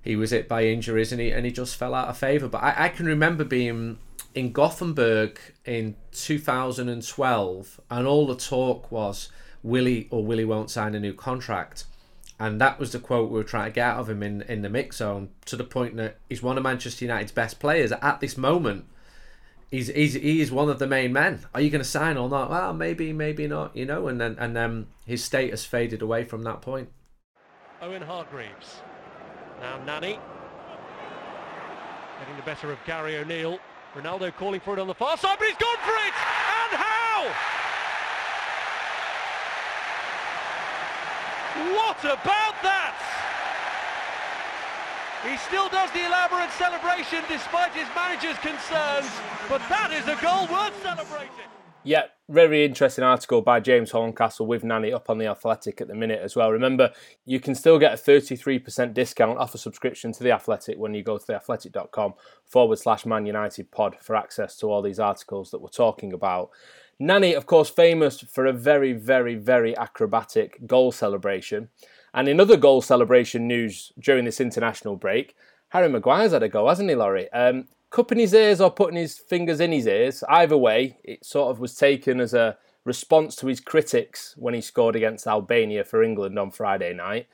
he 0.01 0.15
was 0.15 0.31
hit 0.31 0.47
by 0.47 0.63
injuries 0.63 1.11
and 1.11 1.19
he 1.19 1.31
and 1.31 1.45
he 1.45 1.51
just 1.51 1.75
fell 1.75 1.93
out 1.93 2.07
of 2.07 2.17
favour. 2.17 2.47
But 2.47 2.63
I, 2.63 2.85
I 2.85 2.89
can 2.89 3.05
remember 3.05 3.43
being 3.43 3.97
in 4.33 4.51
Gothenburg 4.51 5.39
in 5.65 5.95
2012 6.13 7.81
and 7.91 8.07
all 8.07 8.27
the 8.27 8.35
talk 8.35 8.91
was 8.91 9.29
Willie 9.61 10.07
or 10.11 10.23
Willie 10.23 10.45
won't 10.45 10.69
sign 10.69 10.95
a 10.95 10.99
new 10.99 11.13
contract 11.13 11.83
and 12.39 12.61
that 12.61 12.79
was 12.79 12.91
the 12.93 12.99
quote 12.99 13.29
we 13.29 13.37
were 13.37 13.43
trying 13.43 13.69
to 13.69 13.75
get 13.75 13.85
out 13.85 13.99
of 13.99 14.09
him 14.09 14.23
in, 14.23 14.41
in 14.43 14.61
the 14.61 14.69
mix 14.69 14.97
zone 14.97 15.29
to 15.45 15.57
the 15.57 15.63
point 15.63 15.97
that 15.97 16.17
he's 16.29 16.41
one 16.41 16.57
of 16.57 16.63
Manchester 16.63 17.05
United's 17.05 17.33
best 17.33 17.59
players 17.59 17.91
at 17.91 18.19
this 18.21 18.37
moment. 18.37 18.85
He's, 19.69 19.87
he's 19.87 20.13
he 20.13 20.41
is 20.41 20.51
one 20.51 20.69
of 20.69 20.79
the 20.79 20.87
main 20.87 21.13
men. 21.13 21.41
Are 21.53 21.61
you 21.61 21.69
going 21.69 21.83
to 21.83 21.87
sign 21.87 22.17
or 22.17 22.27
not? 22.27 22.49
Well, 22.49 22.73
maybe, 22.73 23.13
maybe 23.13 23.45
not. 23.45 23.75
You 23.75 23.85
know, 23.85 24.07
and 24.07 24.19
then 24.19 24.35
and 24.39 24.57
um, 24.57 24.87
his 25.05 25.23
status 25.23 25.65
faded 25.65 26.01
away 26.01 26.23
from 26.23 26.43
that 26.43 26.61
point. 26.61 26.89
Owen 27.81 28.01
Hargreaves. 28.01 28.81
Now 29.61 29.83
Nani. 29.83 30.17
Getting 32.19 32.35
the 32.35 32.41
better 32.43 32.71
of 32.71 32.79
Gary 32.85 33.17
O'Neil. 33.17 33.59
Ronaldo 33.95 34.35
calling 34.35 34.59
for 34.59 34.73
it 34.73 34.79
on 34.79 34.87
the 34.87 34.93
far 34.93 35.17
side, 35.17 35.37
but 35.39 35.47
he's 35.47 35.57
gone 35.57 35.77
for 35.83 35.91
it! 35.91 36.13
And 36.13 36.77
how? 36.77 37.58
What 41.75 41.99
about 41.99 42.55
that? 42.63 42.95
He 45.27 45.35
still 45.37 45.67
does 45.67 45.91
the 45.91 46.05
elaborate 46.05 46.51
celebration 46.51 47.23
despite 47.27 47.73
his 47.73 47.87
manager's 47.93 48.37
concerns, 48.39 49.11
but 49.49 49.59
that 49.67 49.91
is 49.91 50.07
a 50.07 50.15
goal 50.23 50.47
worth 50.47 50.81
celebrating. 50.81 51.49
Yeah, 51.83 52.03
very 52.29 52.65
interesting 52.65 53.03
article 53.03 53.41
by 53.41 53.59
James 53.61 53.91
Horncastle 53.91 54.45
with 54.45 54.63
Nani 54.63 54.93
up 54.93 55.09
on 55.09 55.17
the 55.17 55.27
Athletic 55.27 55.81
at 55.81 55.87
the 55.87 55.95
minute 55.95 56.21
as 56.21 56.35
well. 56.35 56.51
Remember, 56.51 56.91
you 57.25 57.39
can 57.39 57.55
still 57.55 57.79
get 57.79 57.93
a 57.93 57.97
33% 57.97 58.93
discount 58.93 59.37
off 59.37 59.55
a 59.55 59.57
subscription 59.57 60.11
to 60.13 60.23
the 60.23 60.31
Athletic 60.31 60.77
when 60.77 60.93
you 60.93 61.03
go 61.03 61.17
to 61.17 61.25
theathletic.com 61.25 62.13
forward 62.45 62.79
slash 62.79 63.05
Man 63.05 63.25
United 63.25 63.71
pod 63.71 63.97
for 64.01 64.15
access 64.15 64.57
to 64.57 64.67
all 64.67 64.81
these 64.81 64.99
articles 64.99 65.51
that 65.51 65.61
we're 65.61 65.69
talking 65.69 66.13
about. 66.13 66.49
Nani, 66.99 67.33
of 67.33 67.45
course, 67.45 67.69
famous 67.69 68.19
for 68.19 68.45
a 68.45 68.53
very, 68.53 68.91
very, 68.91 69.35
very 69.35 69.75
acrobatic 69.77 70.67
goal 70.67 70.91
celebration. 70.91 71.69
And 72.13 72.27
in 72.27 72.39
other 72.39 72.57
goal 72.57 72.81
celebration 72.81 73.47
news 73.47 73.93
during 73.97 74.25
this 74.25 74.41
international 74.41 74.97
break, 74.97 75.35
Harry 75.69 75.87
Maguire's 75.87 76.33
had 76.33 76.43
a 76.43 76.49
go, 76.49 76.67
hasn't 76.67 76.89
he, 76.89 76.95
Laurie? 76.95 77.31
Um, 77.31 77.67
cupping 77.89 78.19
his 78.19 78.33
ears 78.33 78.59
or 78.59 78.71
putting 78.71 78.97
his 78.97 79.17
fingers 79.17 79.59
in 79.59 79.71
his 79.71 79.87
ears. 79.87 80.23
Either 80.27 80.57
way, 80.57 80.97
it 81.03 81.23
sort 81.23 81.51
of 81.51 81.59
was 81.59 81.75
taken 81.75 82.19
as 82.19 82.33
a 82.33 82.57
response 82.83 83.35
to 83.37 83.47
his 83.47 83.59
critics 83.59 84.35
when 84.37 84.53
he 84.53 84.61
scored 84.61 84.95
against 84.95 85.27
Albania 85.27 85.83
for 85.83 86.03
England 86.03 86.37
on 86.37 86.51
Friday 86.51 86.93
night. 86.93 87.27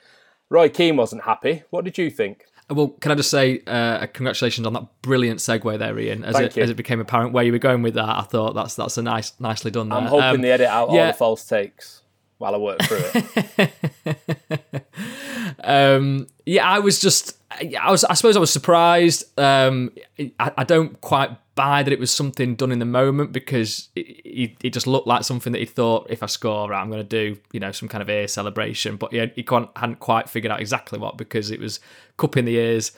Roy 0.49 0.69
Keane 0.69 0.97
wasn't 0.97 1.23
happy. 1.23 1.63
What 1.71 1.85
did 1.85 1.97
you 1.97 2.09
think? 2.09 2.45
Well, 2.69 2.89
can 2.89 3.11
I 3.11 3.15
just 3.15 3.29
say 3.29 3.61
uh, 3.67 4.07
congratulations 4.07 4.65
on 4.65 4.73
that 4.73 5.01
brilliant 5.03 5.39
segue 5.39 5.77
there, 5.77 5.97
Ian? 5.99 6.23
As 6.25 6.35
Thank 6.35 6.47
it 6.47 6.57
you. 6.57 6.63
as 6.63 6.69
it 6.71 6.75
became 6.75 6.99
apparent 6.99 7.31
where 7.31 7.43
you 7.43 7.51
were 7.51 7.59
going 7.59 7.83
with 7.83 7.93
that, 7.93 8.09
I 8.09 8.23
thought 8.23 8.55
that's 8.55 8.75
that's 8.75 8.97
a 8.97 9.03
nice, 9.03 9.33
nicely 9.39 9.69
done. 9.69 9.89
There. 9.89 9.97
I'm 9.97 10.07
hoping 10.07 10.35
Um, 10.35 10.41
they 10.41 10.51
edit 10.51 10.67
out 10.67 10.89
all 10.89 11.05
the 11.07 11.13
false 11.13 11.45
takes 11.45 12.01
while 12.37 12.55
I 12.55 12.57
work 12.57 12.81
through 12.81 13.03
it. 14.05 14.85
um, 15.63 16.27
yeah, 16.45 16.67
I 16.67 16.79
was 16.79 16.99
just, 16.99 17.37
I 17.51 17.91
was, 17.91 18.03
I 18.03 18.13
suppose 18.13 18.35
I 18.35 18.39
was 18.39 18.51
surprised. 18.51 19.39
Um, 19.39 19.91
I, 20.39 20.51
I 20.57 20.63
don't 20.63 20.99
quite 21.01 21.31
buy 21.55 21.83
that 21.83 21.91
it 21.91 21.99
was 21.99 22.11
something 22.11 22.55
done 22.55 22.71
in 22.71 22.79
the 22.79 22.85
moment 22.85 23.31
because 23.31 23.89
it, 23.95 24.57
it, 24.61 24.73
just 24.73 24.87
looked 24.87 25.07
like 25.07 25.23
something 25.23 25.53
that 25.53 25.59
he 25.59 25.65
thought, 25.65 26.07
if 26.09 26.21
I 26.21 26.25
score, 26.25 26.69
right, 26.69 26.81
I'm 26.81 26.89
going 26.89 27.01
to 27.01 27.07
do, 27.07 27.39
you 27.53 27.61
know, 27.61 27.71
some 27.71 27.87
kind 27.87 28.01
of 28.01 28.09
ear 28.09 28.27
celebration. 28.27 28.97
But 28.97 29.13
he 29.13 29.43
can't, 29.43 29.69
hadn't 29.75 29.99
quite 29.99 30.29
figured 30.29 30.51
out 30.51 30.59
exactly 30.59 30.99
what 30.99 31.17
because 31.17 31.51
it 31.51 31.59
was 31.59 31.79
cupping 32.17 32.45
the 32.45 32.57
ears. 32.57 32.91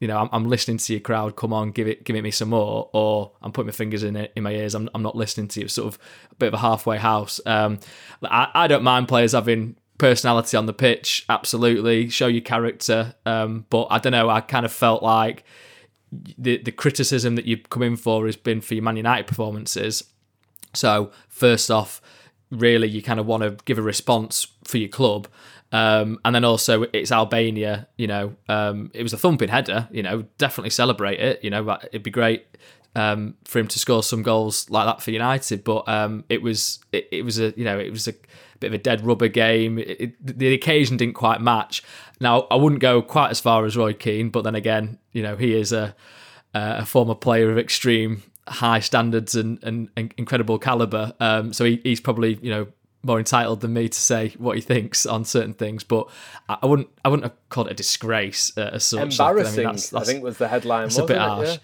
You 0.00 0.08
know, 0.08 0.18
I'm, 0.18 0.28
I'm 0.32 0.44
listening 0.44 0.78
to 0.78 0.92
your 0.92 1.00
crowd. 1.00 1.36
Come 1.36 1.52
on, 1.52 1.70
give 1.70 1.86
it, 1.86 2.04
give 2.04 2.16
it 2.16 2.22
me 2.22 2.30
some 2.30 2.48
more. 2.48 2.88
Or 2.94 3.32
I'm 3.42 3.52
putting 3.52 3.66
my 3.66 3.72
fingers 3.72 4.02
in 4.02 4.16
it 4.16 4.32
in 4.34 4.42
my 4.42 4.52
ears. 4.52 4.74
I'm, 4.74 4.88
I'm 4.94 5.02
not 5.02 5.14
listening 5.14 5.48
to 5.48 5.60
you. 5.60 5.64
It's 5.64 5.74
sort 5.74 5.88
of 5.88 6.00
a 6.32 6.34
bit 6.36 6.48
of 6.48 6.54
a 6.54 6.58
halfway 6.58 6.96
house. 6.96 7.40
Um, 7.44 7.78
I, 8.22 8.48
I 8.54 8.66
don't 8.68 8.84
mind 8.84 9.08
players 9.08 9.32
having 9.32 9.76
personality 9.98 10.56
on 10.56 10.66
the 10.66 10.72
pitch, 10.72 11.26
absolutely. 11.28 12.08
Show 12.08 12.28
your 12.28 12.40
character. 12.40 13.14
Um, 13.26 13.66
but 13.68 13.88
I 13.90 13.98
don't 13.98 14.12
know, 14.12 14.30
I 14.30 14.40
kind 14.40 14.64
of 14.64 14.72
felt 14.72 15.02
like 15.02 15.44
the 16.10 16.58
the 16.58 16.72
criticism 16.72 17.36
that 17.36 17.44
you've 17.44 17.68
come 17.70 17.82
in 17.82 17.96
for 17.96 18.26
has 18.26 18.36
been 18.36 18.60
for 18.60 18.74
your 18.74 18.84
Man 18.84 18.96
United 18.96 19.26
performances. 19.26 20.04
So 20.74 21.10
first 21.28 21.70
off, 21.70 22.00
really 22.50 22.88
you 22.88 23.02
kind 23.02 23.20
of 23.20 23.26
want 23.26 23.42
to 23.42 23.56
give 23.64 23.78
a 23.78 23.82
response 23.82 24.46
for 24.64 24.78
your 24.78 24.88
club. 24.88 25.28
Um, 25.70 26.18
and 26.24 26.34
then 26.34 26.44
also 26.44 26.84
it's 26.94 27.12
Albania, 27.12 27.88
you 27.96 28.06
know, 28.06 28.34
um, 28.48 28.90
it 28.94 29.02
was 29.02 29.12
a 29.12 29.18
thumping 29.18 29.50
header, 29.50 29.86
you 29.90 30.02
know, 30.02 30.24
definitely 30.38 30.70
celebrate 30.70 31.20
it, 31.20 31.44
you 31.44 31.50
know, 31.50 31.78
it'd 31.92 32.02
be 32.02 32.10
great 32.10 32.46
um, 32.94 33.34
for 33.44 33.58
him 33.58 33.68
to 33.68 33.78
score 33.78 34.02
some 34.02 34.22
goals 34.22 34.68
like 34.70 34.86
that 34.86 35.02
for 35.02 35.10
United. 35.10 35.64
But 35.64 35.88
um, 35.88 36.24
it 36.28 36.42
was 36.42 36.80
it, 36.92 37.08
it 37.12 37.24
was 37.24 37.38
a 37.38 37.52
you 37.56 37.64
know 37.64 37.78
it 37.78 37.90
was 37.90 38.08
a 38.08 38.14
bit 38.60 38.68
of 38.68 38.74
a 38.74 38.78
dead 38.78 39.04
rubber 39.04 39.28
game. 39.28 39.78
It, 39.78 40.00
it, 40.00 40.38
the 40.38 40.52
occasion 40.52 40.96
didn't 40.96 41.14
quite 41.14 41.40
match. 41.40 41.82
Now, 42.20 42.46
I 42.50 42.56
wouldn't 42.56 42.80
go 42.80 43.02
quite 43.02 43.30
as 43.30 43.40
far 43.40 43.64
as 43.64 43.76
Roy 43.76 43.92
Keane, 43.92 44.30
but 44.30 44.42
then 44.42 44.54
again, 44.54 44.98
you 45.12 45.22
know, 45.22 45.36
he 45.36 45.54
is 45.54 45.72
a, 45.72 45.94
a 46.54 46.84
former 46.84 47.14
player 47.14 47.50
of 47.50 47.58
extreme 47.58 48.22
high 48.46 48.80
standards 48.80 49.34
and, 49.34 49.62
and, 49.62 49.88
and 49.96 50.14
incredible 50.16 50.58
caliber. 50.58 51.12
Um, 51.20 51.52
so 51.52 51.64
he, 51.64 51.80
he's 51.84 52.00
probably, 52.00 52.38
you 52.42 52.50
know, 52.50 52.68
more 53.02 53.18
entitled 53.18 53.60
than 53.60 53.72
me 53.72 53.88
to 53.88 53.98
say 53.98 54.34
what 54.38 54.56
he 54.56 54.62
thinks 54.62 55.06
on 55.06 55.24
certain 55.24 55.54
things, 55.54 55.84
but 55.84 56.08
I, 56.48 56.66
wouldn't 56.66 56.88
I 57.04 57.08
wouldn't 57.08 57.24
have 57.24 57.48
called 57.48 57.68
it 57.68 57.72
a 57.72 57.74
disgrace 57.74 58.52
uh, 58.58 58.70
as 58.72 58.84
such. 58.84 59.12
Embarrassing, 59.12 59.60
I, 59.60 59.68
mean, 59.68 59.76
that's, 59.76 59.90
that's, 59.90 60.08
I 60.08 60.12
think 60.12 60.24
was 60.24 60.38
the 60.38 60.48
headline. 60.48 60.86
It's 60.86 60.98
a 60.98 61.06
bit 61.06 61.18
harsh. 61.18 61.48
Yeah? 61.48 61.56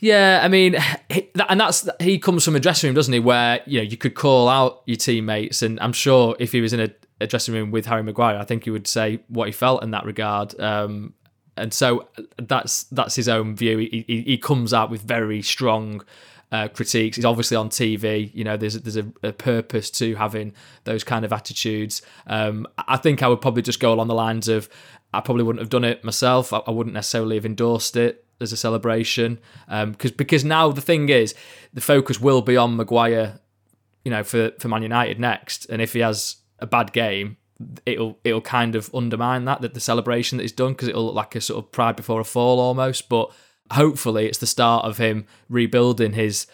Yeah, 0.00 0.40
I 0.42 0.48
mean, 0.48 0.76
he, 1.08 1.30
and 1.48 1.60
that's 1.60 1.88
he 2.00 2.18
comes 2.18 2.44
from 2.44 2.56
a 2.56 2.60
dressing 2.60 2.88
room, 2.88 2.94
doesn't 2.94 3.12
he? 3.12 3.20
Where 3.20 3.60
you 3.66 3.78
know 3.78 3.84
you 3.84 3.96
could 3.96 4.14
call 4.14 4.48
out 4.48 4.82
your 4.86 4.96
teammates, 4.96 5.62
and 5.62 5.78
I'm 5.80 5.92
sure 5.92 6.36
if 6.38 6.52
he 6.52 6.60
was 6.60 6.72
in 6.72 6.80
a, 6.80 6.90
a 7.20 7.26
dressing 7.26 7.54
room 7.54 7.70
with 7.70 7.86
Harry 7.86 8.02
Maguire, 8.02 8.36
I 8.36 8.44
think 8.44 8.64
he 8.64 8.70
would 8.70 8.86
say 8.86 9.20
what 9.28 9.46
he 9.46 9.52
felt 9.52 9.82
in 9.82 9.92
that 9.92 10.04
regard. 10.04 10.58
Um, 10.60 11.14
and 11.56 11.72
so 11.72 12.08
that's 12.36 12.84
that's 12.84 13.14
his 13.14 13.28
own 13.28 13.54
view. 13.54 13.78
He, 13.78 14.04
he, 14.06 14.22
he 14.22 14.38
comes 14.38 14.74
out 14.74 14.90
with 14.90 15.02
very 15.02 15.40
strong 15.42 16.04
uh, 16.50 16.68
critiques. 16.68 17.16
He's 17.16 17.24
obviously 17.24 17.56
on 17.56 17.68
TV. 17.68 18.30
You 18.34 18.44
know, 18.44 18.56
there's 18.56 18.74
there's 18.80 18.96
a, 18.96 19.06
a 19.22 19.32
purpose 19.32 19.90
to 19.92 20.16
having 20.16 20.52
those 20.84 21.04
kind 21.04 21.24
of 21.24 21.32
attitudes. 21.32 22.02
Um, 22.26 22.66
I 22.76 22.96
think 22.96 23.22
I 23.22 23.28
would 23.28 23.40
probably 23.40 23.62
just 23.62 23.80
go 23.80 23.92
along 23.92 24.08
the 24.08 24.14
lines 24.14 24.48
of 24.48 24.68
I 25.12 25.20
probably 25.20 25.44
wouldn't 25.44 25.62
have 25.62 25.70
done 25.70 25.84
it 25.84 26.04
myself. 26.04 26.52
I, 26.52 26.58
I 26.66 26.70
wouldn't 26.70 26.94
necessarily 26.94 27.36
have 27.36 27.46
endorsed 27.46 27.96
it 27.96 28.23
as 28.40 28.52
a 28.52 28.56
celebration 28.56 29.38
because 29.66 30.10
um, 30.10 30.16
because 30.16 30.44
now 30.44 30.70
the 30.70 30.80
thing 30.80 31.08
is 31.08 31.34
the 31.72 31.80
focus 31.80 32.20
will 32.20 32.42
be 32.42 32.56
on 32.56 32.76
Maguire, 32.76 33.40
you 34.04 34.10
know, 34.10 34.22
for 34.22 34.52
for 34.58 34.68
Man 34.68 34.82
United 34.82 35.18
next, 35.18 35.66
and 35.66 35.80
if 35.80 35.92
he 35.92 36.00
has 36.00 36.36
a 36.58 36.66
bad 36.66 36.92
game, 36.92 37.36
it'll 37.86 38.18
it'll 38.24 38.40
kind 38.40 38.74
of 38.74 38.94
undermine 38.94 39.44
that 39.44 39.60
that 39.60 39.74
the 39.74 39.80
celebration 39.80 40.38
that 40.38 40.44
he's 40.44 40.52
done 40.52 40.72
because 40.72 40.88
it'll 40.88 41.06
look 41.06 41.14
like 41.14 41.34
a 41.34 41.40
sort 41.40 41.64
of 41.64 41.72
pride 41.72 41.96
before 41.96 42.20
a 42.20 42.24
fall 42.24 42.60
almost. 42.60 43.08
But 43.08 43.30
hopefully, 43.72 44.26
it's 44.26 44.38
the 44.38 44.46
start 44.46 44.84
of 44.84 44.98
him 44.98 45.26
rebuilding 45.48 46.12
his 46.12 46.46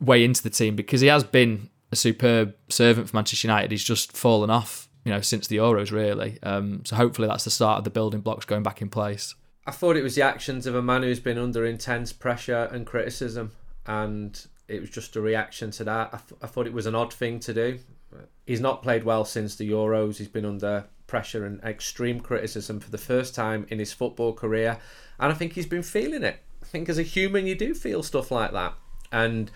way 0.00 0.24
into 0.24 0.42
the 0.42 0.50
team 0.50 0.76
because 0.76 1.00
he 1.00 1.08
has 1.08 1.24
been 1.24 1.70
a 1.90 1.96
superb 1.96 2.54
servant 2.68 3.10
for 3.10 3.16
Manchester 3.16 3.46
United. 3.46 3.70
He's 3.70 3.84
just 3.84 4.16
fallen 4.16 4.50
off, 4.50 4.88
you 5.04 5.12
know, 5.12 5.20
since 5.20 5.46
the 5.46 5.56
Euros 5.56 5.90
really. 5.90 6.38
Um, 6.42 6.82
so 6.84 6.96
hopefully, 6.96 7.28
that's 7.28 7.44
the 7.44 7.50
start 7.50 7.78
of 7.78 7.84
the 7.84 7.90
building 7.90 8.20
blocks 8.20 8.44
going 8.44 8.62
back 8.62 8.82
in 8.82 8.88
place. 8.88 9.34
I 9.66 9.70
thought 9.70 9.96
it 9.96 10.02
was 10.02 10.16
the 10.16 10.22
actions 10.22 10.66
of 10.66 10.74
a 10.74 10.82
man 10.82 11.02
who's 11.02 11.20
been 11.20 11.38
under 11.38 11.64
intense 11.64 12.12
pressure 12.12 12.68
and 12.72 12.84
criticism, 12.86 13.52
and 13.86 14.44
it 14.66 14.80
was 14.80 14.90
just 14.90 15.14
a 15.14 15.20
reaction 15.20 15.70
to 15.72 15.84
that. 15.84 16.10
I, 16.12 16.18
th- 16.18 16.40
I 16.42 16.46
thought 16.48 16.66
it 16.66 16.72
was 16.72 16.86
an 16.86 16.94
odd 16.94 17.12
thing 17.12 17.38
to 17.40 17.54
do. 17.54 17.78
He's 18.46 18.60
not 18.60 18.82
played 18.82 19.04
well 19.04 19.24
since 19.24 19.54
the 19.54 19.70
Euros. 19.70 20.16
He's 20.16 20.28
been 20.28 20.44
under 20.44 20.86
pressure 21.06 21.46
and 21.46 21.62
extreme 21.62 22.20
criticism 22.20 22.80
for 22.80 22.90
the 22.90 22.98
first 22.98 23.34
time 23.34 23.66
in 23.68 23.78
his 23.78 23.92
football 23.92 24.32
career, 24.32 24.78
and 25.20 25.32
I 25.32 25.34
think 25.34 25.52
he's 25.52 25.66
been 25.66 25.84
feeling 25.84 26.24
it. 26.24 26.38
I 26.60 26.66
think 26.66 26.88
as 26.88 26.98
a 26.98 27.02
human, 27.02 27.46
you 27.46 27.54
do 27.54 27.74
feel 27.74 28.02
stuff 28.02 28.30
like 28.30 28.52
that, 28.52 28.74
and. 29.10 29.50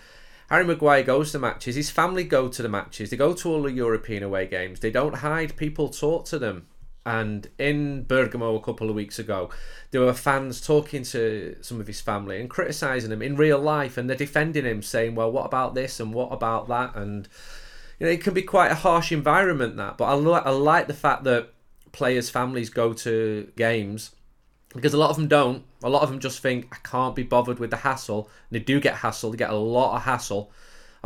Harry 0.49 0.63
Maguire 0.63 1.03
goes 1.03 1.33
to 1.33 1.39
matches. 1.39 1.75
His 1.75 1.89
family 1.89 2.23
go 2.23 2.47
to 2.47 2.61
the 2.61 2.69
matches. 2.69 3.09
They 3.09 3.17
go 3.17 3.33
to 3.33 3.49
all 3.49 3.63
the 3.63 3.71
European 3.73 4.23
away 4.23 4.47
games. 4.47 4.79
They 4.79 4.91
don't 4.91 5.15
hide. 5.15 5.57
People 5.57 5.89
talk 5.89 6.23
to 6.27 6.39
them. 6.39 6.67
And 7.07 7.47
in 7.57 8.03
Bergamo 8.03 8.55
a 8.55 8.61
couple 8.61 8.89
of 8.89 8.95
weeks 8.97 9.17
ago, 9.17 9.49
there 9.91 10.01
were 10.01 10.11
fans 10.11 10.59
talking 10.59 11.03
to 11.03 11.55
some 11.61 11.79
of 11.79 11.87
his 11.87 12.01
family 12.01 12.37
and 12.37 12.49
criticising 12.49 13.13
him 13.13 13.21
in 13.21 13.37
real 13.37 13.59
life, 13.59 13.97
and 13.97 14.09
they're 14.09 14.17
defending 14.17 14.65
him, 14.65 14.81
saying, 14.81 15.15
"Well, 15.15 15.31
what 15.31 15.45
about 15.45 15.73
this 15.73 16.01
and 16.01 16.13
what 16.13 16.33
about 16.33 16.67
that?" 16.67 16.97
And 16.97 17.29
you 17.97 18.07
know, 18.07 18.11
it 18.11 18.21
can 18.21 18.33
be 18.33 18.41
quite 18.41 18.73
a 18.73 18.75
harsh 18.75 19.13
environment 19.13 19.77
that. 19.77 19.97
But 19.97 20.03
I, 20.03 20.13
lo- 20.15 20.33
I 20.33 20.49
like 20.49 20.87
the 20.87 20.93
fact 20.93 21.23
that 21.23 21.53
players' 21.93 22.29
families 22.29 22.69
go 22.69 22.91
to 22.91 23.53
games 23.55 24.11
because 24.75 24.93
a 24.93 24.97
lot 24.97 25.09
of 25.09 25.15
them 25.15 25.29
don't. 25.29 25.63
A 25.83 25.89
lot 25.89 26.03
of 26.03 26.09
them 26.09 26.19
just 26.19 26.41
think 26.41 26.67
I 26.73 26.77
can't 26.83 27.15
be 27.15 27.23
bothered 27.23 27.57
with 27.57 27.69
the 27.69 27.77
hassle. 27.77 28.29
And 28.49 28.59
they 28.59 28.63
do 28.65 28.81
get 28.81 28.95
hassle. 28.95 29.31
They 29.31 29.37
get 29.37 29.49
a 29.49 29.55
lot 29.55 29.95
of 29.95 30.01
hassle 30.01 30.51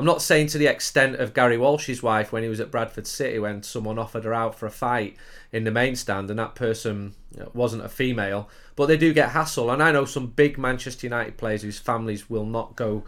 I'm 0.01 0.07
not 0.07 0.23
saying 0.23 0.47
to 0.47 0.57
the 0.57 0.65
extent 0.65 1.17
of 1.17 1.35
Gary 1.35 1.59
Walsh's 1.59 2.01
wife 2.01 2.31
when 2.31 2.41
he 2.41 2.49
was 2.49 2.59
at 2.59 2.71
Bradford 2.71 3.05
City 3.05 3.37
when 3.37 3.61
someone 3.61 3.99
offered 3.99 4.23
her 4.23 4.33
out 4.33 4.55
for 4.55 4.65
a 4.65 4.71
fight 4.71 5.15
in 5.51 5.63
the 5.63 5.69
main 5.69 5.95
stand 5.95 6.31
and 6.31 6.39
that 6.39 6.55
person 6.55 7.13
wasn't 7.53 7.85
a 7.85 7.87
female, 7.87 8.49
but 8.75 8.87
they 8.87 8.97
do 8.97 9.13
get 9.13 9.29
hassle. 9.29 9.69
And 9.69 9.83
I 9.83 9.91
know 9.91 10.05
some 10.05 10.25
big 10.25 10.57
Manchester 10.57 11.05
United 11.05 11.37
players 11.37 11.61
whose 11.61 11.77
families 11.77 12.31
will 12.31 12.47
not 12.47 12.75
go 12.75 13.03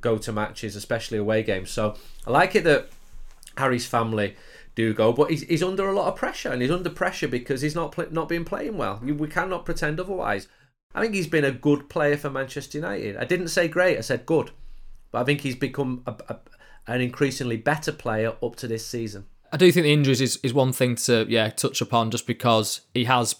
go 0.00 0.18
to 0.18 0.30
matches, 0.30 0.76
especially 0.76 1.18
away 1.18 1.42
games. 1.42 1.72
So 1.72 1.96
I 2.24 2.30
like 2.30 2.54
it 2.54 2.62
that 2.62 2.90
Harry's 3.56 3.86
family 3.86 4.36
do 4.76 4.94
go, 4.94 5.12
but 5.12 5.30
he's, 5.30 5.42
he's 5.42 5.64
under 5.64 5.88
a 5.88 5.92
lot 5.92 6.06
of 6.06 6.14
pressure, 6.14 6.50
and 6.52 6.62
he's 6.62 6.70
under 6.70 6.90
pressure 6.90 7.26
because 7.26 7.60
he's 7.60 7.74
not 7.74 8.12
not 8.12 8.28
been 8.28 8.44
playing 8.44 8.76
well. 8.76 9.00
We 9.02 9.26
cannot 9.26 9.64
pretend 9.64 9.98
otherwise. 9.98 10.46
I 10.94 11.00
think 11.00 11.14
he's 11.14 11.26
been 11.26 11.44
a 11.44 11.50
good 11.50 11.88
player 11.88 12.16
for 12.16 12.30
Manchester 12.30 12.78
United. 12.78 13.16
I 13.16 13.24
didn't 13.24 13.48
say 13.48 13.66
great, 13.66 13.98
I 13.98 14.02
said 14.02 14.26
good. 14.26 14.52
But 15.12 15.22
I 15.22 15.24
think 15.24 15.40
he's 15.40 15.56
become 15.56 16.02
a, 16.06 16.14
a, 16.28 16.38
an 16.86 17.00
increasingly 17.00 17.56
better 17.56 17.92
player 17.92 18.34
up 18.42 18.56
to 18.56 18.68
this 18.68 18.86
season. 18.86 19.26
I 19.52 19.56
do 19.56 19.70
think 19.72 19.84
the 19.84 19.92
injuries 19.92 20.20
is, 20.20 20.38
is 20.42 20.54
one 20.54 20.72
thing 20.72 20.96
to 20.96 21.26
yeah 21.28 21.50
touch 21.50 21.80
upon 21.80 22.10
just 22.10 22.26
because 22.26 22.82
he 22.94 23.04
has 23.04 23.34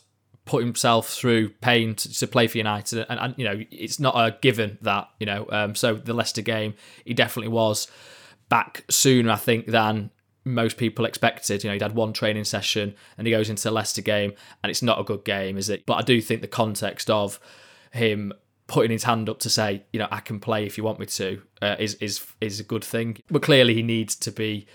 put 0.44 0.64
himself 0.64 1.08
through 1.08 1.50
pain 1.60 1.94
to, 1.94 2.12
to 2.12 2.26
play 2.26 2.48
for 2.48 2.58
United. 2.58 3.06
And, 3.08 3.20
and, 3.20 3.34
you 3.36 3.44
know 3.44 3.60
it's 3.70 4.00
not 4.00 4.14
a 4.16 4.36
given 4.40 4.78
that 4.82 5.08
you 5.20 5.26
know 5.26 5.46
um, 5.50 5.74
so 5.74 5.94
the 5.94 6.14
Leicester 6.14 6.42
game 6.42 6.74
he 7.04 7.14
definitely 7.14 7.48
was 7.48 7.86
back 8.48 8.84
sooner 8.90 9.30
I 9.30 9.36
think 9.36 9.66
than 9.66 10.10
most 10.44 10.76
people 10.76 11.04
expected. 11.04 11.62
You 11.62 11.70
know 11.70 11.74
he'd 11.74 11.82
had 11.82 11.94
one 11.94 12.12
training 12.12 12.44
session 12.44 12.94
and 13.16 13.26
he 13.26 13.30
goes 13.30 13.48
into 13.48 13.62
the 13.62 13.70
Leicester 13.70 14.02
game 14.02 14.32
and 14.62 14.70
it's 14.70 14.82
not 14.82 14.98
a 14.98 15.04
good 15.04 15.24
game 15.24 15.56
is 15.56 15.68
it? 15.68 15.86
But 15.86 15.94
I 15.94 16.02
do 16.02 16.20
think 16.20 16.40
the 16.40 16.48
context 16.48 17.08
of 17.08 17.38
him 17.92 18.32
putting 18.70 18.92
his 18.92 19.02
hand 19.02 19.28
up 19.28 19.40
to 19.40 19.50
say, 19.50 19.82
you 19.92 19.98
know, 19.98 20.06
I 20.12 20.20
can 20.20 20.38
play 20.38 20.64
if 20.64 20.78
you 20.78 20.84
want 20.84 21.00
me 21.00 21.06
to, 21.06 21.42
uh, 21.60 21.74
is 21.80 21.94
is 21.94 22.24
is 22.40 22.60
a 22.60 22.62
good 22.62 22.84
thing. 22.84 23.18
But 23.28 23.42
clearly, 23.42 23.74
he 23.74 23.82
needs 23.82 24.14
to 24.14 24.30
be 24.30 24.66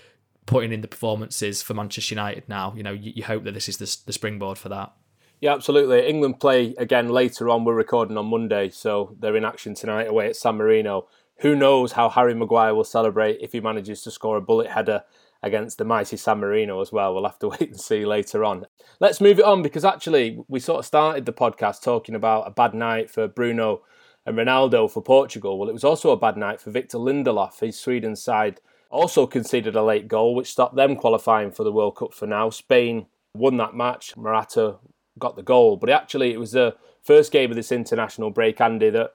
putting 0.44 0.70
in 0.70 0.82
the 0.82 0.88
performances 0.88 1.62
for 1.62 1.72
Manchester 1.72 2.14
United 2.14 2.46
now. 2.46 2.74
You 2.76 2.82
know, 2.82 2.92
you, 2.92 3.12
you 3.16 3.24
hope 3.24 3.44
that 3.44 3.54
this 3.54 3.70
is 3.70 3.78
the, 3.78 3.96
the 4.04 4.12
springboard 4.12 4.58
for 4.58 4.68
that. 4.68 4.92
Yeah, 5.40 5.54
absolutely. 5.54 6.06
England 6.06 6.40
play 6.40 6.74
again 6.76 7.08
later 7.08 7.48
on. 7.48 7.64
We're 7.64 7.74
recording 7.74 8.18
on 8.18 8.26
Monday, 8.26 8.68
so 8.68 9.16
they're 9.18 9.34
in 9.34 9.46
action 9.46 9.74
tonight 9.74 10.08
away 10.08 10.28
at 10.28 10.36
San 10.36 10.56
Marino. 10.56 11.08
Who 11.38 11.56
knows 11.56 11.92
how 11.92 12.10
Harry 12.10 12.34
Maguire 12.34 12.74
will 12.74 12.84
celebrate 12.84 13.38
if 13.40 13.52
he 13.52 13.60
manages 13.60 14.02
to 14.02 14.10
score 14.10 14.36
a 14.36 14.42
bullet 14.42 14.68
header 14.68 15.04
against 15.42 15.78
the 15.78 15.84
mighty 15.84 16.16
San 16.16 16.38
Marino 16.38 16.80
as 16.80 16.92
well. 16.92 17.14
We'll 17.14 17.24
have 17.24 17.38
to 17.40 17.48
wait 17.60 17.70
and 17.70 17.80
see 17.80 18.04
later 18.04 18.44
on. 18.44 18.66
Let's 19.00 19.20
move 19.20 19.38
it 19.38 19.44
on 19.44 19.62
because 19.62 19.84
actually 19.84 20.42
we 20.48 20.60
sort 20.60 20.80
of 20.80 20.86
started 20.86 21.26
the 21.26 21.32
podcast 21.32 21.82
talking 21.82 22.14
about 22.14 22.46
a 22.46 22.50
bad 22.50 22.74
night 22.74 23.10
for 23.10 23.28
Bruno 23.28 23.82
and 24.24 24.36
Ronaldo 24.36 24.90
for 24.90 25.02
Portugal. 25.02 25.58
Well, 25.58 25.68
it 25.68 25.74
was 25.74 25.84
also 25.84 26.10
a 26.10 26.16
bad 26.16 26.36
night 26.36 26.60
for 26.60 26.70
Victor 26.70 26.98
Lindelof. 26.98 27.60
His 27.60 27.78
Sweden 27.78 28.16
side 28.16 28.60
also 28.90 29.26
conceded 29.26 29.76
a 29.76 29.82
late 29.82 30.08
goal, 30.08 30.34
which 30.34 30.50
stopped 30.50 30.76
them 30.76 30.96
qualifying 30.96 31.52
for 31.52 31.64
the 31.64 31.72
World 31.72 31.96
Cup 31.96 32.12
for 32.12 32.26
now. 32.26 32.50
Spain 32.50 33.06
won 33.34 33.56
that 33.58 33.74
match. 33.74 34.16
Morata 34.16 34.76
got 35.18 35.36
the 35.36 35.42
goal, 35.42 35.76
but 35.76 35.90
actually 35.90 36.32
it 36.32 36.40
was 36.40 36.52
the 36.52 36.76
first 37.02 37.32
game 37.32 37.50
of 37.50 37.56
this 37.56 37.72
international 37.72 38.30
break, 38.30 38.60
Andy, 38.60 38.90
that 38.90 39.14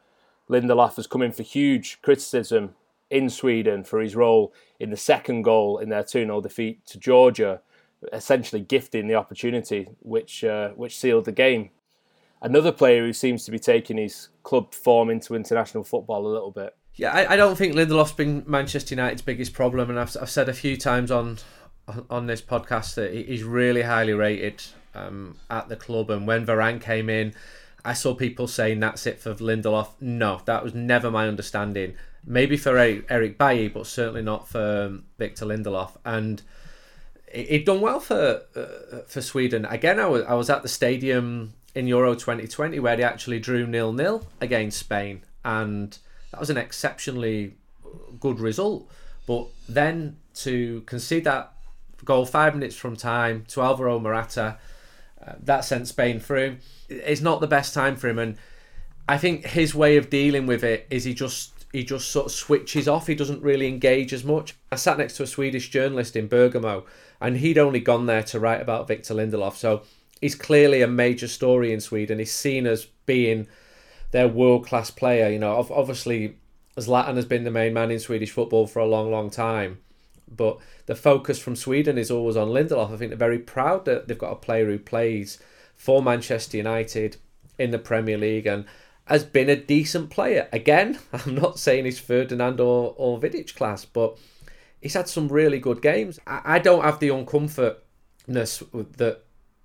Lindelof 0.50 0.96
has 0.96 1.08
come 1.08 1.22
in 1.22 1.32
for 1.32 1.44
huge 1.44 2.02
criticism 2.02 2.76
in 3.12 3.30
Sweden 3.30 3.84
for 3.84 4.00
his 4.00 4.16
role 4.16 4.54
in 4.80 4.90
the 4.90 4.98
second 4.98 5.44
goal 5.44 5.78
in 5.78 5.90
their 5.90 6.04
2 6.04 6.26
0 6.26 6.42
defeat 6.42 6.86
to 6.88 6.98
Georgia, 6.98 7.62
essentially 8.12 8.62
gifting 8.62 9.08
the 9.08 9.16
opportunity 9.16 9.90
which, 10.00 10.44
uh, 10.44 10.70
which 10.70 10.98
sealed 10.98 11.26
the 11.26 11.32
game. 11.32 11.70
Another 12.42 12.72
player 12.72 13.06
who 13.06 13.14
seems 13.14 13.46
to 13.46 13.52
be 13.52 13.60
taking 13.60 13.98
his 13.98 14.30
club 14.42 14.74
form 14.74 15.12
into 15.12 15.36
international 15.36 15.84
football 15.84 16.26
a 16.26 16.28
little 16.28 16.50
bit. 16.50 16.76
Yeah, 16.96 17.12
I, 17.12 17.34
I 17.34 17.36
don't 17.36 17.56
think 17.56 17.76
Lindelof's 17.76 18.14
been 18.14 18.44
Manchester 18.48 18.96
United's 18.96 19.22
biggest 19.22 19.54
problem, 19.54 19.90
and 19.90 20.00
I've, 20.00 20.16
I've 20.20 20.30
said 20.30 20.50
a 20.50 20.54
few 20.54 20.76
times 20.76 21.12
on 21.12 21.38
on 22.10 22.28
this 22.28 22.42
podcast 22.42 22.96
that 22.96 23.14
he's 23.14 23.44
really 23.44 23.82
highly 23.82 24.14
rated 24.14 24.64
um, 24.94 25.38
at 25.50 25.68
the 25.68 25.76
club. 25.76 26.10
And 26.10 26.28
when 26.28 26.46
Varane 26.46 26.82
came 26.82 27.10
in, 27.10 27.34
I 27.84 27.94
saw 27.94 28.14
people 28.14 28.48
saying 28.48 28.80
that's 28.80 29.06
it 29.08 29.20
for 29.20 29.34
Lindelof. 29.36 29.90
No, 30.00 30.42
that 30.46 30.64
was 30.64 30.74
never 30.74 31.10
my 31.12 31.28
understanding 31.28 31.96
maybe 32.26 32.58
for 32.58 32.78
Eric, 32.78 33.38
Bailly, 33.38 33.68
but 33.68 33.88
certainly 33.88 34.22
not 34.22 34.48
for 34.48 34.86
um, 34.88 35.06
Victor 35.18 35.46
Lindelof. 35.46 35.96
And 36.06 36.42
he'd 37.34 37.66
done 37.66 37.82
well 37.82 38.00
for 38.00 38.42
uh, 38.56 39.00
for 39.08 39.22
Sweden. 39.22 39.66
Again, 39.66 40.00
I 40.00 40.08
was 40.08 40.24
I 40.24 40.34
was 40.34 40.50
at 40.50 40.64
the 40.64 40.70
stadium 40.70 41.54
in 41.74 41.88
Euro 41.88 42.14
2020 42.14 42.80
where 42.80 42.98
they 42.98 43.04
actually 43.04 43.40
drew 43.40 43.66
nil 43.66 43.94
nil 43.94 44.26
against 44.40 44.80
Spain, 44.80 45.22
and 45.44 45.98
that 46.32 46.40
was 46.40 46.50
an 46.50 46.58
exceptionally 46.58 47.56
good 48.20 48.40
result. 48.40 48.90
But 49.28 49.48
then 49.68 50.18
to 50.36 50.82
concede 50.82 51.24
that 51.26 51.54
goal 52.04 52.26
five 52.26 52.56
minutes 52.56 52.76
from 52.76 52.96
time 52.96 53.46
to 53.50 53.62
Alvaro 53.62 54.00
Morata, 54.00 54.58
uh, 55.26 55.34
that 55.44 55.62
sent 55.62 55.88
Spain 55.88 56.20
through. 56.20 56.58
It's 56.90 57.22
not 57.22 57.42
the 57.42 57.48
best 57.48 57.74
time 57.74 57.96
for 57.96 58.10
him, 58.10 58.20
and 58.20 58.38
I 59.08 59.18
think 59.18 59.46
his 59.46 59.74
way 59.76 59.98
of 59.98 60.10
dealing 60.10 60.48
with 60.48 60.64
it 60.64 60.88
is 60.90 61.04
he 61.04 61.14
just 61.14 61.61
he 61.72 61.84
just 61.84 62.12
sort 62.12 62.28
of 62.28 62.32
switches 62.32 62.88
off. 62.88 63.08
He 63.08 63.16
doesn't 63.16 63.42
really 63.42 63.68
engage 63.68 64.14
as 64.14 64.24
much. 64.24 64.56
I 64.72 64.76
sat 64.76 64.98
next 64.98 65.18
to 65.18 65.24
a 65.24 65.28
Swedish 65.28 65.70
journalist 65.70 66.16
in 66.16 66.28
Bergamo, 66.28 66.86
and 67.20 67.38
he'd 67.38 67.58
only 67.58 67.80
gone 67.80 68.06
there 68.06 68.24
to 68.24 68.40
write 68.40 68.62
about 68.62 68.88
Victor 68.88 69.14
Lindelof. 69.14 69.56
So 69.56 69.84
he's 70.20 70.36
clearly 70.36 70.82
a 70.82 70.88
major 70.88 71.28
story 71.28 71.72
in 71.72 71.80
Sweden. 71.80 72.20
He's 72.20 72.34
seen 72.34 72.68
as 72.68 72.86
being 73.06 73.48
their 74.12 74.28
world 74.28 74.66
class 74.66 74.92
player. 74.92 75.30
You 75.30 75.40
know, 75.40 75.66
obviously 75.72 76.38
Zlatan 76.78 77.16
has 77.16 77.26
been 77.26 77.44
the 77.44 77.52
main 77.52 77.74
man 77.74 77.92
in 77.92 78.00
Swedish 78.00 78.32
football 78.32 78.68
for 78.68 78.80
a 78.80 78.88
long, 78.88 79.12
long 79.12 79.30
time. 79.30 79.80
But 80.34 80.60
the 80.86 80.96
focus 80.96 81.40
from 81.40 81.56
Sweden 81.56 81.98
is 81.98 82.12
always 82.12 82.38
on 82.38 82.50
Lindelof. 82.50 82.94
I 82.94 82.98
think 82.98 83.10
they're 83.10 83.18
very 83.18 83.40
proud 83.40 83.86
that 83.86 84.08
they've 84.08 84.18
got 84.18 84.32
a 84.32 84.36
player 84.36 84.66
who 84.66 84.80
plays 84.80 85.40
for 85.76 86.02
Manchester 86.02 86.58
United 86.58 87.18
in 87.58 87.72
the 87.72 87.80
Premier 87.80 88.18
League 88.18 88.48
and 88.48 88.66
has 89.06 89.24
been 89.24 89.50
a 89.50 89.56
decent 89.56 90.10
player. 90.10 90.48
Again, 90.52 91.00
I'm 91.14 91.36
not 91.36 91.60
saying 91.60 91.86
he's 91.86 92.00
Ferdinand 92.00 92.60
or, 92.60 92.94
or 92.98 93.20
Vidic 93.20 93.56
class, 93.56 93.86
but 93.86 94.18
he's 94.82 94.94
had 94.94 95.08
some 95.08 95.28
really 95.28 95.60
good 95.60 95.82
games. 95.82 96.20
I, 96.26 96.42
I 96.46 96.60
don't 96.60 96.84
have 96.84 97.00
the 97.00 97.10
uncomfortness 97.10 98.64
that 98.98 99.24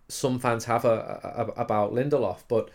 some 0.09 0.39
fans 0.39 0.65
have 0.67 0.85
a, 0.85 1.53
a, 1.57 1.61
about 1.61 1.93
Lindelof, 1.93 2.45
but 2.49 2.71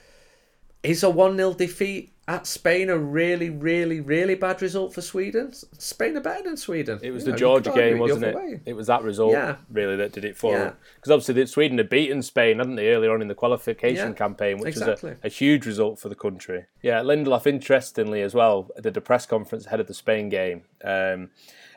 is 0.84 1.04
a 1.04 1.10
1 1.10 1.38
0 1.38 1.54
defeat 1.54 2.14
at 2.32 2.48
Spain 2.48 2.90
a 2.90 2.98
really, 2.98 3.50
really, 3.50 4.00
really 4.00 4.36
bad 4.36 4.62
result 4.62 4.94
for 4.94 5.02
Sweden? 5.02 5.52
Spain 5.78 6.16
are 6.16 6.22
better 6.22 6.44
than 6.44 6.56
Sweden. 6.56 6.98
It 7.04 7.12
was 7.12 7.24
you 7.24 7.26
the 7.26 7.32
know, 7.32 7.38
Georgia 7.38 7.72
game, 7.72 8.00
wasn't 8.00 8.24
it? 8.24 8.36
Way. 8.36 8.62
It 8.66 8.74
was 8.74 8.88
that 8.88 9.04
result 9.04 9.34
yeah. 9.34 9.58
really 9.70 9.98
that 9.98 10.14
did 10.14 10.24
it 10.24 10.38
for 10.38 10.58
them. 10.58 10.78
Because 10.96 11.12
obviously 11.12 11.46
Sweden 11.46 11.78
had 11.78 11.90
beaten 11.90 12.22
Spain, 12.22 12.60
hadn't 12.60 12.76
they, 12.76 12.88
earlier 12.88 13.14
on 13.14 13.22
in 13.22 13.28
the 13.28 13.36
qualification 13.36 14.10
yeah, 14.10 14.16
campaign, 14.16 14.60
which 14.60 14.70
exactly. 14.70 15.12
was 15.12 15.20
a, 15.24 15.28
a, 15.28 15.30
huge 15.30 15.66
result 15.66 16.00
for 16.00 16.08
the 16.08 16.16
country. 16.16 16.68
Yeah, 16.82 17.02
Lindelof, 17.02 17.46
interestingly 17.46 18.22
as 18.22 18.34
well, 18.34 18.70
did 18.82 18.96
a 18.96 19.02
press 19.02 19.26
conference 19.26 19.66
ahead 19.66 19.82
of 19.82 19.88
the 19.88 19.94
Spain 19.94 20.30
game. 20.30 20.64
Um, 20.86 21.32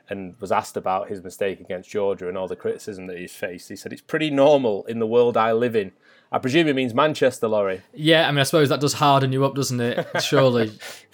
and 0.08 0.38
was 0.38 0.52
asked 0.52 0.76
about 0.76 1.08
his 1.08 1.24
mistake 1.24 1.60
against 1.60 1.88
Georgia 1.88 2.28
and 2.28 2.36
all 2.36 2.46
the 2.46 2.54
criticism 2.54 3.06
that 3.06 3.16
he's 3.16 3.34
faced. 3.34 3.70
He 3.70 3.76
said, 3.76 3.90
It's 3.90 4.02
pretty 4.02 4.28
normal 4.28 4.84
in 4.84 4.98
the 4.98 5.06
world 5.06 5.34
I 5.34 5.52
live 5.52 5.74
in 5.74 5.92
I 6.32 6.38
presume 6.38 6.66
it 6.66 6.74
means 6.74 6.94
Manchester, 6.94 7.46
Laurie. 7.46 7.82
Yeah, 7.92 8.26
I 8.26 8.30
mean, 8.32 8.40
I 8.40 8.42
suppose 8.42 8.68
that 8.68 8.80
does 8.80 8.94
harden 8.94 9.32
you 9.32 9.44
up, 9.44 9.54
doesn't 9.54 9.80
it? 9.80 10.06
Surely, 10.22 10.72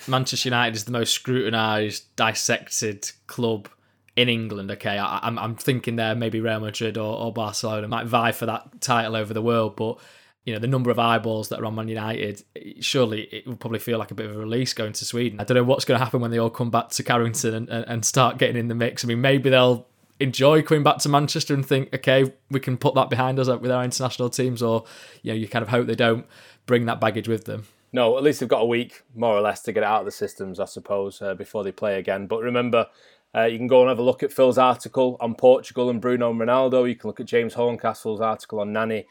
Manchester 0.09 0.49
United 0.49 0.77
is 0.77 0.85
the 0.85 0.93
most 0.93 1.13
scrutinised, 1.13 2.05
dissected 2.17 3.11
club 3.27 3.69
in 4.17 4.29
England. 4.29 4.71
Okay, 4.71 4.99
I, 4.99 5.17
am 5.27 5.39
I'm, 5.39 5.51
I'm 5.51 5.55
thinking 5.57 5.97
there 5.97 6.15
maybe 6.15 6.41
Real 6.41 6.61
Madrid 6.61 6.97
or, 6.97 7.19
or 7.19 7.33
Barcelona 7.33 7.89
might 7.89 8.07
vie 8.07 8.33
for 8.33 8.47
that 8.47 8.81
title 8.81 9.17
over 9.17 9.35
the 9.35 9.43
world, 9.43 9.77
but 9.77 9.99
you 10.45 10.55
know 10.55 10.59
the 10.59 10.67
number 10.67 10.91
of 10.91 10.99
eyeballs 10.99 11.51
that 11.51 11.61
are 11.61 11.67
on 11.67 11.75
Man 11.75 11.89
United, 11.89 12.43
surely 12.81 13.23
it 13.25 13.47
will 13.47 13.57
probably 13.57 13.79
feel 13.79 13.99
like 13.99 14.11
a 14.11 14.15
bit 14.15 14.27
of 14.27 14.37
a 14.37 14.39
release 14.39 14.73
going 14.73 14.93
to 14.95 15.05
Sweden. 15.05 15.39
I 15.39 15.45
don't 15.45 15.57
know 15.57 15.65
what's 15.65 15.85
going 15.85 15.99
to 15.99 16.05
happen 16.05 16.21
when 16.21 16.31
they 16.31 16.39
all 16.39 16.51
come 16.51 16.71
back 16.71 16.89
to 16.91 17.03
Carrington 17.03 17.55
and, 17.55 17.69
and 17.69 18.05
start 18.05 18.39
getting 18.39 18.57
in 18.57 18.69
the 18.69 18.75
mix. 18.75 19.05
I 19.05 19.09
mean, 19.09 19.21
maybe 19.21 19.51
they'll 19.51 19.87
enjoy 20.21 20.63
coming 20.63 20.85
back 20.85 20.99
to 20.99 21.09
Manchester 21.09 21.55
and 21.55 21.67
think, 21.67 21.93
okay, 21.95 22.33
we 22.51 22.61
can 22.61 22.77
put 22.77 22.95
that 22.95 23.11
behind 23.11 23.41
us 23.41 23.49
with 23.49 23.71
our 23.71 23.83
international 23.83 24.31
teams, 24.31 24.63
or 24.63 24.85
you 25.23 25.33
know, 25.33 25.37
you 25.37 25.49
kind 25.49 25.63
of 25.63 25.71
hope 25.71 25.87
they 25.87 25.95
don't 25.95 26.27
bring 26.67 26.87
that 26.87 27.01
baggage 27.01 27.27
with 27.27 27.47
them. 27.47 27.67
No, 27.93 28.17
at 28.17 28.23
least 28.23 28.39
they've 28.39 28.49
got 28.49 28.61
a 28.61 28.67
week 28.67 29.03
more 29.17 29.37
or 29.37 29.41
less 29.41 29.63
to 29.63 29.73
get 29.73 29.83
it 29.83 29.87
out 29.87 30.01
of 30.01 30.05
the 30.05 30.13
systems, 30.13 30.61
I 30.61 30.67
suppose, 30.67 31.21
uh, 31.21 31.35
before 31.35 31.65
they 31.65 31.73
play 31.73 31.99
again. 31.99 32.29
But 32.29 32.43
remember, 32.43 32.87
uh, 33.35 33.45
you 33.45 33.59
can 33.59 33.67
go 33.67 33.81
and 33.81 33.89
have 33.89 33.99
a 33.99 34.03
look 34.03 34.23
at 34.23 34.33
Phil's 34.33 34.59
article 34.59 35.17
on 35.21 35.35
Portugal 35.35 35.91
and 35.91 36.01
Bruno 36.01 36.31
and 36.31 36.41
Ronaldo. 36.41 36.89
You 36.89 36.95
can 36.95 37.09
look 37.09 37.19
at 37.19 37.27
James 37.27 37.55
Horncastle's 37.55 38.21
article 38.21 38.61
on 38.61 38.73
Nani. 38.73 39.07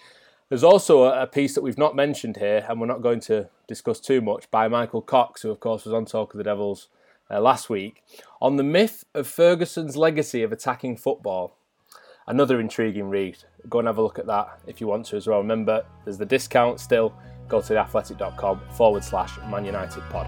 There's 0.47 0.63
also 0.63 1.03
a, 1.03 1.23
a 1.23 1.27
piece 1.27 1.55
that 1.55 1.61
we've 1.61 1.77
not 1.77 1.95
mentioned 1.95 2.37
here, 2.37 2.65
and 2.69 2.79
we're 2.79 2.87
not 2.87 3.01
going 3.01 3.19
to 3.21 3.49
discuss 3.67 3.99
too 3.99 4.21
much, 4.21 4.49
by 4.49 4.67
Michael 4.67 5.01
Cox, 5.01 5.41
who, 5.41 5.51
of 5.51 5.59
course, 5.59 5.85
was 5.85 5.93
on 5.93 6.05
Talk 6.05 6.33
of 6.33 6.37
the 6.37 6.43
Devils 6.43 6.87
uh, 7.31 7.39
last 7.39 7.69
week 7.69 8.03
on 8.41 8.55
the 8.55 8.63
myth 8.63 9.03
of 9.13 9.27
Ferguson's 9.27 9.95
legacy 9.97 10.43
of 10.43 10.51
attacking 10.51 10.97
football. 10.97 11.55
Another 12.27 12.59
intriguing 12.59 13.09
read. 13.09 13.37
Go 13.67 13.79
and 13.79 13.87
have 13.87 13.97
a 13.97 14.01
look 14.01 14.19
at 14.19 14.27
that 14.27 14.59
if 14.67 14.79
you 14.79 14.87
want 14.87 15.05
to 15.07 15.17
as 15.17 15.27
well. 15.27 15.39
Remember, 15.39 15.83
there's 16.03 16.17
the 16.17 16.25
discount 16.25 16.79
still. 16.79 17.13
Go 17.47 17.61
to 17.61 17.73
theathletic.com 17.73 18.61
forward 18.71 19.03
slash 19.03 19.37
Man 19.49 19.65
United 19.65 20.03
pod. 20.09 20.27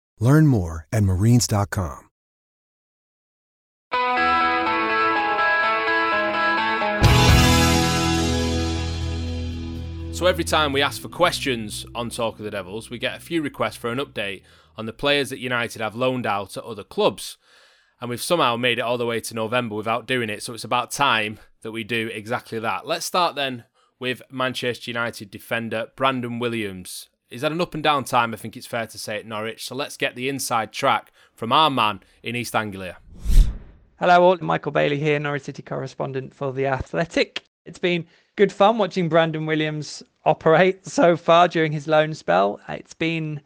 Learn 0.21 0.47
more 0.47 0.87
at 0.93 1.03
marines.com. 1.03 2.07
So 10.13 10.27
every 10.27 10.43
time 10.43 10.71
we 10.71 10.83
ask 10.83 11.01
for 11.01 11.09
questions 11.09 11.83
on 11.95 12.11
Talk 12.11 12.37
of 12.37 12.45
the 12.45 12.51
Devils, 12.51 12.91
we 12.91 12.99
get 12.99 13.17
a 13.17 13.19
few 13.19 13.41
requests 13.41 13.77
for 13.77 13.91
an 13.91 13.97
update 13.97 14.43
on 14.77 14.85
the 14.85 14.93
players 14.93 15.31
that 15.31 15.39
United 15.39 15.81
have 15.81 15.95
loaned 15.95 16.27
out 16.27 16.51
to 16.51 16.63
other 16.63 16.83
clubs. 16.83 17.37
And 17.99 18.07
we've 18.07 18.21
somehow 18.21 18.55
made 18.55 18.77
it 18.77 18.83
all 18.83 18.99
the 18.99 19.05
way 19.07 19.19
to 19.19 19.33
November 19.33 19.73
without 19.73 20.05
doing 20.05 20.29
it, 20.29 20.43
so 20.43 20.53
it's 20.53 20.63
about 20.63 20.91
time 20.91 21.39
that 21.63 21.71
we 21.71 21.83
do 21.83 22.07
exactly 22.13 22.59
that. 22.59 22.85
Let's 22.85 23.07
start 23.07 23.33
then 23.33 23.63
with 23.99 24.21
Manchester 24.29 24.91
United 24.91 25.31
defender 25.31 25.87
Brandon 25.95 26.37
Williams. 26.37 27.09
He's 27.31 27.43
had 27.43 27.53
an 27.53 27.61
up 27.61 27.73
and 27.73 27.81
down 27.81 28.03
time, 28.03 28.33
I 28.33 28.37
think 28.37 28.57
it's 28.57 28.67
fair 28.67 28.85
to 28.85 28.97
say, 28.97 29.17
at 29.17 29.25
Norwich. 29.25 29.65
So 29.65 29.73
let's 29.73 29.95
get 29.95 30.15
the 30.15 30.27
inside 30.27 30.73
track 30.73 31.13
from 31.33 31.53
our 31.53 31.69
man 31.69 32.01
in 32.21 32.35
East 32.35 32.53
Anglia. 32.53 32.97
Hello, 33.97 34.21
all. 34.21 34.37
Michael 34.41 34.73
Bailey 34.73 34.99
here, 34.99 35.17
Norwich 35.17 35.43
City 35.43 35.63
correspondent 35.63 36.35
for 36.35 36.51
The 36.51 36.65
Athletic. 36.65 37.43
It's 37.65 37.79
been 37.79 38.05
good 38.35 38.51
fun 38.51 38.77
watching 38.77 39.07
Brandon 39.07 39.45
Williams 39.45 40.03
operate 40.25 40.85
so 40.85 41.15
far 41.15 41.47
during 41.47 41.71
his 41.71 41.87
loan 41.87 42.13
spell. 42.13 42.59
It's 42.67 42.93
been 42.93 43.39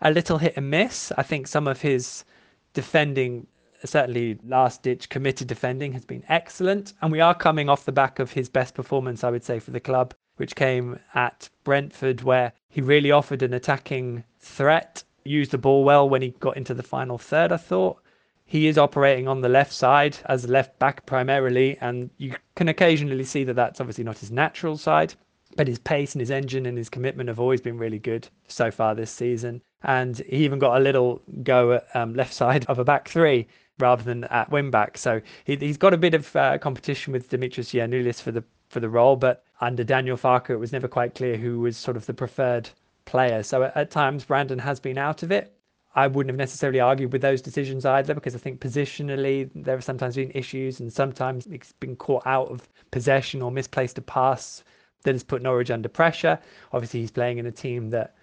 a 0.00 0.10
little 0.10 0.38
hit 0.38 0.56
and 0.56 0.70
miss. 0.70 1.12
I 1.18 1.22
think 1.22 1.46
some 1.46 1.68
of 1.68 1.82
his 1.82 2.24
defending, 2.72 3.46
certainly 3.84 4.38
last 4.46 4.82
ditch 4.82 5.10
committed 5.10 5.46
defending, 5.46 5.92
has 5.92 6.06
been 6.06 6.24
excellent. 6.30 6.94
And 7.02 7.12
we 7.12 7.20
are 7.20 7.34
coming 7.34 7.68
off 7.68 7.84
the 7.84 7.92
back 7.92 8.18
of 8.18 8.32
his 8.32 8.48
best 8.48 8.74
performance, 8.74 9.24
I 9.24 9.30
would 9.30 9.44
say, 9.44 9.58
for 9.58 9.72
the 9.72 9.80
club, 9.80 10.14
which 10.36 10.54
came 10.54 10.98
at 11.14 11.48
Brentford, 11.64 12.22
where 12.22 12.52
he 12.68 12.80
really 12.80 13.10
offered 13.10 13.42
an 13.42 13.54
attacking 13.54 14.24
threat, 14.38 15.02
used 15.24 15.50
the 15.50 15.58
ball 15.58 15.84
well 15.84 16.08
when 16.08 16.22
he 16.22 16.30
got 16.40 16.56
into 16.56 16.74
the 16.74 16.82
final 16.82 17.18
third, 17.18 17.52
I 17.52 17.56
thought. 17.56 17.98
He 18.44 18.68
is 18.68 18.78
operating 18.78 19.26
on 19.26 19.40
the 19.40 19.48
left 19.48 19.72
side 19.72 20.18
as 20.26 20.48
left 20.48 20.78
back 20.78 21.04
primarily, 21.04 21.76
and 21.80 22.10
you 22.16 22.36
can 22.54 22.68
occasionally 22.68 23.24
see 23.24 23.42
that 23.44 23.54
that's 23.54 23.80
obviously 23.80 24.04
not 24.04 24.18
his 24.18 24.30
natural 24.30 24.76
side. 24.76 25.14
But 25.56 25.68
his 25.68 25.78
pace 25.78 26.14
and 26.14 26.20
his 26.20 26.30
engine 26.30 26.66
and 26.66 26.76
his 26.76 26.90
commitment 26.90 27.28
have 27.28 27.40
always 27.40 27.60
been 27.60 27.78
really 27.78 27.98
good 27.98 28.28
so 28.46 28.70
far 28.70 28.94
this 28.94 29.10
season. 29.10 29.62
And 29.82 30.18
he 30.18 30.44
even 30.44 30.58
got 30.58 30.76
a 30.76 30.80
little 30.80 31.22
go 31.42 31.72
at 31.72 31.96
um, 31.96 32.14
left 32.14 32.34
side 32.42 32.66
of 32.66 32.78
a 32.78 32.84
back 32.84 33.08
three 33.08 33.48
rather 33.78 34.02
than 34.02 34.24
at 34.24 34.50
wing 34.50 34.70
back. 34.70 34.98
So 34.98 35.20
he, 35.44 35.56
has 35.56 35.76
got 35.76 35.94
a 35.94 35.98
bit 35.98 36.14
of 36.14 36.34
uh, 36.36 36.58
competition 36.58 37.12
with 37.12 37.30
Dimitris 37.30 37.70
Giannoulis 37.70 38.20
for 38.20 38.32
the 38.32 38.44
for 38.68 38.80
the 38.80 38.88
role, 38.88 39.16
but 39.16 39.44
under 39.60 39.84
Daniel 39.84 40.16
Farke, 40.16 40.50
it 40.50 40.56
was 40.56 40.72
never 40.72 40.88
quite 40.88 41.14
clear 41.14 41.36
who 41.36 41.60
was 41.60 41.76
sort 41.76 41.96
of 41.96 42.06
the 42.06 42.14
preferred 42.14 42.68
player. 43.04 43.42
So 43.42 43.62
at, 43.62 43.76
at 43.76 43.90
times, 43.90 44.24
Brandon 44.24 44.58
has 44.58 44.80
been 44.80 44.98
out 44.98 45.22
of 45.22 45.32
it. 45.32 45.52
I 45.94 46.08
wouldn't 46.08 46.30
have 46.30 46.38
necessarily 46.38 46.78
argued 46.78 47.12
with 47.12 47.22
those 47.22 47.40
decisions 47.40 47.86
either 47.86 48.12
because 48.12 48.34
I 48.34 48.38
think 48.38 48.60
positionally 48.60 49.48
there 49.54 49.76
have 49.76 49.84
sometimes 49.84 50.16
been 50.16 50.30
issues 50.34 50.78
and 50.78 50.92
sometimes 50.92 51.46
it's 51.46 51.72
been 51.72 51.96
caught 51.96 52.26
out 52.26 52.48
of 52.48 52.68
possession 52.90 53.40
or 53.40 53.50
misplaced 53.50 53.96
a 53.96 54.02
pass 54.02 54.62
that 55.04 55.14
has 55.14 55.24
put 55.24 55.40
Norwich 55.40 55.70
under 55.70 55.88
pressure. 55.88 56.38
Obviously, 56.72 57.00
he's 57.00 57.10
playing 57.10 57.38
in 57.38 57.46
a 57.46 57.52
team 57.52 57.88
that 57.90 58.14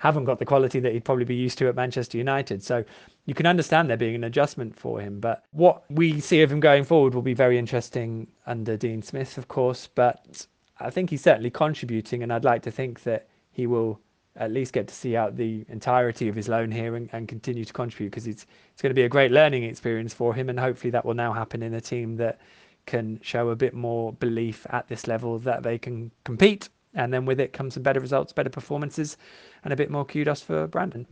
haven't 0.00 0.24
got 0.24 0.38
the 0.38 0.46
quality 0.46 0.80
that 0.80 0.94
he'd 0.94 1.04
probably 1.04 1.26
be 1.26 1.34
used 1.34 1.58
to 1.58 1.68
at 1.68 1.76
Manchester 1.76 2.16
United. 2.16 2.62
So 2.62 2.82
you 3.26 3.34
can 3.34 3.44
understand 3.44 3.90
there 3.90 3.98
being 3.98 4.14
an 4.14 4.24
adjustment 4.24 4.74
for 4.74 4.98
him. 4.98 5.20
But 5.20 5.44
what 5.52 5.84
we 5.90 6.20
see 6.20 6.40
of 6.40 6.50
him 6.50 6.58
going 6.58 6.84
forward 6.84 7.14
will 7.14 7.20
be 7.20 7.34
very 7.34 7.58
interesting 7.58 8.26
under 8.46 8.78
Dean 8.78 9.02
Smith, 9.02 9.36
of 9.36 9.48
course. 9.48 9.90
But 9.94 10.46
I 10.78 10.88
think 10.88 11.10
he's 11.10 11.20
certainly 11.20 11.50
contributing, 11.50 12.22
and 12.22 12.32
I'd 12.32 12.44
like 12.44 12.62
to 12.62 12.70
think 12.70 13.02
that 13.02 13.28
he 13.52 13.66
will 13.66 14.00
at 14.36 14.50
least 14.50 14.72
get 14.72 14.88
to 14.88 14.94
see 14.94 15.16
out 15.16 15.36
the 15.36 15.66
entirety 15.68 16.28
of 16.28 16.34
his 16.34 16.48
loan 16.48 16.70
here 16.70 16.96
and, 16.96 17.10
and 17.12 17.28
continue 17.28 17.66
to 17.66 17.72
contribute 17.72 18.08
because 18.08 18.26
it's 18.26 18.46
it's 18.72 18.80
going 18.80 18.88
to 18.88 18.94
be 18.94 19.02
a 19.02 19.08
great 19.08 19.32
learning 19.32 19.64
experience 19.64 20.14
for 20.14 20.32
him 20.32 20.48
and 20.48 20.58
hopefully 20.58 20.90
that 20.90 21.04
will 21.04 21.14
now 21.14 21.32
happen 21.32 21.62
in 21.62 21.74
a 21.74 21.80
team 21.80 22.16
that 22.16 22.40
can 22.86 23.18
show 23.22 23.50
a 23.50 23.56
bit 23.56 23.74
more 23.74 24.14
belief 24.14 24.66
at 24.70 24.88
this 24.88 25.06
level 25.06 25.38
that 25.40 25.62
they 25.64 25.76
can 25.76 26.10
compete 26.24 26.70
and 26.94 27.12
then 27.12 27.24
with 27.24 27.40
it 27.40 27.52
comes 27.52 27.74
some 27.74 27.82
better 27.82 28.00
results 28.00 28.32
better 28.32 28.50
performances 28.50 29.16
and 29.64 29.72
a 29.72 29.76
bit 29.76 29.90
more 29.90 30.04
kudos 30.04 30.42
for 30.42 30.66
Brandon 30.66 31.06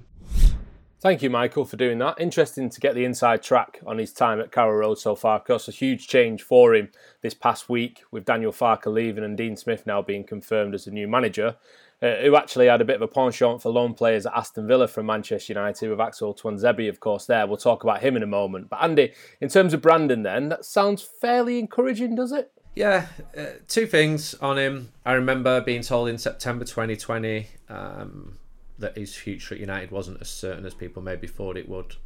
Thank 1.01 1.23
you, 1.23 1.31
Michael, 1.31 1.65
for 1.65 1.77
doing 1.77 1.99
that. 1.99 2.21
Interesting 2.21 2.69
to 2.71 2.81
get 2.81 2.97
the 2.97 3.05
inside 3.05 3.41
track 3.41 3.79
on 3.87 3.99
his 3.99 4.13
time 4.13 4.41
at 4.41 4.51
Carrow 4.51 4.77
Road 4.77 4.99
so 4.99 5.15
far. 5.15 5.37
Of 5.37 5.45
course, 5.45 5.69
a 5.69 5.71
huge 5.71 6.09
change 6.09 6.43
for 6.43 6.75
him 6.75 6.91
this 7.23 7.35
past 7.35 7.69
week 7.69 8.03
with 8.11 8.25
Daniel 8.25 8.51
Farke 8.51 8.93
leaving 8.93 9.23
and 9.23 9.37
Dean 9.37 9.57
Smith 9.57 9.87
now 9.87 10.03
being 10.03 10.25
confirmed 10.25 10.75
as 10.75 10.87
the 10.87 10.91
new 10.91 11.07
manager 11.07 11.55
uh, 12.03 12.17
who 12.17 12.37
actually 12.37 12.67
had 12.67 12.81
a 12.81 12.85
bit 12.85 12.97
of 12.97 13.03
a 13.03 13.09
penchant 13.09 13.63
for 13.63 13.71
loan 13.71 13.95
players 13.95 14.27
at 14.27 14.35
Aston 14.35 14.67
Villa 14.67 14.87
from 14.87 15.07
Manchester 15.07 15.53
United 15.53 15.91
with 15.91 16.01
Axel 16.01 16.35
Tuanzebe, 16.35 16.89
of 16.89 17.01
course, 17.01 17.27
there. 17.27 17.47
We'll 17.47 17.57
talk 17.57 17.83
about 17.83 18.03
him 18.03 18.17
in 18.17 18.23
a 18.23 18.27
moment. 18.27 18.69
But 18.69 18.83
Andy, 18.83 19.13
in 19.41 19.49
terms 19.49 19.75
of 19.75 19.83
Brandon, 19.83 20.23
then, 20.23 20.49
that 20.49 20.65
sounds 20.65 21.03
fairly 21.03 21.59
encouraging, 21.59 22.15
does 22.15 22.33
it? 22.33 22.53
Yeah, 22.79 23.09
uh, 23.37 23.47
two 23.67 23.89
things 23.89 24.35
on 24.35 24.57
him. 24.57 24.93
I 25.05 25.15
remember 25.15 25.61
being 25.61 25.83
told 25.83 26.09
in 26.09 26.17
September 26.17 26.65
2020 26.65 27.49
um, 27.69 28.39
that 28.79 28.97
his 28.97 29.17
future 29.17 29.57
at 29.57 29.61
United 29.61 29.91
wasn't 29.91 30.21
as 30.21 30.31
certain 30.31 30.65
as 30.65 30.75
people 30.75 31.03
maybe 31.03 31.27
thought 31.27 31.57
it 31.57 31.69
would 31.69 31.97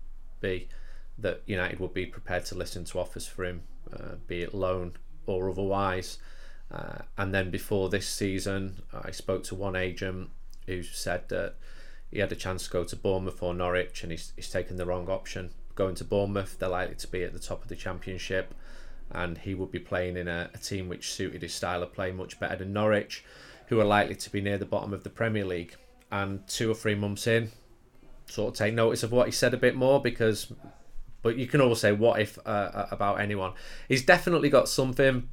be. 0.40 0.70
That 1.18 1.42
United 1.44 1.78
would 1.78 1.92
be 1.92 2.06
prepared 2.06 2.46
to 2.46 2.54
listen 2.54 2.86
to 2.86 2.98
offers 2.98 3.26
for 3.26 3.44
him, 3.44 3.64
uh, 3.92 4.14
be 4.26 4.40
it 4.40 4.54
loan 4.54 4.94
or 5.26 5.50
otherwise. 5.50 6.16
Uh, 6.70 7.00
and 7.18 7.34
then 7.34 7.50
before 7.50 7.90
this 7.90 8.08
season, 8.08 8.80
I 8.94 9.10
spoke 9.10 9.44
to 9.44 9.54
one 9.54 9.76
agent 9.76 10.30
who 10.64 10.82
said 10.82 11.28
that 11.28 11.56
he 12.10 12.20
had 12.20 12.32
a 12.32 12.34
chance 12.34 12.64
to 12.64 12.70
go 12.70 12.82
to 12.82 12.96
Bournemouth 12.96 13.42
or 13.42 13.52
Norwich 13.52 14.04
and 14.04 14.10
he's, 14.10 14.32
he's 14.36 14.48
taken 14.48 14.78
the 14.78 14.86
wrong 14.86 15.10
option. 15.10 15.50
Going 15.74 15.96
to 15.96 16.04
Bournemouth, 16.04 16.58
they're 16.58 16.70
likely 16.70 16.94
to 16.94 17.08
be 17.08 17.24
at 17.24 17.34
the 17.34 17.38
top 17.38 17.60
of 17.62 17.68
the 17.68 17.76
Championship 17.76 18.54
and 19.12 19.38
he 19.38 19.54
would 19.54 19.70
be 19.70 19.78
playing 19.78 20.16
in 20.16 20.28
a, 20.28 20.50
a 20.54 20.58
team 20.58 20.88
which 20.88 21.12
suited 21.12 21.42
his 21.42 21.54
style 21.54 21.82
of 21.82 21.92
play 21.92 22.12
much 22.12 22.40
better 22.40 22.56
than 22.56 22.72
Norwich, 22.72 23.24
who 23.66 23.80
are 23.80 23.84
likely 23.84 24.14
to 24.16 24.30
be 24.30 24.40
near 24.40 24.58
the 24.58 24.66
bottom 24.66 24.92
of 24.92 25.04
the 25.04 25.10
Premier 25.10 25.44
League. 25.44 25.76
And 26.10 26.46
two 26.46 26.70
or 26.70 26.74
three 26.74 26.94
months 26.94 27.26
in, 27.26 27.50
sort 28.26 28.52
of 28.52 28.58
take 28.58 28.74
notice 28.74 29.02
of 29.02 29.12
what 29.12 29.26
he 29.26 29.32
said 29.32 29.54
a 29.54 29.56
bit 29.56 29.74
more 29.74 30.00
because, 30.00 30.52
but 31.22 31.36
you 31.36 31.46
can 31.46 31.60
always 31.60 31.80
say 31.80 31.92
what 31.92 32.20
if 32.20 32.38
uh, 32.46 32.86
about 32.90 33.20
anyone. 33.20 33.52
He's 33.88 34.04
definitely 34.04 34.50
got 34.50 34.68
something 34.68 35.28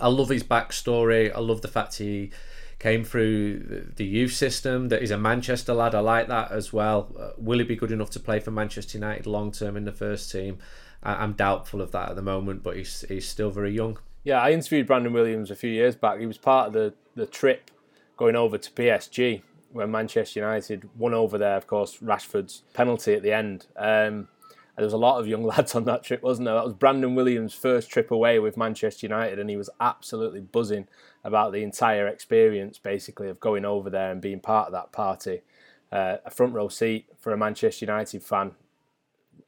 I 0.00 0.08
love 0.08 0.28
his 0.28 0.44
backstory. 0.44 1.34
I 1.34 1.40
love 1.40 1.62
the 1.62 1.68
fact 1.68 1.96
he 1.96 2.30
came 2.78 3.04
through 3.04 3.92
the 3.96 4.04
youth 4.04 4.32
system. 4.32 4.88
That 4.88 5.00
he's 5.00 5.10
a 5.10 5.18
Manchester 5.18 5.74
lad. 5.74 5.94
I 5.94 6.00
like 6.00 6.28
that 6.28 6.52
as 6.52 6.72
well. 6.72 7.14
Uh, 7.18 7.30
will 7.36 7.58
he 7.58 7.64
be 7.64 7.76
good 7.76 7.92
enough 7.92 8.10
to 8.10 8.20
play 8.20 8.40
for 8.40 8.50
Manchester 8.50 8.98
United 8.98 9.26
long 9.26 9.52
term 9.52 9.76
in 9.76 9.84
the 9.84 9.92
first 9.92 10.30
team? 10.30 10.58
I- 11.02 11.22
am 11.24 11.32
doubtful 11.32 11.80
of 11.80 11.92
that 11.92 12.10
at 12.10 12.16
the 12.16 12.22
moment, 12.22 12.62
but 12.62 12.76
he's 12.76 13.04
he's 13.08 13.28
still 13.28 13.50
very 13.50 13.72
young. 13.72 13.98
Yeah, 14.24 14.40
I 14.40 14.50
interviewed 14.50 14.86
Brandon 14.86 15.12
Williams 15.12 15.50
a 15.50 15.56
few 15.56 15.70
years 15.70 15.94
back. 15.96 16.20
He 16.20 16.26
was 16.26 16.38
part 16.38 16.68
of 16.68 16.72
the 16.72 16.94
the 17.14 17.26
trip 17.26 17.70
going 18.16 18.36
over 18.36 18.58
to 18.58 18.70
PSG 18.70 19.42
when 19.72 19.90
Manchester 19.90 20.40
United 20.40 20.88
won 20.96 21.14
over 21.14 21.38
there. 21.38 21.56
Of 21.56 21.66
course, 21.66 21.98
Rashford's 21.98 22.62
penalty 22.74 23.14
at 23.14 23.22
the 23.22 23.32
end. 23.32 23.66
Um, 23.76 24.28
there 24.76 24.84
was 24.84 24.92
a 24.92 24.98
lot 24.98 25.18
of 25.18 25.26
young 25.26 25.42
lads 25.54 25.74
on 25.74 25.84
that 25.84 26.04
trip, 26.04 26.22
wasn't 26.22 26.46
there? 26.46 26.54
That 26.54 26.64
was 26.64 26.72
Brandon 26.72 27.14
Williams' 27.14 27.52
first 27.52 27.90
trip 27.90 28.10
away 28.10 28.38
with 28.38 28.56
Manchester 28.56 29.06
United, 29.06 29.38
and 29.38 29.50
he 29.50 29.56
was 29.56 29.68
absolutely 29.80 30.40
buzzing 30.40 30.86
about 31.24 31.52
the 31.52 31.62
entire 31.64 32.06
experience, 32.06 32.78
basically, 32.78 33.28
of 33.28 33.40
going 33.40 33.64
over 33.64 33.90
there 33.90 34.12
and 34.12 34.20
being 34.20 34.40
part 34.40 34.66
of 34.66 34.72
that 34.72 34.92
party. 34.92 35.42
Uh, 35.90 36.18
a 36.24 36.30
front 36.30 36.54
row 36.54 36.68
seat 36.68 37.06
for 37.18 37.32
a 37.32 37.36
Manchester 37.36 37.86
United 37.86 38.22
fan, 38.22 38.52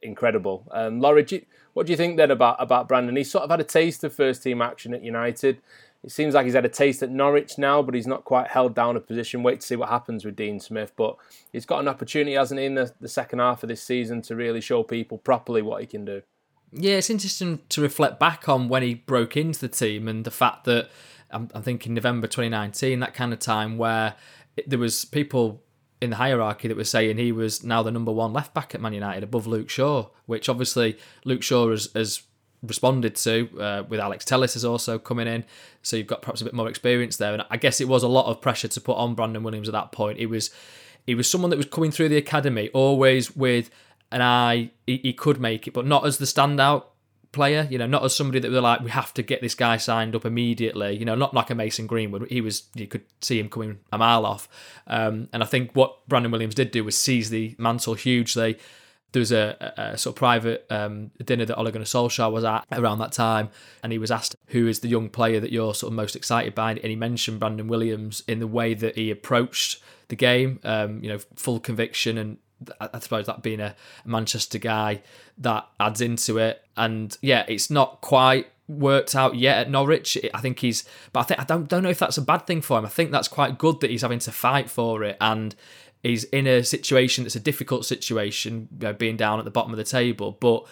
incredible. 0.01 0.67
Um, 0.71 0.99
Laurie, 0.99 1.23
do 1.23 1.35
you, 1.35 1.45
what 1.73 1.85
do 1.85 1.91
you 1.91 1.97
think 1.97 2.17
then 2.17 2.31
about 2.31 2.57
about 2.59 2.87
Brandon? 2.87 3.15
He 3.15 3.23
sort 3.23 3.43
of 3.43 3.49
had 3.49 3.59
a 3.59 3.65
taste 3.65 4.03
of 4.03 4.13
first 4.13 4.43
team 4.43 4.61
action 4.61 4.93
at 4.93 5.03
United 5.03 5.61
it 6.03 6.11
seems 6.11 6.33
like 6.33 6.45
he's 6.45 6.55
had 6.55 6.65
a 6.65 6.69
taste 6.69 7.03
at 7.03 7.11
Norwich 7.11 7.57
now, 7.59 7.83
but 7.83 7.93
he's 7.93 8.07
not 8.07 8.25
quite 8.25 8.47
held 8.47 8.73
down 8.73 8.97
a 8.97 8.99
position. 8.99 9.43
Wait 9.43 9.61
to 9.61 9.67
see 9.67 9.75
what 9.75 9.89
happens 9.89 10.25
with 10.25 10.35
Dean 10.35 10.59
Smith. 10.59 10.93
But 10.95 11.15
he's 11.53 11.65
got 11.65 11.79
an 11.79 11.87
opportunity, 11.87 12.35
hasn't 12.35 12.59
he, 12.59 12.65
in 12.65 12.73
the, 12.73 12.91
the 12.99 13.07
second 13.07 13.37
half 13.37 13.61
of 13.61 13.69
this 13.69 13.83
season 13.83 14.23
to 14.23 14.35
really 14.35 14.61
show 14.61 14.81
people 14.81 15.19
properly 15.19 15.61
what 15.61 15.81
he 15.81 15.87
can 15.87 16.03
do. 16.03 16.23
Yeah, 16.71 16.93
it's 16.93 17.09
interesting 17.09 17.59
to 17.69 17.81
reflect 17.81 18.19
back 18.19 18.49
on 18.49 18.67
when 18.67 18.81
he 18.81 18.95
broke 18.95 19.37
into 19.37 19.59
the 19.59 19.67
team 19.67 20.07
and 20.07 20.23
the 20.23 20.31
fact 20.31 20.63
that 20.63 20.89
I'm, 21.29 21.49
I'm 21.53 21.61
thinking 21.61 21.93
November 21.93 22.25
2019, 22.25 22.99
that 22.99 23.13
kind 23.13 23.31
of 23.31 23.39
time 23.39 23.77
where 23.77 24.15
there 24.65 24.79
was 24.79 25.05
people 25.05 25.61
in 26.01 26.09
the 26.09 26.15
hierarchy 26.15 26.67
that 26.67 26.75
was 26.75 26.89
saying 26.89 27.17
he 27.17 27.31
was 27.31 27.63
now 27.63 27.83
the 27.83 27.91
number 27.91 28.11
one 28.11 28.33
left 28.33 28.53
back 28.53 28.73
at 28.73 28.81
Man 28.81 28.93
United 28.93 29.23
above 29.23 29.45
Luke 29.45 29.69
Shaw, 29.69 30.07
which 30.25 30.49
obviously 30.49 30.97
Luke 31.23 31.43
Shaw 31.43 31.69
has, 31.69 31.89
has 31.93 32.23
responded 32.63 33.15
to 33.15 33.49
uh, 33.59 33.83
with 33.87 33.99
Alex 33.99 34.25
Telles 34.25 34.55
is 34.55 34.65
also 34.65 34.97
coming 34.97 35.27
in. 35.27 35.45
So 35.83 35.97
you've 35.97 36.07
got 36.07 36.23
perhaps 36.23 36.41
a 36.41 36.43
bit 36.43 36.53
more 36.53 36.67
experience 36.67 37.17
there. 37.17 37.33
And 37.33 37.43
I 37.49 37.57
guess 37.57 37.79
it 37.79 37.87
was 37.87 38.01
a 38.01 38.07
lot 38.07 38.25
of 38.25 38.41
pressure 38.41 38.67
to 38.67 38.81
put 38.81 38.97
on 38.97 39.13
Brandon 39.13 39.43
Williams 39.43 39.69
at 39.69 39.73
that 39.73 39.91
point. 39.91 40.17
He 40.17 40.25
was 40.25 40.49
he 41.05 41.15
was 41.15 41.29
someone 41.29 41.49
that 41.49 41.57
was 41.57 41.65
coming 41.65 41.91
through 41.91 42.09
the 42.09 42.17
academy 42.17 42.69
always 42.69 43.35
with 43.35 43.69
an 44.11 44.21
eye. 44.21 44.71
He, 44.85 44.97
he 44.97 45.13
could 45.13 45.39
make 45.39 45.67
it, 45.67 45.73
but 45.73 45.85
not 45.85 46.05
as 46.05 46.17
the 46.17 46.25
standout 46.25 46.85
player. 47.31 47.67
You 47.69 47.77
know, 47.77 47.87
not 47.87 48.03
as 48.03 48.15
somebody 48.15 48.39
that 48.39 48.51
we're 48.51 48.61
like, 48.61 48.81
we 48.81 48.91
have 48.91 49.13
to 49.15 49.23
get 49.23 49.41
this 49.41 49.55
guy 49.55 49.77
signed 49.77 50.15
up 50.15 50.25
immediately. 50.25 50.97
You 50.97 51.05
know, 51.05 51.15
not 51.15 51.33
like 51.33 51.49
a 51.49 51.55
Mason 51.55 51.87
Greenwood. 51.87 52.27
He 52.29 52.41
was, 52.41 52.63
you 52.75 52.87
could 52.87 53.03
see 53.21 53.39
him 53.39 53.49
coming 53.49 53.79
a 53.91 53.97
mile 53.97 54.25
off. 54.25 54.47
Um, 54.87 55.29
and 55.33 55.43
I 55.43 55.45
think 55.45 55.71
what 55.73 56.07
Brandon 56.07 56.31
Williams 56.31 56.55
did 56.55 56.71
do 56.71 56.83
was 56.83 56.97
seize 56.97 57.29
the 57.29 57.55
mantle 57.57 57.93
hugely 57.93 58.57
there 59.11 59.19
was 59.19 59.31
a, 59.31 59.73
a, 59.77 59.81
a 59.81 59.97
sort 59.97 60.15
of 60.15 60.17
private 60.17 60.65
um, 60.69 61.11
dinner 61.23 61.45
that 61.45 61.57
Ole 61.57 61.71
Gunnar 61.71 61.85
Solskjaer 61.85 62.31
was 62.31 62.43
at 62.43 62.65
around 62.71 62.99
that 62.99 63.11
time, 63.11 63.49
and 63.83 63.91
he 63.91 63.97
was 63.97 64.11
asked 64.11 64.35
who 64.47 64.67
is 64.67 64.79
the 64.79 64.87
young 64.87 65.09
player 65.09 65.39
that 65.39 65.51
you're 65.51 65.73
sort 65.73 65.91
of 65.91 65.95
most 65.95 66.15
excited 66.15 66.55
by, 66.55 66.71
and 66.71 66.83
he 66.83 66.95
mentioned 66.95 67.39
Brandon 67.39 67.67
Williams 67.67 68.23
in 68.27 68.39
the 68.39 68.47
way 68.47 68.73
that 68.73 68.95
he 68.95 69.11
approached 69.11 69.81
the 70.07 70.15
game. 70.15 70.59
Um, 70.63 71.03
you 71.03 71.09
know, 71.09 71.19
full 71.35 71.59
conviction, 71.59 72.17
and 72.17 72.37
I 72.79 72.99
suppose 72.99 73.25
that 73.25 73.41
being 73.41 73.59
a 73.59 73.75
Manchester 74.05 74.57
guy 74.57 75.01
that 75.39 75.67
adds 75.79 76.01
into 76.01 76.37
it. 76.37 76.63
And 76.77 77.17
yeah, 77.21 77.45
it's 77.47 77.69
not 77.69 78.01
quite 78.01 78.47
worked 78.67 79.15
out 79.15 79.35
yet 79.35 79.57
at 79.57 79.69
Norwich. 79.69 80.17
I 80.33 80.41
think 80.41 80.59
he's, 80.59 80.83
but 81.11 81.21
I 81.21 81.23
think 81.23 81.39
I 81.39 81.43
don't 81.43 81.67
don't 81.67 81.83
know 81.83 81.89
if 81.89 81.99
that's 81.99 82.17
a 82.17 82.21
bad 82.21 82.47
thing 82.47 82.61
for 82.61 82.79
him. 82.79 82.85
I 82.85 82.89
think 82.89 83.11
that's 83.11 83.27
quite 83.27 83.57
good 83.57 83.79
that 83.81 83.89
he's 83.89 84.01
having 84.01 84.19
to 84.19 84.31
fight 84.31 84.69
for 84.69 85.03
it 85.03 85.17
and 85.19 85.55
he's 86.03 86.23
in 86.25 86.47
a 86.47 86.63
situation 86.63 87.23
that's 87.23 87.35
a 87.35 87.39
difficult 87.39 87.85
situation, 87.85 88.67
you 88.79 88.87
know, 88.87 88.93
being 88.93 89.17
down 89.17 89.39
at 89.39 89.45
the 89.45 89.51
bottom 89.51 89.71
of 89.71 89.77
the 89.77 89.83
table. 89.83 90.37
But 90.39 90.65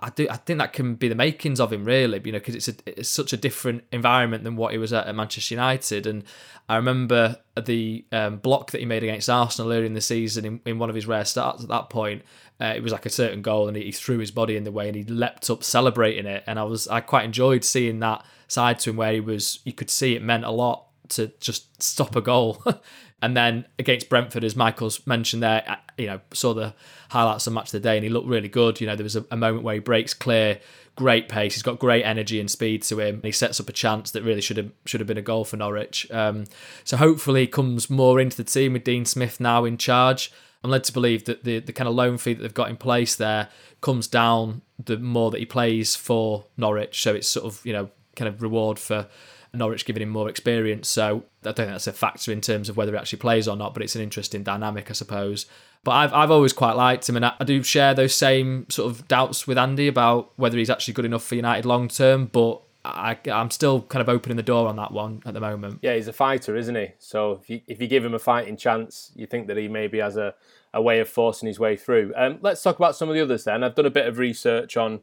I 0.00 0.10
do, 0.10 0.26
I 0.30 0.36
think 0.36 0.58
that 0.58 0.72
can 0.72 0.94
be 0.94 1.08
the 1.08 1.14
makings 1.14 1.60
of 1.60 1.72
him, 1.72 1.84
really, 1.84 2.20
you 2.24 2.32
know, 2.32 2.38
because 2.38 2.54
it's, 2.54 2.68
a, 2.68 2.74
it's 2.86 3.08
such 3.08 3.32
a 3.32 3.36
different 3.36 3.84
environment 3.92 4.44
than 4.44 4.56
what 4.56 4.72
he 4.72 4.78
was 4.78 4.92
at, 4.92 5.06
at 5.06 5.14
Manchester 5.14 5.54
United. 5.54 6.06
And 6.06 6.24
I 6.68 6.76
remember 6.76 7.36
the 7.60 8.04
um, 8.12 8.38
block 8.38 8.70
that 8.70 8.78
he 8.78 8.86
made 8.86 9.02
against 9.02 9.28
Arsenal 9.28 9.72
earlier 9.72 9.84
in 9.84 9.94
the 9.94 10.00
season 10.00 10.44
in, 10.44 10.60
in 10.64 10.78
one 10.78 10.88
of 10.88 10.94
his 10.94 11.06
rare 11.06 11.24
starts 11.24 11.62
at 11.62 11.68
that 11.68 11.90
point. 11.90 12.22
Uh, 12.60 12.72
it 12.76 12.82
was 12.82 12.92
like 12.92 13.06
a 13.06 13.10
certain 13.10 13.42
goal, 13.42 13.68
and 13.68 13.76
he, 13.76 13.84
he 13.84 13.92
threw 13.92 14.18
his 14.18 14.30
body 14.30 14.56
in 14.56 14.64
the 14.64 14.72
way, 14.72 14.86
and 14.86 14.96
he 14.96 15.04
leapt 15.04 15.50
up 15.50 15.64
celebrating 15.64 16.26
it. 16.26 16.44
And 16.46 16.58
I 16.58 16.62
was, 16.62 16.88
I 16.88 17.00
quite 17.00 17.24
enjoyed 17.24 17.64
seeing 17.64 17.98
that 18.00 18.24
side 18.48 18.78
to 18.80 18.90
him, 18.90 18.96
where 18.96 19.12
he 19.12 19.20
was, 19.20 19.58
you 19.64 19.72
could 19.72 19.90
see 19.90 20.14
it 20.14 20.22
meant 20.22 20.44
a 20.44 20.50
lot 20.50 20.86
to 21.08 21.32
just 21.40 21.82
stop 21.82 22.16
a 22.16 22.20
goal 22.20 22.64
And 23.22 23.36
then 23.36 23.66
against 23.78 24.08
Brentford, 24.08 24.42
as 24.42 24.56
Michael's 24.56 25.06
mentioned 25.06 25.44
there, 25.44 25.62
uh, 25.66 25.76
you 25.96 26.08
know, 26.08 26.20
saw 26.34 26.52
the 26.52 26.74
highlights 27.12 27.46
of 27.46 27.52
match 27.52 27.66
of 27.66 27.72
the 27.72 27.80
day 27.80 27.96
and 27.96 28.04
he 28.04 28.10
looked 28.10 28.26
really 28.26 28.48
good. 28.48 28.80
You 28.80 28.86
know, 28.86 28.96
there 28.96 29.04
was 29.04 29.16
a, 29.16 29.24
a 29.30 29.36
moment 29.36 29.64
where 29.64 29.74
he 29.74 29.80
breaks 29.80 30.14
clear, 30.14 30.58
great 30.96 31.28
pace. 31.28 31.54
He's 31.54 31.62
got 31.62 31.78
great 31.78 32.04
energy 32.04 32.40
and 32.40 32.50
speed 32.50 32.82
to 32.84 33.00
him. 33.00 33.16
And 33.16 33.24
he 33.24 33.32
sets 33.32 33.60
up 33.60 33.68
a 33.68 33.72
chance 33.72 34.10
that 34.10 34.22
really 34.22 34.40
should 34.40 34.56
have 34.56 34.70
should 34.86 35.00
have 35.00 35.06
been 35.06 35.18
a 35.18 35.22
goal 35.22 35.44
for 35.44 35.56
Norwich. 35.56 36.10
Um, 36.10 36.44
so 36.84 36.96
hopefully 36.96 37.42
he 37.42 37.46
comes 37.46 37.88
more 37.88 38.20
into 38.20 38.36
the 38.36 38.44
team 38.44 38.72
with 38.72 38.84
Dean 38.84 39.04
Smith 39.04 39.40
now 39.40 39.64
in 39.64 39.78
charge. 39.78 40.32
I'm 40.64 40.70
led 40.70 40.84
to 40.84 40.92
believe 40.92 41.24
that 41.24 41.44
the, 41.44 41.58
the 41.58 41.72
kind 41.72 41.88
of 41.88 41.94
loan 41.94 42.18
fee 42.18 42.34
that 42.34 42.42
they've 42.42 42.54
got 42.54 42.70
in 42.70 42.76
place 42.76 43.16
there 43.16 43.48
comes 43.80 44.06
down 44.06 44.62
the 44.82 44.96
more 44.96 45.30
that 45.30 45.38
he 45.38 45.46
plays 45.46 45.96
for 45.96 46.46
Norwich. 46.56 47.02
So 47.02 47.14
it's 47.14 47.28
sort 47.28 47.46
of, 47.46 47.64
you 47.66 47.72
know, 47.72 47.90
kind 48.16 48.28
of 48.28 48.42
reward 48.42 48.78
for 48.78 49.08
Norwich 49.54 49.84
giving 49.84 50.02
him 50.02 50.08
more 50.08 50.28
experience. 50.28 50.88
So 50.88 51.24
I 51.42 51.44
don't 51.44 51.56
think 51.56 51.68
that's 51.68 51.86
a 51.86 51.92
factor 51.92 52.32
in 52.32 52.40
terms 52.40 52.68
of 52.68 52.76
whether 52.76 52.92
he 52.92 52.98
actually 52.98 53.18
plays 53.18 53.46
or 53.48 53.56
not, 53.56 53.74
but 53.74 53.82
it's 53.82 53.94
an 53.94 54.02
interesting 54.02 54.42
dynamic, 54.42 54.90
I 54.90 54.94
suppose. 54.94 55.46
But 55.84 55.92
I've, 55.92 56.12
I've 56.14 56.30
always 56.30 56.52
quite 56.52 56.76
liked 56.76 57.08
him, 57.08 57.16
and 57.16 57.26
I, 57.26 57.34
I 57.40 57.44
do 57.44 57.62
share 57.62 57.92
those 57.92 58.14
same 58.14 58.66
sort 58.70 58.90
of 58.90 59.08
doubts 59.08 59.46
with 59.46 59.58
Andy 59.58 59.88
about 59.88 60.32
whether 60.36 60.56
he's 60.56 60.70
actually 60.70 60.94
good 60.94 61.04
enough 61.04 61.24
for 61.24 61.34
United 61.34 61.66
long 61.66 61.88
term. 61.88 62.26
But 62.26 62.60
I, 62.84 63.16
I'm 63.30 63.50
still 63.50 63.82
kind 63.82 64.00
of 64.00 64.08
opening 64.08 64.36
the 64.36 64.42
door 64.42 64.68
on 64.68 64.76
that 64.76 64.92
one 64.92 65.22
at 65.26 65.34
the 65.34 65.40
moment. 65.40 65.80
Yeah, 65.82 65.94
he's 65.94 66.08
a 66.08 66.12
fighter, 66.12 66.56
isn't 66.56 66.74
he? 66.74 66.92
So 66.98 67.32
if 67.32 67.50
you, 67.50 67.60
if 67.66 67.80
you 67.80 67.88
give 67.88 68.04
him 68.04 68.14
a 68.14 68.18
fighting 68.18 68.56
chance, 68.56 69.12
you 69.14 69.26
think 69.26 69.48
that 69.48 69.56
he 69.56 69.68
maybe 69.68 69.98
has 69.98 70.16
a, 70.16 70.34
a 70.72 70.80
way 70.80 71.00
of 71.00 71.08
forcing 71.08 71.46
his 71.46 71.58
way 71.58 71.76
through. 71.76 72.12
Um, 72.16 72.38
let's 72.42 72.62
talk 72.62 72.76
about 72.76 72.96
some 72.96 73.08
of 73.08 73.14
the 73.14 73.20
others 73.20 73.44
then. 73.44 73.62
I've 73.62 73.74
done 73.74 73.86
a 73.86 73.90
bit 73.90 74.06
of 74.06 74.18
research 74.18 74.76
on 74.76 75.00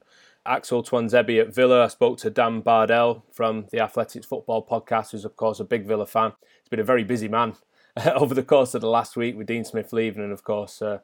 Axel 0.50 0.84
Tuanzebe 0.84 1.39
at 1.39 1.54
Villa. 1.54 1.86
I 1.86 1.88
spoke 1.88 2.18
to 2.20 2.32
Dan 2.32 2.62
Bardell 2.62 3.24
from 3.32 3.68
the 3.72 3.80
Athletics 3.80 4.26
Football 4.26 4.66
Podcast, 4.66 5.12
who's 5.12 5.24
of 5.24 5.36
course 5.36 5.60
a 5.60 5.64
big 5.64 5.86
Villa 5.86 6.08
fan. 6.08 6.34
He's 6.62 6.70
been 6.70 6.80
a 6.80 6.84
very 6.84 7.04
busy 7.04 7.28
man 7.28 7.54
over 8.16 8.34
the 8.34 8.43
course 8.43 8.74
of 8.74 8.82
the 8.82 8.89
last 8.89 9.16
week 9.16 9.38
with 9.38 9.45
Dean 9.45 9.64
Smith 9.64 9.93
leaving 9.93 10.24
and 10.24 10.34
of 10.34 10.43
course 10.43 10.82
uh, 10.82 11.00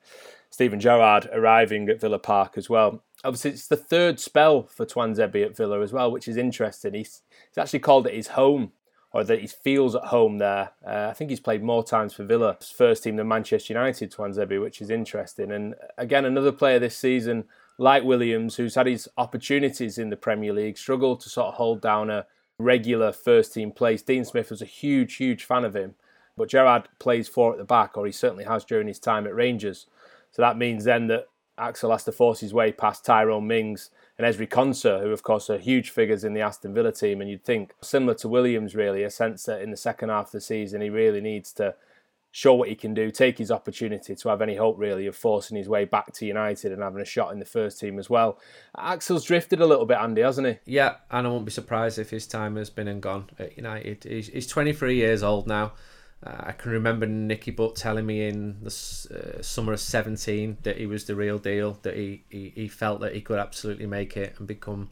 Steven 0.49 0.79
Gerrard 0.79 1.29
arriving 1.31 1.87
at 1.89 2.01
Villa 2.01 2.17
Park 2.17 2.57
as 2.57 2.71
well. 2.71 3.03
Obviously, 3.23 3.51
it's 3.51 3.67
the 3.67 3.77
third 3.77 4.19
spell 4.19 4.63
for 4.63 4.85
Tuanzebe 4.85 5.45
at 5.45 5.55
Villa 5.55 5.81
as 5.81 5.93
well, 5.93 6.11
which 6.11 6.27
is 6.27 6.37
interesting. 6.37 6.95
He's, 6.95 7.21
he's 7.49 7.57
actually 7.59 7.79
called 7.79 8.07
it 8.07 8.15
his 8.15 8.29
home 8.29 8.71
or 9.13 9.23
that 9.23 9.41
he 9.41 9.47
feels 9.47 9.95
at 9.95 10.05
home 10.05 10.39
there. 10.39 10.71
Uh, 10.85 11.07
I 11.09 11.13
think 11.13 11.29
he's 11.29 11.39
played 11.39 11.63
more 11.63 11.83
times 11.83 12.13
for 12.13 12.23
Villa's 12.23 12.73
first 12.75 13.03
team 13.03 13.15
than 13.15 13.27
Manchester 13.27 13.73
United, 13.73 14.11
Tuanzebe, 14.11 14.59
which 14.59 14.81
is 14.81 14.89
interesting. 14.89 15.51
And 15.51 15.75
again, 15.97 16.25
another 16.25 16.51
player 16.51 16.79
this 16.79 16.97
season 16.97 17.45
like 17.77 18.03
Williams, 18.03 18.55
who's 18.55 18.75
had 18.75 18.87
his 18.87 19.09
opportunities 19.17 19.97
in 19.97 20.09
the 20.09 20.15
Premier 20.15 20.53
League, 20.53 20.77
struggled 20.77 21.19
to 21.21 21.29
sort 21.29 21.47
of 21.47 21.53
hold 21.55 21.81
down 21.81 22.09
a 22.09 22.25
regular 22.57 23.11
first 23.11 23.53
team 23.53 23.71
place. 23.71 24.01
Dean 24.01 24.23
Smith 24.23 24.49
was 24.49 24.61
a 24.61 24.65
huge, 24.65 25.15
huge 25.15 25.43
fan 25.43 25.65
of 25.65 25.75
him, 25.75 25.95
but 26.37 26.49
Gerrard 26.49 26.87
plays 26.99 27.27
four 27.27 27.51
at 27.51 27.57
the 27.57 27.65
back, 27.65 27.97
or 27.97 28.05
he 28.05 28.11
certainly 28.11 28.45
has 28.45 28.63
during 28.63 28.87
his 28.87 28.99
time 28.99 29.27
at 29.27 29.35
Rangers. 29.35 29.87
So 30.31 30.41
that 30.41 30.57
means 30.57 30.85
then 30.85 31.07
that 31.07 31.27
Axel 31.57 31.91
has 31.91 32.03
to 32.03 32.11
force 32.11 32.41
his 32.41 32.53
way 32.53 32.71
past 32.71 33.05
Tyrone 33.05 33.47
Mings 33.47 33.89
and 34.17 34.27
Ezri 34.27 34.47
Konsa, 34.47 35.01
who 35.01 35.11
of 35.11 35.23
course 35.23 35.49
are 35.49 35.57
huge 35.57 35.89
figures 35.89 36.23
in 36.23 36.33
the 36.33 36.41
Aston 36.41 36.73
Villa 36.73 36.91
team. 36.91 37.21
And 37.21 37.29
you'd 37.29 37.45
think, 37.45 37.73
similar 37.81 38.13
to 38.15 38.29
Williams, 38.29 38.75
really, 38.75 39.03
a 39.03 39.09
sense 39.09 39.43
that 39.43 39.61
in 39.61 39.71
the 39.71 39.77
second 39.77 40.09
half 40.09 40.27
of 40.27 40.31
the 40.33 40.41
season 40.41 40.81
he 40.81 40.89
really 40.89 41.21
needs 41.21 41.53
to 41.53 41.75
show 42.35 42.53
what 42.53 42.67
he 42.67 42.75
can 42.75 42.93
do, 42.93 43.09
take 43.09 43.37
his 43.37 43.49
opportunity 43.49 44.13
to 44.13 44.27
have 44.27 44.41
any 44.41 44.57
hope 44.57 44.77
really 44.77 45.07
of 45.07 45.15
forcing 45.15 45.55
his 45.55 45.69
way 45.69 45.85
back 45.85 46.11
to 46.11 46.25
United 46.25 46.73
and 46.73 46.83
having 46.83 47.01
a 47.01 47.05
shot 47.05 47.31
in 47.31 47.39
the 47.39 47.45
first 47.45 47.79
team 47.79 47.97
as 47.97 48.09
well. 48.09 48.37
Axel's 48.77 49.23
drifted 49.23 49.61
a 49.61 49.65
little 49.65 49.85
bit, 49.85 49.97
Andy, 49.97 50.21
hasn't 50.21 50.45
he? 50.45 50.57
Yeah, 50.65 50.95
and 51.09 51.25
I 51.25 51.29
won't 51.29 51.45
be 51.45 51.51
surprised 51.53 51.97
if 51.97 52.09
his 52.09 52.27
time 52.27 52.57
has 52.57 52.69
been 52.69 52.89
and 52.89 53.01
gone 53.01 53.29
at 53.39 53.55
United. 53.55 54.03
He's, 54.03 54.27
he's 54.27 54.47
23 54.47 54.97
years 54.97 55.23
old 55.23 55.47
now. 55.47 55.75
Uh, 56.21 56.35
I 56.47 56.51
can 56.51 56.71
remember 56.73 57.05
Nicky 57.05 57.51
Butt 57.51 57.77
telling 57.77 58.05
me 58.05 58.27
in 58.27 58.57
the 58.61 58.67
uh, 58.67 59.41
summer 59.41 59.71
of 59.71 59.79
17 59.79 60.57
that 60.63 60.77
he 60.77 60.87
was 60.87 61.05
the 61.05 61.15
real 61.15 61.37
deal, 61.37 61.79
that 61.83 61.95
he, 61.95 62.25
he, 62.29 62.51
he 62.53 62.67
felt 62.67 62.99
that 62.99 63.15
he 63.15 63.21
could 63.21 63.39
absolutely 63.39 63.85
make 63.85 64.17
it 64.17 64.35
and 64.39 64.45
become 64.45 64.89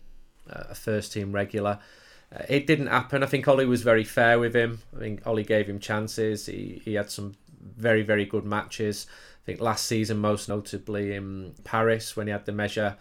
uh, 0.50 0.64
a 0.70 0.76
first 0.76 1.12
team 1.12 1.34
regular. 1.34 1.80
Uh, 2.34 2.44
it 2.50 2.68
didn't 2.68 2.88
happen. 2.88 3.24
I 3.24 3.28
think 3.28 3.48
Ollie 3.48 3.66
was 3.66 3.84
very 3.84 4.04
fair 4.04 4.40
with 4.40 4.56
him. 4.56 4.80
I 4.96 5.00
think 5.00 5.28
Ollie 5.28 5.44
gave 5.44 5.68
him 5.68 5.80
chances. 5.80 6.46
He, 6.46 6.82
he 6.84 6.96
had 6.96 7.10
some 7.10 7.36
very, 7.62 8.02
very 8.02 8.26
good 8.26 8.46
matches. 8.46 9.08
I 9.44 9.46
think 9.46 9.62
last 9.62 9.86
season, 9.86 10.18
most 10.18 10.50
notably 10.50 11.14
in 11.14 11.54
Paris, 11.64 12.16
when 12.16 12.28
he 12.28 12.32
had 12.32 12.46
the 12.46 12.52
measure 12.52 12.98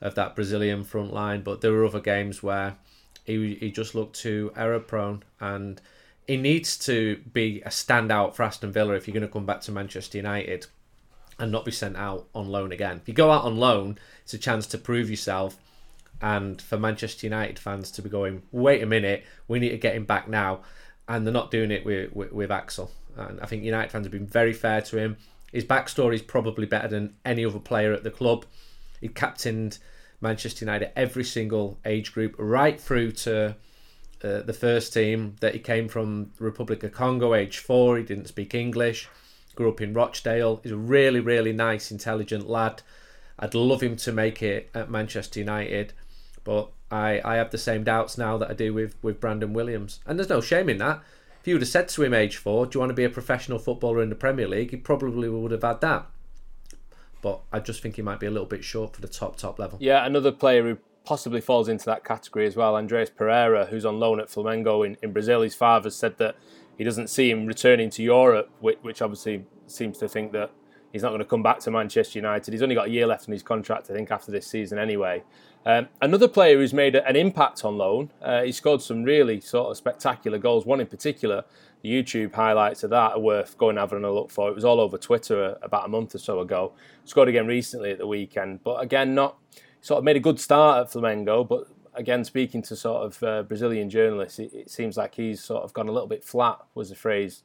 of 0.00 0.14
that 0.14 0.34
Brazilian 0.34 0.84
front 0.84 1.12
line. 1.12 1.42
But 1.42 1.60
there 1.60 1.72
were 1.72 1.84
other 1.84 2.00
games 2.00 2.42
where 2.42 2.76
he, 3.24 3.54
he 3.54 3.70
just 3.70 3.94
looked 3.94 4.16
too 4.16 4.52
error 4.56 4.80
prone. 4.80 5.22
And 5.40 5.80
he 6.26 6.36
needs 6.36 6.76
to 6.78 7.20
be 7.32 7.62
a 7.62 7.68
standout 7.68 8.34
for 8.34 8.42
Aston 8.42 8.72
Villa 8.72 8.94
if 8.94 9.06
you're 9.06 9.14
going 9.14 9.26
to 9.26 9.32
come 9.32 9.46
back 9.46 9.60
to 9.62 9.72
Manchester 9.72 10.18
United 10.18 10.66
and 11.38 11.50
not 11.50 11.64
be 11.64 11.72
sent 11.72 11.96
out 11.96 12.26
on 12.34 12.48
loan 12.48 12.72
again. 12.72 12.98
If 13.02 13.08
you 13.08 13.14
go 13.14 13.30
out 13.30 13.44
on 13.44 13.56
loan, 13.56 13.98
it's 14.22 14.34
a 14.34 14.38
chance 14.38 14.66
to 14.68 14.78
prove 14.78 15.10
yourself 15.10 15.56
and 16.22 16.62
for 16.62 16.78
Manchester 16.78 17.26
United 17.26 17.58
fans 17.58 17.90
to 17.90 18.02
be 18.02 18.08
going, 18.08 18.42
wait 18.52 18.82
a 18.82 18.86
minute, 18.86 19.24
we 19.48 19.58
need 19.58 19.70
to 19.70 19.76
get 19.76 19.96
him 19.96 20.04
back 20.04 20.28
now, 20.28 20.60
and 21.08 21.26
they're 21.26 21.32
not 21.32 21.50
doing 21.50 21.70
it 21.70 21.84
with 21.84 22.14
with, 22.14 22.32
with 22.32 22.50
Axel. 22.50 22.90
And 23.16 23.40
I 23.40 23.46
think 23.46 23.64
United 23.64 23.90
fans 23.90 24.06
have 24.06 24.12
been 24.12 24.26
very 24.26 24.54
fair 24.54 24.80
to 24.80 24.96
him. 24.96 25.18
His 25.52 25.64
backstory 25.64 26.14
is 26.14 26.22
probably 26.22 26.64
better 26.64 26.88
than 26.88 27.16
any 27.24 27.44
other 27.44 27.58
player 27.58 27.92
at 27.92 28.04
the 28.04 28.10
club. 28.10 28.46
He 29.00 29.08
captained 29.08 29.78
Manchester 30.20 30.64
United 30.64 30.96
every 30.96 31.24
single 31.24 31.78
age 31.84 32.12
group, 32.14 32.36
right 32.38 32.80
through 32.80 33.12
to 33.12 33.56
uh, 34.24 34.42
the 34.42 34.52
first 34.52 34.94
team 34.94 35.36
that 35.40 35.52
he 35.52 35.58
came 35.58 35.88
from 35.88 36.30
Republic 36.38 36.82
of 36.84 36.92
Congo, 36.92 37.34
age 37.34 37.58
four. 37.58 37.98
He 37.98 38.04
didn't 38.04 38.28
speak 38.28 38.54
English. 38.54 39.08
Grew 39.56 39.68
up 39.68 39.82
in 39.82 39.92
Rochdale. 39.92 40.60
He's 40.62 40.72
a 40.72 40.76
really, 40.76 41.20
really 41.20 41.52
nice, 41.52 41.90
intelligent 41.90 42.48
lad. 42.48 42.80
I'd 43.38 43.54
love 43.54 43.82
him 43.82 43.96
to 43.96 44.12
make 44.12 44.42
it 44.42 44.70
at 44.74 44.90
Manchester 44.90 45.40
United. 45.40 45.92
But 46.44 46.70
I, 46.90 47.20
I 47.24 47.36
have 47.36 47.50
the 47.50 47.58
same 47.58 47.84
doubts 47.84 48.18
now 48.18 48.36
that 48.38 48.50
I 48.50 48.54
do 48.54 48.74
with, 48.74 48.96
with 49.02 49.20
Brandon 49.20 49.52
Williams. 49.52 50.00
And 50.06 50.18
there's 50.18 50.28
no 50.28 50.40
shame 50.40 50.68
in 50.68 50.78
that. 50.78 51.02
If 51.40 51.48
you 51.48 51.54
would 51.54 51.62
have 51.62 51.68
said 51.68 51.88
to 51.88 52.02
him 52.04 52.14
age 52.14 52.36
four, 52.36 52.66
do 52.66 52.76
you 52.76 52.80
want 52.80 52.90
to 52.90 52.94
be 52.94 53.04
a 53.04 53.10
professional 53.10 53.58
footballer 53.58 54.02
in 54.02 54.10
the 54.10 54.14
Premier 54.14 54.46
League, 54.46 54.70
he 54.70 54.76
probably 54.76 55.28
would 55.28 55.50
have 55.50 55.62
had 55.62 55.80
that. 55.80 56.06
But 57.20 57.40
I 57.52 57.60
just 57.60 57.82
think 57.82 57.96
he 57.96 58.02
might 58.02 58.20
be 58.20 58.26
a 58.26 58.30
little 58.30 58.46
bit 58.46 58.64
short 58.64 58.94
for 58.94 59.00
the 59.00 59.08
top, 59.08 59.36
top 59.36 59.58
level. 59.58 59.78
Yeah, 59.80 60.04
another 60.04 60.32
player 60.32 60.62
who 60.62 60.78
possibly 61.04 61.40
falls 61.40 61.68
into 61.68 61.84
that 61.86 62.04
category 62.04 62.46
as 62.46 62.56
well, 62.56 62.76
Andreas 62.76 63.10
Pereira, 63.10 63.66
who's 63.66 63.84
on 63.84 63.98
loan 63.98 64.20
at 64.20 64.28
Flamengo 64.28 64.86
in, 64.86 64.96
in 65.02 65.12
Brazil. 65.12 65.42
His 65.42 65.54
father 65.54 65.90
said 65.90 66.18
that 66.18 66.36
he 66.78 66.84
doesn't 66.84 67.08
see 67.08 67.30
him 67.30 67.46
returning 67.46 67.90
to 67.90 68.02
Europe, 68.02 68.50
which, 68.60 68.78
which 68.82 69.02
obviously 69.02 69.44
seems 69.66 69.98
to 69.98 70.08
think 70.08 70.32
that 70.32 70.50
he's 70.92 71.02
not 71.02 71.08
going 71.08 71.20
to 71.20 71.24
come 71.24 71.42
back 71.42 71.58
to 71.60 71.70
Manchester 71.70 72.18
United. 72.18 72.52
He's 72.52 72.62
only 72.62 72.74
got 72.74 72.86
a 72.88 72.90
year 72.90 73.06
left 73.06 73.28
on 73.28 73.32
his 73.32 73.42
contract, 73.42 73.90
I 73.90 73.94
think, 73.94 74.10
after 74.10 74.30
this 74.30 74.46
season 74.46 74.78
anyway. 74.78 75.22
Um, 75.64 75.88
another 76.00 76.28
player 76.28 76.56
who's 76.56 76.74
made 76.74 76.96
an 76.96 77.16
impact 77.16 77.64
on 77.64 77.78
loan, 77.78 78.10
uh, 78.20 78.42
he 78.42 78.52
scored 78.52 78.82
some 78.82 79.04
really 79.04 79.40
sort 79.40 79.70
of 79.70 79.76
spectacular 79.76 80.38
goals. 80.38 80.66
One 80.66 80.80
in 80.80 80.86
particular, 80.86 81.44
the 81.82 81.90
YouTube 81.90 82.34
highlights 82.34 82.82
of 82.82 82.90
that 82.90 83.12
are 83.12 83.20
worth 83.20 83.56
going 83.58 83.78
and 83.78 83.78
having 83.78 84.04
a 84.04 84.12
look 84.12 84.30
for. 84.30 84.48
It 84.48 84.54
was 84.54 84.64
all 84.64 84.80
over 84.80 84.98
Twitter 84.98 85.44
uh, 85.44 85.54
about 85.62 85.86
a 85.86 85.88
month 85.88 86.14
or 86.14 86.18
so 86.18 86.40
ago. 86.40 86.72
Scored 87.04 87.28
again 87.28 87.46
recently 87.46 87.92
at 87.92 87.98
the 87.98 88.06
weekend, 88.06 88.62
but 88.64 88.82
again, 88.82 89.14
not 89.14 89.36
sort 89.80 89.98
of 89.98 90.04
made 90.04 90.16
a 90.16 90.20
good 90.20 90.40
start 90.40 90.86
at 90.86 90.92
Flamengo, 90.92 91.46
but 91.46 91.68
again, 91.94 92.24
speaking 92.24 92.62
to 92.62 92.76
sort 92.76 93.04
of 93.04 93.22
uh, 93.22 93.42
Brazilian 93.42 93.90
journalists, 93.90 94.38
it, 94.38 94.52
it, 94.52 94.70
seems 94.70 94.96
like 94.96 95.14
he's 95.14 95.42
sort 95.42 95.62
of 95.62 95.72
gone 95.72 95.88
a 95.88 95.92
little 95.92 96.08
bit 96.08 96.24
flat, 96.24 96.58
was 96.74 96.88
the 96.88 96.94
phrase 96.94 97.42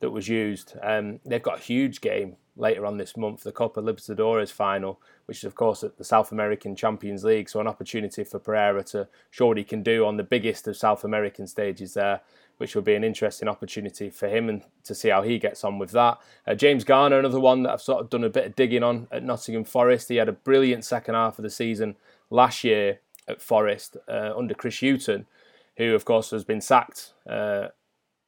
that 0.00 0.10
was 0.10 0.28
used. 0.28 0.74
Um, 0.82 1.20
they've 1.24 1.42
got 1.42 1.58
a 1.58 1.62
huge 1.62 2.00
game 2.00 2.36
later 2.56 2.84
on 2.84 2.98
this 2.98 3.16
month, 3.16 3.42
the 3.42 3.52
Copa 3.52 3.80
Libertadores 3.80 4.52
final, 4.52 5.00
which 5.26 5.38
is, 5.38 5.44
of 5.44 5.54
course, 5.54 5.82
at 5.82 5.96
the 5.96 6.04
South 6.04 6.32
American 6.32 6.76
Champions 6.76 7.24
League. 7.24 7.48
So, 7.48 7.60
an 7.60 7.66
opportunity 7.66 8.24
for 8.24 8.38
Pereira 8.38 8.82
to 8.84 9.08
show 9.30 9.46
what 9.46 9.56
he 9.56 9.64
can 9.64 9.82
do 9.82 10.06
on 10.06 10.16
the 10.16 10.22
biggest 10.22 10.68
of 10.68 10.76
South 10.76 11.04
American 11.04 11.46
stages 11.46 11.94
there, 11.94 12.20
which 12.58 12.74
will 12.74 12.82
be 12.82 12.94
an 12.94 13.04
interesting 13.04 13.48
opportunity 13.48 14.10
for 14.10 14.28
him 14.28 14.48
and 14.48 14.62
to 14.84 14.94
see 14.94 15.08
how 15.08 15.22
he 15.22 15.38
gets 15.38 15.64
on 15.64 15.78
with 15.78 15.92
that. 15.92 16.18
Uh, 16.46 16.54
James 16.54 16.84
Garner, 16.84 17.18
another 17.18 17.40
one 17.40 17.62
that 17.62 17.72
I've 17.72 17.82
sort 17.82 18.02
of 18.02 18.10
done 18.10 18.24
a 18.24 18.30
bit 18.30 18.46
of 18.46 18.56
digging 18.56 18.82
on 18.82 19.08
at 19.10 19.24
Nottingham 19.24 19.64
Forest. 19.64 20.08
He 20.08 20.16
had 20.16 20.28
a 20.28 20.32
brilliant 20.32 20.84
second 20.84 21.14
half 21.14 21.38
of 21.38 21.42
the 21.42 21.50
season 21.50 21.96
last 22.30 22.64
year 22.64 23.00
at 23.28 23.40
Forest 23.40 23.96
uh, 24.08 24.32
under 24.36 24.54
Chris 24.54 24.80
Hughton, 24.80 25.26
who, 25.76 25.94
of 25.94 26.04
course, 26.04 26.30
has 26.30 26.44
been 26.44 26.60
sacked. 26.60 27.14
Uh, 27.28 27.68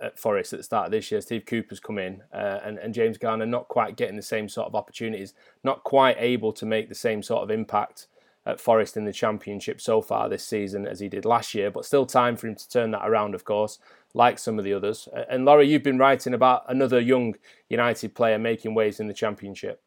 at 0.05 0.19
Forest 0.19 0.53
at 0.53 0.59
the 0.59 0.65
start 0.65 0.87
of 0.87 0.93
this 0.93 1.11
year. 1.11 1.21
Steve 1.21 1.47
Cooper's 1.47 1.81
come 1.81 1.99
in, 1.99 2.23
uh, 2.33 2.61
and, 2.65 2.79
and 2.79 2.95
James 2.95 3.19
Garner 3.19 3.47
not 3.47 3.69
quite 3.69 3.97
getting 3.97 4.17
the 4.17 4.23
same 4.23 4.49
sort 4.49 4.67
of 4.67 4.75
opportunities, 4.75 5.35
not 5.63 5.83
quite 5.83 6.17
able 6.19 6.53
to 6.53 6.67
make 6.67 6.89
the 6.89 6.95
same 6.95 7.23
sort 7.23 7.43
of 7.43 7.51
impact 7.51 8.07
at 8.47 8.61
Forest 8.61 8.97
in 8.97 9.07
the 9.07 9.13
Championship 9.13 9.81
so 9.81 10.03
far 10.03 10.29
this 10.29 10.47
season 10.47 10.87
as 10.87 11.01
he 11.01 11.09
did 11.09 11.25
last 11.25 11.55
year, 11.55 11.71
but 11.71 11.87
still 11.87 12.05
time 12.05 12.37
for 12.37 12.47
him 12.47 12.55
to 12.55 12.69
turn 12.69 12.91
that 12.91 13.09
around, 13.09 13.35
of 13.35 13.45
course, 13.45 13.79
like 14.13 14.39
some 14.39 14.59
of 14.59 14.65
the 14.65 14.75
others. 14.75 15.09
And 15.31 15.45
Laurie, 15.45 15.69
you've 15.69 15.83
been 15.83 15.99
writing 15.99 16.35
about 16.35 16.65
another 16.69 17.01
young 17.01 17.37
United 17.71 18.15
player 18.15 18.39
making 18.39 18.75
waves 18.75 19.01
in 19.01 19.09
the 19.09 19.15
Championship. 19.15 19.81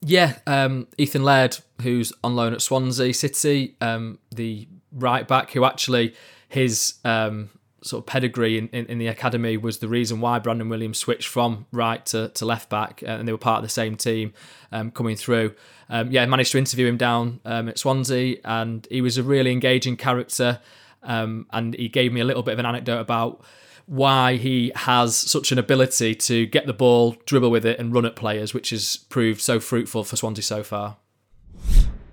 Yeah, 0.00 0.38
um, 0.46 0.88
Ethan 0.98 1.22
Laird, 1.22 1.58
who's 1.82 2.12
on 2.24 2.34
loan 2.34 2.54
at 2.54 2.62
Swansea 2.62 3.12
City, 3.12 3.76
um, 3.80 4.18
the 4.34 4.66
right 4.90 5.28
back, 5.28 5.52
who 5.52 5.64
actually 5.64 6.14
his 6.48 6.94
um, 7.04 7.50
sort 7.82 8.02
of 8.02 8.06
pedigree 8.06 8.58
in, 8.58 8.68
in, 8.68 8.86
in, 8.86 8.98
the 8.98 9.06
academy 9.06 9.56
was 9.56 9.78
the 9.78 9.88
reason 9.88 10.20
why 10.20 10.38
Brandon 10.38 10.68
Williams 10.68 10.98
switched 10.98 11.28
from 11.28 11.66
right 11.72 12.04
to, 12.06 12.28
to 12.30 12.44
left 12.44 12.68
back, 12.68 13.02
uh, 13.02 13.10
and 13.10 13.26
they 13.26 13.32
were 13.32 13.38
part 13.38 13.58
of 13.58 13.62
the 13.62 13.68
same 13.68 13.96
team 13.96 14.32
um, 14.70 14.90
coming 14.90 15.16
through. 15.16 15.54
Um, 15.88 16.10
yeah, 16.10 16.22
I 16.22 16.26
managed 16.26 16.52
to 16.52 16.58
interview 16.58 16.86
him 16.86 16.96
down 16.96 17.40
um, 17.44 17.68
at 17.68 17.78
Swansea, 17.78 18.36
and 18.44 18.86
he 18.90 19.00
was 19.00 19.18
a 19.18 19.22
really 19.22 19.52
engaging 19.52 19.96
character. 19.96 20.60
Um, 21.02 21.46
and 21.50 21.74
he 21.74 21.88
gave 21.88 22.12
me 22.12 22.20
a 22.20 22.24
little 22.24 22.42
bit 22.42 22.52
of 22.52 22.58
an 22.60 22.66
anecdote 22.66 23.00
about 23.00 23.44
why 23.86 24.36
he 24.36 24.72
has 24.74 25.16
such 25.16 25.52
an 25.52 25.58
ability 25.58 26.14
to 26.14 26.46
get 26.46 26.66
the 26.66 26.72
ball, 26.72 27.16
dribble 27.26 27.50
with 27.50 27.66
it, 27.66 27.78
and 27.78 27.92
run 27.92 28.06
at 28.06 28.16
players, 28.16 28.54
which 28.54 28.70
has 28.70 28.96
proved 28.96 29.40
so 29.40 29.58
fruitful 29.58 30.04
for 30.04 30.16
Swansea 30.16 30.42
so 30.42 30.62
far. 30.62 30.96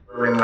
We're 0.07 0.33
in 0.33 0.37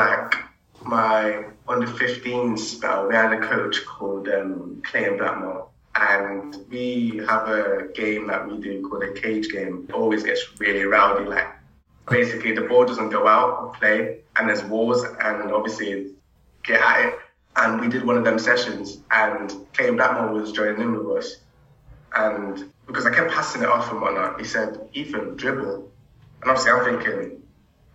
my 0.86 1.44
under 1.68 1.86
15 1.86 2.56
spell, 2.56 3.08
we 3.08 3.14
had 3.14 3.32
a 3.32 3.40
coach 3.40 3.84
called 3.84 4.28
um, 4.28 4.82
Clayton 4.84 5.18
Blackmore. 5.18 5.68
And 5.98 6.56
we 6.68 7.22
have 7.26 7.48
a 7.48 7.88
game 7.94 8.26
that 8.26 8.46
we 8.46 8.58
do 8.58 8.86
called 8.86 9.02
a 9.02 9.12
cage 9.14 9.48
game. 9.50 9.86
It 9.88 9.94
always 9.94 10.22
gets 10.22 10.60
really 10.60 10.84
rowdy. 10.84 11.24
Like, 11.24 11.48
basically, 12.08 12.52
the 12.52 12.62
ball 12.62 12.84
doesn't 12.84 13.08
go 13.08 13.26
out 13.26 13.62
and 13.62 13.72
play, 13.72 14.18
and 14.36 14.48
there's 14.48 14.62
walls, 14.64 15.04
and 15.04 15.50
obviously, 15.50 16.12
get 16.64 16.82
at 16.82 17.06
it. 17.06 17.18
And 17.56 17.80
we 17.80 17.88
did 17.88 18.04
one 18.04 18.18
of 18.18 18.24
them 18.24 18.38
sessions, 18.38 18.98
and 19.10 19.54
Clayton 19.72 19.96
Blackmore 19.96 20.32
was 20.32 20.52
joining 20.52 20.82
in 20.82 20.92
with 20.92 21.16
us. 21.16 21.36
And 22.14 22.70
because 22.86 23.06
I 23.06 23.14
kept 23.14 23.30
passing 23.30 23.62
it 23.62 23.68
off 23.68 23.90
and 23.90 24.02
whatnot, 24.02 24.38
he 24.38 24.46
said, 24.46 24.78
Ethan, 24.92 25.36
dribble. 25.36 25.90
And 26.42 26.50
obviously, 26.50 26.72
I'm 26.72 26.84
thinking, 26.84 27.42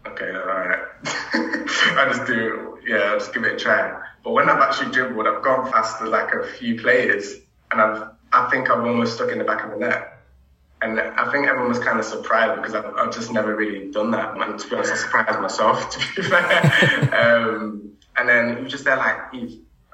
okay, 0.08 0.32
all 0.32 0.46
right. 0.46 0.80
I 1.06 2.06
just 2.10 2.26
do, 2.26 2.78
yeah, 2.86 2.98
I'll 2.98 3.20
just 3.20 3.34
give 3.34 3.44
it 3.44 3.54
a 3.54 3.58
try. 3.58 4.02
But 4.24 4.32
when 4.32 4.50
I've 4.50 4.62
actually 4.62 4.92
dribbled, 4.92 5.28
I've 5.28 5.44
gone 5.44 5.72
past 5.72 6.02
like 6.02 6.34
a 6.34 6.46
few 6.46 6.80
players, 6.80 7.36
and 7.72 7.82
I've, 7.82 8.10
I 8.32 8.50
think 8.50 8.70
I've 8.70 8.86
almost 8.86 9.16
stuck 9.16 9.32
in 9.32 9.38
the 9.38 9.44
back 9.44 9.64
of 9.64 9.72
the 9.72 9.78
net. 9.78 10.18
And 10.82 11.00
I 11.00 11.32
think 11.32 11.48
everyone 11.48 11.70
was 11.70 11.80
kind 11.80 12.00
of 12.00 12.06
surprised 12.06 12.60
because 12.60 12.74
I've, 12.74 12.86
I've 12.96 13.14
just 13.14 13.32
never 13.32 13.56
really 13.56 13.92
done 13.92 14.12
that. 14.12 14.36
And 14.36 14.60
to 14.60 14.68
be 14.68 14.76
honest, 14.76 14.94
I 14.94 14.96
surprised 14.96 15.40
myself, 15.40 15.90
to 16.16 16.22
be 16.22 16.28
fair. 16.28 17.16
um, 17.16 17.92
and 18.18 18.28
then 18.28 18.58
he 18.58 18.64
was 18.64 18.72
just 18.72 18.84
there 18.86 18.98
like. 18.98 19.18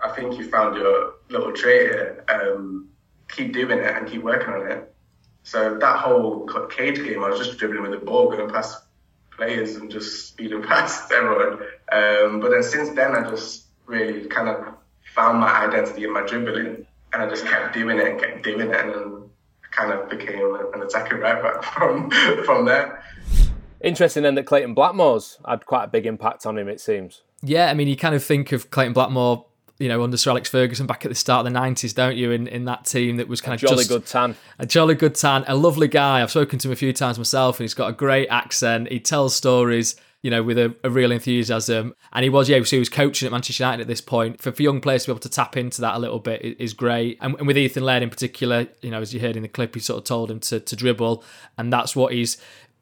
I 0.04 0.10
think 0.10 0.38
you 0.38 0.48
found 0.48 0.76
your 0.76 1.14
little 1.30 1.52
trait 1.52 1.90
here. 1.90 2.24
Um, 2.30 2.90
keep 3.30 3.54
doing 3.54 3.80
it 3.80 3.96
and 3.96 4.08
keep 4.08 4.22
working 4.22 4.54
on 4.54 4.72
it. 4.72 4.94
So 5.44 5.78
that 5.78 5.98
whole 5.98 6.48
cage 6.70 6.98
game, 6.98 7.24
I 7.24 7.30
was 7.30 7.40
just 7.40 7.58
dribbling 7.58 7.82
with 7.84 7.92
the 7.92 8.06
ball, 8.06 8.30
going 8.30 8.50
past 8.50 8.84
players 9.38 9.76
and 9.76 9.90
just 9.90 10.30
speeding 10.30 10.62
past 10.68 11.12
everyone. 11.12 11.60
Um, 11.92 12.40
but 12.40 12.52
then 12.52 12.64
since 12.64 12.90
then, 12.96 13.16
I 13.16 13.30
just 13.30 13.66
really 13.86 14.28
kind 14.28 14.50
of 14.50 14.74
found 15.16 15.40
my 15.40 15.66
identity 15.66 16.04
in 16.04 16.14
my 16.14 16.26
dribbling, 16.26 16.86
and 17.14 17.24
I 17.24 17.30
just 17.30 17.46
kept 17.46 17.74
doing 17.74 17.98
it 17.98 18.08
and 18.08 18.20
kept 18.20 18.44
doing 18.44 18.62
it, 18.62 18.76
and 18.76 18.90
then 18.90 19.30
kind 19.72 19.92
of 19.92 20.10
became 20.10 20.56
an 20.74 20.82
attacking 20.82 21.20
right 21.20 21.42
back 21.42 21.64
from 21.76 22.12
from 22.44 22.66
there. 22.66 23.04
Interesting 23.82 24.24
then 24.24 24.36
that 24.36 24.46
Clayton 24.46 24.74
Blackmore's 24.74 25.38
had 25.48 25.66
quite 25.66 25.86
a 25.86 25.88
big 25.88 26.06
impact 26.06 26.46
on 26.46 26.58
him, 26.58 26.68
it 26.68 26.82
seems. 26.82 27.22
Yeah, 27.44 27.70
I 27.70 27.76
mean, 27.76 27.88
you 27.88 27.96
kind 27.96 28.16
of 28.16 28.24
think 28.24 28.52
of 28.52 28.72
Clayton 28.72 28.94
Blackmore 28.94 29.46
you 29.80 29.88
know, 29.88 30.04
under 30.04 30.18
Sir 30.18 30.32
Alex 30.32 30.50
Ferguson 30.50 30.88
back 30.88 31.06
at 31.06 31.10
the 31.10 31.16
start 31.16 31.46
of 31.46 31.54
the 31.54 31.60
nineties, 31.60 31.94
don't 31.94 32.16
you? 32.16 32.32
In 32.32 32.48
in 32.48 32.66
that 32.66 32.86
team 32.86 33.18
that 33.18 33.28
was 33.28 33.42
kind 33.42 33.54
a 33.54 33.56
of 33.56 33.70
jolly 33.70 33.84
just, 33.84 33.90
good 33.90 34.06
tan, 34.06 34.36
a 34.60 34.66
jolly 34.66 34.96
good 34.96 35.16
tan, 35.16 35.44
a 35.48 35.56
lovely 35.56 35.88
guy. 35.88 36.22
I've 36.22 36.32
spoken 36.32 36.60
to 36.60 36.68
him 36.68 36.72
a 36.72 36.76
few 36.76 36.94
times 36.94 37.18
myself, 37.18 37.60
and 37.60 37.64
he's 37.66 37.74
got 37.74 37.90
a 37.90 37.94
great 37.94 38.28
accent. 38.30 38.92
He 38.92 39.00
tells 39.00 39.36
stories, 39.36 39.96
you 40.24 40.32
know, 40.32 40.42
with 40.42 40.58
a, 40.58 40.76
a 40.84 40.90
real 40.90 41.12
enthusiasm. 41.12 41.94
And 42.12 42.24
he 42.24 42.30
was, 42.30 42.50
yeah, 42.50 42.62
so 42.64 42.76
he 42.76 42.80
was 42.80 42.90
coaching 42.90 43.28
at 43.28 43.32
Manchester 43.32 43.64
United 43.64 43.82
at 43.82 43.88
this 43.88 44.02
point. 44.02 44.42
For, 44.42 44.52
for 44.52 44.64
young 44.64 44.82
players 44.82 45.04
to 45.04 45.10
be 45.10 45.12
able 45.14 45.20
to 45.22 45.30
tap 45.30 45.56
into 45.56 45.82
that 45.82 45.96
a 45.96 46.00
little 46.00 46.20
bit 46.20 46.42
is, 46.42 46.56
is 46.58 46.74
great. 46.74 47.18
And, 47.22 47.36
and, 47.38 47.48
with 47.48 47.58
Ethan 47.58 47.84
Laird 47.84 48.04
in 48.04 48.10
particular, 48.10 48.68
you 48.82 48.90
know, 48.90 49.02
as 49.02 49.14
you 49.14 49.20
heard 49.20 49.36
in 49.36 49.44
the 49.44 49.48
clip, 49.48 49.76
he 49.76 49.80
sort 49.80 50.00
of 50.00 50.04
told 50.06 50.32
him 50.32 50.40
to, 50.42 50.60
to 50.60 50.76
dribble, 50.76 51.24
and 51.58 51.72
that's 51.72 51.96
what 51.96 52.14
he's 52.14 52.38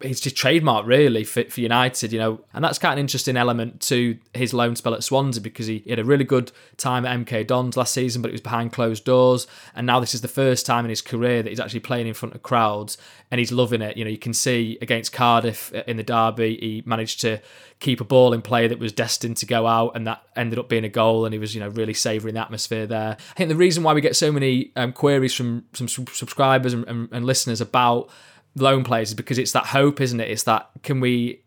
it's 0.06 0.20
just 0.20 0.36
trademark 0.36 0.86
really 0.86 1.24
for, 1.24 1.44
for 1.46 1.62
United, 1.62 2.14
you 2.14 2.20
know, 2.20 2.40
and 2.54 2.64
that's 2.64 2.78
kind 2.78 2.94
of 2.94 2.98
an 2.98 3.00
interesting 3.00 3.36
element 3.36 3.82
to 3.82 4.18
his 4.34 4.54
loan 4.54 4.76
spell 4.76 4.94
at 4.94 5.04
Swansea 5.04 5.42
because 5.42 5.68
he, 5.68 5.80
he, 5.80 5.90
had 5.90 6.00
a 6.00 6.04
really 6.04 6.24
good 6.24 6.52
time 6.78 7.06
at 7.06 7.26
MK 7.26 7.48
Dons 7.48 7.76
last 7.76 7.94
season, 7.94 8.22
but 8.22 8.30
it 8.30 8.34
was 8.34 8.42
behind 8.42 8.72
closed 8.72 9.04
doors, 9.04 9.48
and 9.76 9.88
now 9.88 10.00
this 10.00 10.14
is 10.14 10.22
the 10.22 10.28
first 10.28 10.66
time 10.66 10.86
in 10.86 10.90
his 10.90 11.02
career 11.02 11.42
that 11.42 11.50
he's 11.50 11.60
actually 11.60 11.80
playing 11.80 12.08
in 12.08 12.14
front 12.14 12.36
of 12.36 12.44
crowds, 12.44 12.98
and 13.32 13.40
he's 13.40 13.52
loving 13.52 13.82
it. 13.82 13.98
You 13.98 14.06
know, 14.06 14.12
you 14.12 14.18
can 14.18 14.34
see 14.34 14.78
against 14.82 15.12
Cardiff 15.12 15.72
in 15.74 15.98
the 15.98 16.04
derby, 16.04 16.58
he 16.58 16.84
managed 16.86 17.22
to 17.22 17.42
keep 17.80 18.00
a 18.00 18.06
ball 18.06 18.34
in 18.34 18.42
play 18.42 18.68
that 18.68 18.80
was 18.80 18.92
destined 18.92 19.38
to 19.38 19.46
go 19.46 19.68
out, 19.68 19.96
and 19.96 20.06
that 20.08 20.24
ended 20.36 20.60
up 20.60 20.70
being 20.70 20.86
a 20.86 20.90
goal, 20.90 21.26
and 21.26 21.34
he 21.34 21.40
was 21.40 21.56
you 21.56 21.62
know 21.62 21.70
really 21.70 21.94
savouring 21.94 22.36
the 22.36 22.42
atmosphere 22.42 22.86
there. 22.86 23.18
I 23.20 23.34
think 23.34 23.50
the 23.50 23.56
reason 23.56 23.84
why 23.84 23.94
we 23.94 24.02
get 24.02 24.16
so 24.16 24.32
many 24.32 24.72
um, 24.76 24.94
queries 24.94 25.34
from 25.34 25.66
some 25.74 25.88
subscribers 25.88 26.74
and, 26.74 26.88
and, 26.88 27.10
and 27.12 27.26
listeners 27.26 27.62
about 27.62 28.10
loan 28.56 28.84
players 28.84 29.10
is 29.10 29.14
because 29.14 29.38
it's 29.38 29.52
that 29.52 29.68
hope, 29.68 30.02
isn't 30.02 30.20
it? 30.20 30.30
It's 30.30 30.44
that 30.44 30.70
can 30.84 31.00
we 31.00 31.42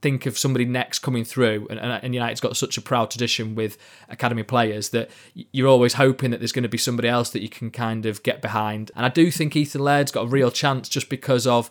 think 0.00 0.26
of 0.26 0.38
somebody 0.38 0.64
next 0.64 1.00
coming 1.00 1.24
through? 1.24 1.66
And, 1.70 1.78
and 1.78 2.14
United's 2.14 2.40
got 2.40 2.56
such 2.56 2.76
a 2.76 2.80
proud 2.80 3.10
tradition 3.10 3.54
with 3.54 3.76
academy 4.08 4.42
players 4.42 4.90
that 4.90 5.10
you're 5.34 5.68
always 5.68 5.94
hoping 5.94 6.30
that 6.30 6.40
there's 6.40 6.52
going 6.52 6.62
to 6.64 6.68
be 6.68 6.78
somebody 6.78 7.08
else 7.08 7.30
that 7.30 7.42
you 7.42 7.48
can 7.48 7.70
kind 7.70 8.06
of 8.06 8.22
get 8.22 8.42
behind. 8.42 8.90
And 8.94 9.04
I 9.04 9.08
do 9.08 9.30
think 9.30 9.56
Ethan 9.56 9.82
Laird's 9.82 10.12
got 10.12 10.26
a 10.26 10.28
real 10.28 10.50
chance 10.50 10.88
just 10.88 11.08
because 11.08 11.46
of 11.46 11.70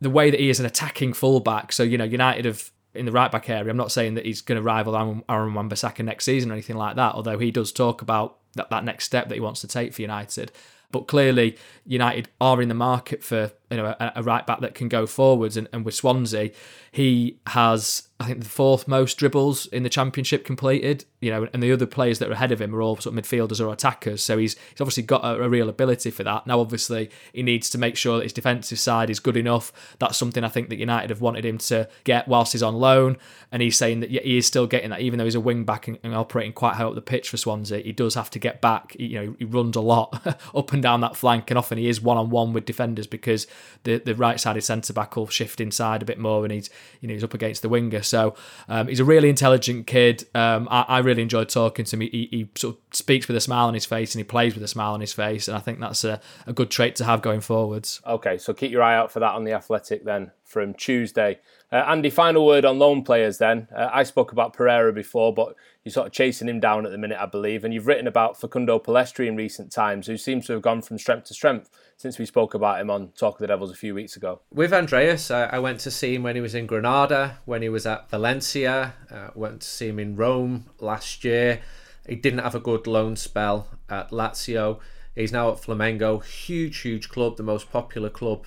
the 0.00 0.10
way 0.10 0.30
that 0.30 0.40
he 0.40 0.50
is 0.50 0.60
an 0.60 0.66
attacking 0.66 1.12
fullback. 1.12 1.72
So 1.72 1.82
you 1.82 1.98
know 1.98 2.04
United 2.04 2.44
have 2.44 2.70
in 2.94 3.06
the 3.06 3.12
right 3.12 3.32
back 3.32 3.50
area 3.50 3.70
I'm 3.70 3.76
not 3.76 3.90
saying 3.90 4.14
that 4.14 4.24
he's 4.24 4.40
going 4.40 4.56
to 4.56 4.62
rival 4.62 4.94
Aaron 5.28 5.54
Wan-Bissaka 5.54 6.04
next 6.04 6.26
season 6.26 6.50
or 6.50 6.54
anything 6.54 6.76
like 6.76 6.94
that 6.94 7.16
although 7.16 7.40
he 7.40 7.50
does 7.50 7.72
talk 7.72 8.02
about 8.02 8.38
that, 8.54 8.70
that 8.70 8.84
next 8.84 9.04
step 9.04 9.28
that 9.28 9.34
he 9.34 9.40
wants 9.40 9.60
to 9.62 9.66
take 9.66 9.92
for 9.92 10.02
United. 10.02 10.52
But 10.90 11.08
clearly, 11.08 11.56
United 11.84 12.28
are 12.40 12.62
in 12.62 12.68
the 12.68 12.74
market 12.74 13.24
for 13.24 13.50
you 13.74 13.82
know 13.82 13.94
a, 13.98 14.12
a 14.16 14.22
right 14.22 14.46
back 14.46 14.60
that 14.60 14.74
can 14.74 14.88
go 14.88 15.06
forwards, 15.06 15.56
and, 15.56 15.68
and 15.72 15.84
with 15.84 15.94
Swansea, 15.94 16.50
he 16.90 17.38
has 17.48 18.08
I 18.20 18.26
think 18.26 18.44
the 18.44 18.48
fourth 18.48 18.86
most 18.86 19.18
dribbles 19.18 19.66
in 19.66 19.82
the 19.82 19.88
championship 19.88 20.44
completed. 20.44 21.04
You 21.20 21.30
know, 21.30 21.48
and 21.52 21.62
the 21.62 21.72
other 21.72 21.86
players 21.86 22.20
that 22.20 22.28
are 22.28 22.32
ahead 22.32 22.52
of 22.52 22.60
him 22.60 22.74
are 22.74 22.80
all 22.80 22.96
sort 22.96 23.16
of 23.16 23.24
midfielders 23.24 23.60
or 23.60 23.72
attackers. 23.72 24.22
So 24.22 24.38
he's 24.38 24.56
he's 24.70 24.80
obviously 24.80 25.02
got 25.02 25.24
a, 25.24 25.42
a, 25.42 25.48
real 25.48 25.68
ability 25.68 26.10
for 26.10 26.22
that. 26.22 26.46
Now, 26.46 26.60
obviously, 26.60 27.10
he 27.32 27.42
needs 27.42 27.68
to 27.70 27.78
make 27.78 27.96
sure 27.96 28.18
that 28.18 28.22
his 28.22 28.32
defensive 28.32 28.78
side 28.78 29.10
is 29.10 29.18
good 29.18 29.36
enough. 29.36 29.72
That's 29.98 30.16
something 30.16 30.44
I 30.44 30.48
think 30.48 30.68
that 30.68 30.76
United 30.76 31.10
have 31.10 31.20
wanted 31.20 31.44
him 31.44 31.58
to 31.58 31.88
get 32.04 32.28
whilst 32.28 32.52
he's 32.52 32.62
on 32.62 32.74
loan. 32.74 33.16
And 33.50 33.62
he's 33.62 33.76
saying 33.76 34.00
that 34.00 34.10
he 34.10 34.36
is 34.36 34.46
still 34.46 34.66
getting 34.66 34.90
that, 34.90 35.00
even 35.00 35.18
though 35.18 35.24
he's 35.24 35.34
a 35.34 35.40
wing 35.40 35.64
back 35.64 35.88
and, 35.88 35.98
and 36.04 36.14
operating 36.14 36.52
quite 36.52 36.74
high 36.74 36.84
up 36.84 36.94
the 36.94 37.02
pitch 37.02 37.30
for 37.30 37.36
Swansea. 37.36 37.80
He 37.80 37.92
does 37.92 38.14
have 38.14 38.30
to 38.30 38.38
get 38.38 38.60
back. 38.60 38.94
He, 38.96 39.06
you 39.06 39.20
know, 39.20 39.36
he 39.38 39.44
runs 39.44 39.76
a 39.76 39.80
lot 39.80 40.24
up 40.54 40.72
and 40.72 40.82
down 40.82 41.00
that 41.00 41.16
flank, 41.16 41.50
and 41.50 41.58
often 41.58 41.78
he 41.78 41.88
is 41.88 42.00
one 42.00 42.16
on 42.16 42.30
one 42.30 42.52
with 42.52 42.64
defenders 42.64 43.06
because 43.06 43.46
the 43.84 43.98
the 43.98 44.14
right 44.14 44.38
sided 44.38 44.62
centre 44.62 44.92
back 44.92 45.16
will 45.16 45.26
shift 45.26 45.60
inside 45.60 46.02
a 46.02 46.04
bit 46.04 46.18
more, 46.18 46.44
and 46.44 46.52
he's 46.52 46.70
you 47.00 47.08
know 47.08 47.14
he's 47.14 47.24
up 47.24 47.34
against 47.34 47.62
the 47.62 47.68
winger. 47.68 48.02
So 48.02 48.34
um, 48.68 48.88
he's 48.88 49.00
a 49.00 49.04
really 49.04 49.28
intelligent 49.28 49.86
kid. 49.86 50.26
Um, 50.34 50.68
I, 50.70 50.82
I, 50.82 50.98
really 50.98 51.22
enjoyed 51.22 51.48
talking 51.48 51.84
to 51.84 51.96
him. 51.96 52.00
He, 52.00 52.28
he, 52.30 52.48
sort 52.54 52.76
of 52.76 52.96
speaks 52.96 53.28
with 53.28 53.36
a 53.36 53.40
smile 53.40 53.66
on 53.66 53.74
his 53.74 53.84
face 53.84 54.14
and 54.14 54.20
he 54.20 54.24
plays 54.24 54.54
with 54.54 54.62
a 54.62 54.68
smile 54.68 54.94
on 54.94 55.00
his 55.00 55.12
face, 55.12 55.48
and 55.48 55.56
I 55.56 55.60
think 55.60 55.80
that's 55.80 56.04
a, 56.04 56.20
a 56.46 56.52
good 56.52 56.70
trait 56.70 56.96
to 56.96 57.04
have 57.04 57.22
going 57.22 57.40
forwards. 57.40 58.00
Okay, 58.06 58.38
so 58.38 58.52
keep 58.54 58.70
your 58.70 58.82
eye 58.82 58.96
out 58.96 59.12
for 59.12 59.20
that 59.20 59.34
on 59.34 59.44
the 59.44 59.52
Athletic 59.52 60.04
then 60.04 60.30
from 60.44 60.74
Tuesday. 60.74 61.40
Uh, 61.72 61.84
Andy, 61.88 62.10
final 62.10 62.46
word 62.46 62.64
on 62.64 62.78
loan 62.78 63.02
players 63.02 63.38
then. 63.38 63.66
Uh, 63.74 63.90
I 63.92 64.04
spoke 64.04 64.30
about 64.30 64.52
Pereira 64.52 64.92
before, 64.92 65.34
but 65.34 65.56
you're 65.82 65.92
sort 65.92 66.06
of 66.06 66.12
chasing 66.12 66.48
him 66.48 66.60
down 66.60 66.86
at 66.86 66.92
the 66.92 66.98
minute, 66.98 67.18
I 67.20 67.26
believe. 67.26 67.64
And 67.64 67.74
you've 67.74 67.88
written 67.88 68.06
about 68.06 68.40
Facundo 68.40 68.78
Pellistri 68.78 69.26
in 69.26 69.34
recent 69.34 69.72
times, 69.72 70.06
who 70.06 70.16
seems 70.16 70.46
to 70.46 70.52
have 70.52 70.62
gone 70.62 70.82
from 70.82 70.98
strength 70.98 71.24
to 71.26 71.34
strength 71.34 71.70
since 71.96 72.18
we 72.18 72.26
spoke 72.26 72.54
about 72.54 72.80
him 72.80 72.90
on 72.90 73.08
Talk 73.16 73.34
of 73.34 73.40
the 73.40 73.46
Devils 73.46 73.70
a 73.70 73.76
few 73.76 73.94
weeks 73.94 74.16
ago. 74.16 74.40
With 74.52 74.72
Andreas, 74.72 75.30
I, 75.30 75.44
I 75.44 75.58
went 75.58 75.80
to 75.80 75.90
see 75.90 76.14
him 76.14 76.22
when 76.22 76.34
he 76.34 76.40
was 76.40 76.54
in 76.54 76.66
Granada, 76.66 77.38
when 77.44 77.62
he 77.62 77.68
was 77.68 77.86
at 77.86 78.10
Valencia, 78.10 78.94
uh, 79.10 79.28
went 79.34 79.62
to 79.62 79.68
see 79.68 79.88
him 79.88 79.98
in 79.98 80.16
Rome 80.16 80.70
last 80.80 81.24
year. 81.24 81.60
He 82.06 82.16
didn't 82.16 82.40
have 82.40 82.54
a 82.54 82.60
good 82.60 82.86
loan 82.86 83.16
spell 83.16 83.68
at 83.88 84.10
Lazio. 84.10 84.80
He's 85.14 85.32
now 85.32 85.50
at 85.50 85.58
Flamengo, 85.58 86.24
huge, 86.24 86.80
huge 86.80 87.08
club, 87.08 87.36
the 87.36 87.42
most 87.42 87.70
popular 87.70 88.10
club 88.10 88.46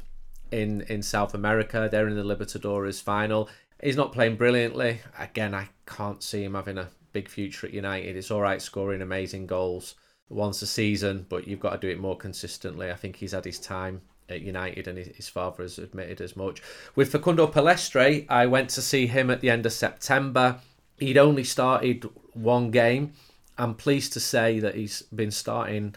in 0.51 0.81
in 0.81 1.01
South 1.01 1.33
America. 1.33 1.87
They're 1.91 2.07
in 2.07 2.15
the 2.15 2.23
Libertadores 2.23 3.01
final. 3.01 3.49
He's 3.81 3.95
not 3.95 4.11
playing 4.11 4.35
brilliantly. 4.35 5.01
Again, 5.17 5.55
I 5.55 5.69
can't 5.85 6.21
see 6.21 6.43
him 6.43 6.55
having 6.55 6.77
a 6.77 6.89
big 7.13 7.29
future 7.29 7.67
at 7.67 7.73
United. 7.73 8.15
It's 8.15 8.31
all 8.31 8.41
right 8.41 8.61
scoring 8.61 9.01
amazing 9.01 9.47
goals 9.47 9.95
once 10.29 10.61
a 10.61 10.67
season, 10.67 11.25
but 11.29 11.47
you've 11.47 11.59
got 11.59 11.71
to 11.71 11.87
do 11.87 11.89
it 11.89 11.99
more 11.99 12.17
consistently. 12.17 12.91
I 12.91 12.95
think 12.95 13.17
he's 13.17 13.31
had 13.31 13.45
his 13.45 13.59
time 13.59 14.01
at 14.29 14.41
United, 14.41 14.87
and 14.87 14.97
his 14.97 15.29
father 15.29 15.63
has 15.63 15.77
admitted 15.77 16.19
as 16.19 16.35
much. 16.35 16.61
With 16.95 17.11
Facundo 17.11 17.47
Pellistri, 17.47 18.25
I 18.29 18.45
went 18.45 18.69
to 18.71 18.81
see 18.81 19.07
him 19.07 19.29
at 19.29 19.41
the 19.41 19.49
end 19.49 19.65
of 19.65 19.73
September. 19.73 20.57
He'd 20.99 21.17
only 21.17 21.43
started 21.43 22.09
one 22.33 22.71
game. 22.71 23.13
I'm 23.57 23.73
pleased 23.73 24.13
to 24.13 24.19
say 24.19 24.59
that 24.59 24.75
he's 24.75 25.03
been 25.03 25.31
starting 25.31 25.95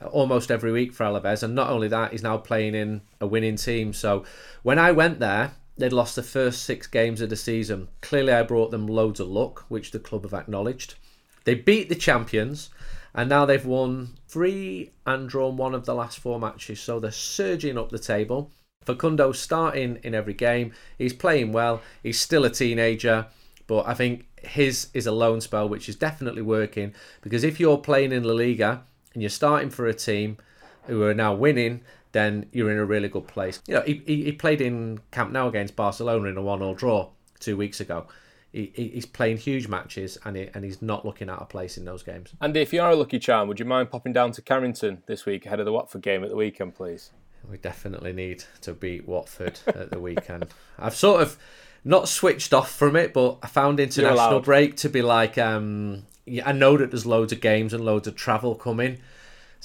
uh, 0.00 0.06
almost 0.06 0.50
every 0.50 0.72
week 0.72 0.92
for 0.92 1.04
Alaves, 1.04 1.42
and 1.42 1.54
not 1.54 1.70
only 1.70 1.88
that, 1.88 2.12
he's 2.12 2.22
now 2.22 2.38
playing 2.38 2.74
in 2.74 3.02
a 3.20 3.26
winning 3.26 3.56
team. 3.56 3.92
So 3.92 4.24
when 4.62 4.78
I 4.78 4.92
went 4.92 5.20
there, 5.20 5.52
they'd 5.76 5.92
lost 5.92 6.16
the 6.16 6.22
first 6.22 6.62
six 6.62 6.86
games 6.86 7.20
of 7.20 7.28
the 7.28 7.36
season. 7.36 7.88
Clearly, 8.00 8.32
I 8.32 8.42
brought 8.42 8.70
them 8.70 8.86
loads 8.86 9.20
of 9.20 9.28
luck, 9.28 9.66
which 9.68 9.90
the 9.90 9.98
club 9.98 10.22
have 10.22 10.34
acknowledged. 10.34 10.94
They 11.44 11.54
beat 11.54 11.88
the 11.88 11.94
champions, 11.94 12.70
and 13.16 13.30
now 13.30 13.46
they've 13.46 13.64
won 13.64 14.10
three 14.28 14.92
and 15.06 15.28
drawn 15.28 15.56
one 15.56 15.74
of 15.74 15.86
the 15.86 15.94
last 15.94 16.18
four 16.18 16.38
matches. 16.38 16.80
So 16.80 17.00
they're 17.00 17.10
surging 17.10 17.78
up 17.78 17.88
the 17.88 17.98
table. 17.98 18.52
Facundo 18.84 19.32
starting 19.32 19.98
in 20.04 20.14
every 20.14 20.34
game. 20.34 20.72
He's 20.98 21.14
playing 21.14 21.50
well. 21.50 21.80
He's 22.02 22.20
still 22.20 22.44
a 22.44 22.50
teenager, 22.50 23.26
but 23.66 23.88
I 23.88 23.94
think 23.94 24.26
his 24.42 24.88
is 24.92 25.06
a 25.06 25.12
loan 25.12 25.40
spell, 25.40 25.68
which 25.68 25.88
is 25.88 25.96
definitely 25.96 26.42
working 26.42 26.94
because 27.22 27.42
if 27.42 27.58
you're 27.58 27.78
playing 27.78 28.12
in 28.12 28.22
La 28.22 28.34
Liga 28.34 28.82
and 29.14 29.22
you're 29.22 29.30
starting 29.30 29.70
for 29.70 29.86
a 29.86 29.94
team 29.94 30.36
who 30.84 31.02
are 31.02 31.14
now 31.14 31.34
winning, 31.34 31.80
then 32.12 32.46
you're 32.52 32.70
in 32.70 32.78
a 32.78 32.84
really 32.84 33.08
good 33.08 33.26
place. 33.26 33.60
You 33.66 33.74
know, 33.74 33.82
he, 33.82 34.02
he, 34.06 34.24
he 34.24 34.32
played 34.32 34.60
in 34.60 35.00
Camp 35.10 35.32
Nou 35.32 35.48
against 35.48 35.74
Barcelona 35.74 36.28
in 36.28 36.36
a 36.36 36.42
one-all 36.42 36.74
draw 36.74 37.08
two 37.40 37.56
weeks 37.56 37.80
ago. 37.80 38.06
He, 38.56 38.88
he's 38.88 39.06
playing 39.06 39.36
huge 39.36 39.68
matches 39.68 40.16
and 40.24 40.36
he, 40.36 40.48
and 40.54 40.64
he's 40.64 40.80
not 40.80 41.04
looking 41.04 41.28
out 41.28 41.40
of 41.40 41.48
place 41.48 41.76
in 41.76 41.84
those 41.84 42.02
games. 42.02 42.32
Andy, 42.40 42.60
if 42.60 42.72
you 42.72 42.80
are 42.80 42.90
a 42.90 42.96
lucky 42.96 43.18
charm, 43.18 43.48
would 43.48 43.60
you 43.60 43.66
mind 43.66 43.90
popping 43.90 44.14
down 44.14 44.32
to 44.32 44.42
Carrington 44.42 45.02
this 45.06 45.26
week 45.26 45.44
ahead 45.44 45.60
of 45.60 45.66
the 45.66 45.72
Watford 45.72 46.00
game 46.00 46.24
at 46.24 46.30
the 46.30 46.36
weekend, 46.36 46.74
please? 46.74 47.10
We 47.48 47.58
definitely 47.58 48.14
need 48.14 48.44
to 48.62 48.72
beat 48.72 49.06
Watford 49.06 49.60
at 49.66 49.90
the 49.90 50.00
weekend. 50.00 50.46
I've 50.78 50.96
sort 50.96 51.20
of 51.20 51.38
not 51.84 52.08
switched 52.08 52.54
off 52.54 52.72
from 52.72 52.96
it, 52.96 53.12
but 53.12 53.38
I 53.42 53.46
found 53.46 53.78
international 53.78 54.40
break 54.40 54.76
to 54.76 54.88
be 54.88 55.02
like, 55.02 55.36
um, 55.36 56.06
I 56.44 56.52
know 56.52 56.78
that 56.78 56.90
there's 56.90 57.06
loads 57.06 57.32
of 57.32 57.40
games 57.40 57.74
and 57.74 57.84
loads 57.84 58.08
of 58.08 58.16
travel 58.16 58.54
coming. 58.54 58.98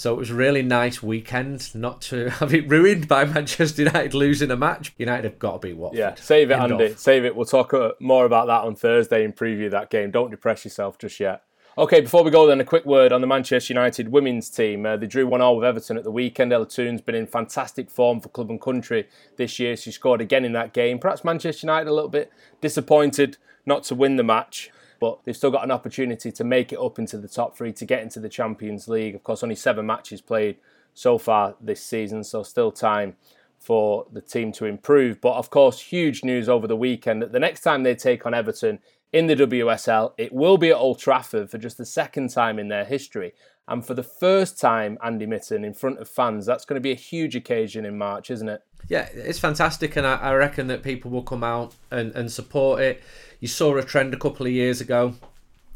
So 0.02 0.16
it 0.16 0.18
was 0.18 0.32
a 0.32 0.34
really 0.34 0.64
nice 0.64 1.04
weekend 1.04 1.76
not 1.76 2.02
to 2.02 2.30
have 2.39 2.56
it 2.56 2.68
ruined 2.68 3.08
by 3.08 3.24
Manchester 3.24 3.84
United 3.84 4.16
losing 4.16 4.49
a 4.49 4.58
match. 4.58 4.95
United 4.97 5.26
have 5.26 5.38
got 5.38 5.62
to 5.62 5.68
be 5.68 5.74
Watford. 5.74 5.99
Yeah, 5.99 6.16
save 6.16 6.49
it, 6.49 6.56
End 6.56 6.72
Andy. 6.72 6.93
off. 6.93 6.97
Save 6.97 7.24
it. 7.24 7.36
We'll 7.36 7.45
talk 7.45 7.72
uh, 7.72 7.91
more 7.99 8.26
about 8.26 8.47
that 8.47 8.64
on 8.64 8.76
Thursday 8.76 9.24
and 9.24 9.36
preview 9.36 9.70
that 9.70 9.91
game. 9.91 10.10
Don't 10.10 10.32
depress 10.32 10.66
yourself 10.66 10.97
just 10.97 11.20
yet. 11.20 11.43
Okay, 11.78 12.02
before 12.02 12.24
we 12.24 12.32
go, 12.32 12.47
then 12.47 12.60
a 12.60 12.66
quick 12.66 12.84
word 12.84 13.12
on 13.12 13.22
the 13.22 13.28
Manchester 13.28 13.76
United 13.76 14.12
women's 14.12 14.49
team. 14.49 14.88
Uh, 14.88 14.97
they 14.97 15.06
drew 15.06 15.28
one 15.28 15.39
all 15.39 15.58
with 15.58 15.66
Everton 15.66 15.97
at 15.97 16.04
the 16.04 16.10
weekend. 16.10 16.52
Ella 16.52 16.68
Toone's 16.68 17.02
been 17.02 17.14
in 17.14 17.28
fantastic 17.28 17.91
form 17.91 18.22
for 18.22 18.30
club 18.30 18.49
and 18.49 18.60
country 18.60 19.08
this 19.38 19.60
year. 19.60 19.78
She 19.78 19.91
scored 19.91 20.20
again 20.20 20.43
in 20.43 20.54
that 20.54 20.74
game. 20.74 20.97
Perhaps 20.97 21.24
Manchester 21.24 21.68
United 21.68 21.88
a 21.88 21.93
little 21.93 22.10
bit 22.10 22.32
disappointed 22.60 23.38
not 23.68 23.84
to 23.84 23.93
win 23.93 24.16
the 24.16 24.24
match, 24.24 24.72
but 25.02 25.20
they've 25.26 25.36
still 25.36 25.52
got 25.52 25.64
an 25.64 25.72
opportunity 25.72 26.32
to 26.32 26.43
make 26.43 26.72
it 26.72 26.80
up 26.80 26.99
into 26.99 27.18
the 27.18 27.28
top 27.28 27.58
three 27.58 27.74
to 27.74 27.86
get 27.86 28.04
into 28.04 28.20
the 28.20 28.30
Champions 28.30 28.88
League. 28.88 29.16
Of 29.16 29.24
course, 29.24 29.41
only 29.41 29.56
seven 29.56 29.88
matches 29.88 30.22
played 30.22 30.58
so 30.93 31.18
far 31.18 31.56
this 31.60 31.84
season, 31.84 32.24
so 32.24 32.43
still 32.43 32.72
time 32.72 33.16
for 33.60 34.06
the 34.14 34.22
team 34.22 34.52
to 34.54 34.66
improve. 34.66 35.20
But 35.20 35.34
of 35.34 35.49
course, 35.49 35.82
huge 35.82 36.24
news 36.24 36.47
over 36.47 36.68
the 36.68 36.78
weekend 36.78 37.22
that 37.24 37.32
the 37.32 37.39
next 37.39 37.62
time 37.62 37.82
they 37.82 37.95
take 37.95 38.28
on 38.28 38.36
Everton 38.36 38.78
in 39.12 39.26
the 39.26 39.36
WSL, 39.36 40.14
it 40.20 40.32
will 40.32 40.58
be 40.58 40.70
at 40.70 40.78
Old 40.78 40.99
Trafford 40.99 41.49
for 41.49 41.58
just 41.58 41.78
the 41.78 41.86
second 41.86 42.30
time 42.30 42.60
in 42.60 42.68
their 42.68 42.86
history. 42.86 43.34
And 43.68 43.86
for 43.86 43.95
the 43.95 44.04
first 44.04 44.60
time, 44.60 44.99
Andy 45.04 45.26
Mitten, 45.26 45.66
in 45.66 45.74
front 45.74 45.99
of 45.99 46.08
fans, 46.08 46.45
that's 46.45 46.66
going 46.66 46.76
to 46.76 46.82
be 46.82 46.91
a 46.91 46.95
huge 46.95 47.36
occasion 47.36 47.86
in 47.86 47.97
March, 47.97 48.30
isn't 48.30 48.49
it? 48.49 48.62
Yeah, 48.88 49.08
it's 49.14 49.40
fantastic, 49.40 49.96
and 49.96 50.06
I, 50.06 50.16
I 50.16 50.34
reckon 50.34 50.68
that 50.68 50.84
people 50.84 51.12
will 51.12 51.24
come 51.24 51.44
out 51.44 51.76
and, 51.90 52.14
and 52.16 52.32
support 52.32 52.82
it. 52.82 53.02
You 53.40 53.48
saw 53.48 53.76
a 53.78 53.84
trend 53.84 54.14
a 54.14 54.18
couple 54.18 54.46
of 54.46 54.52
years 54.52 54.82
ago. 54.82 55.16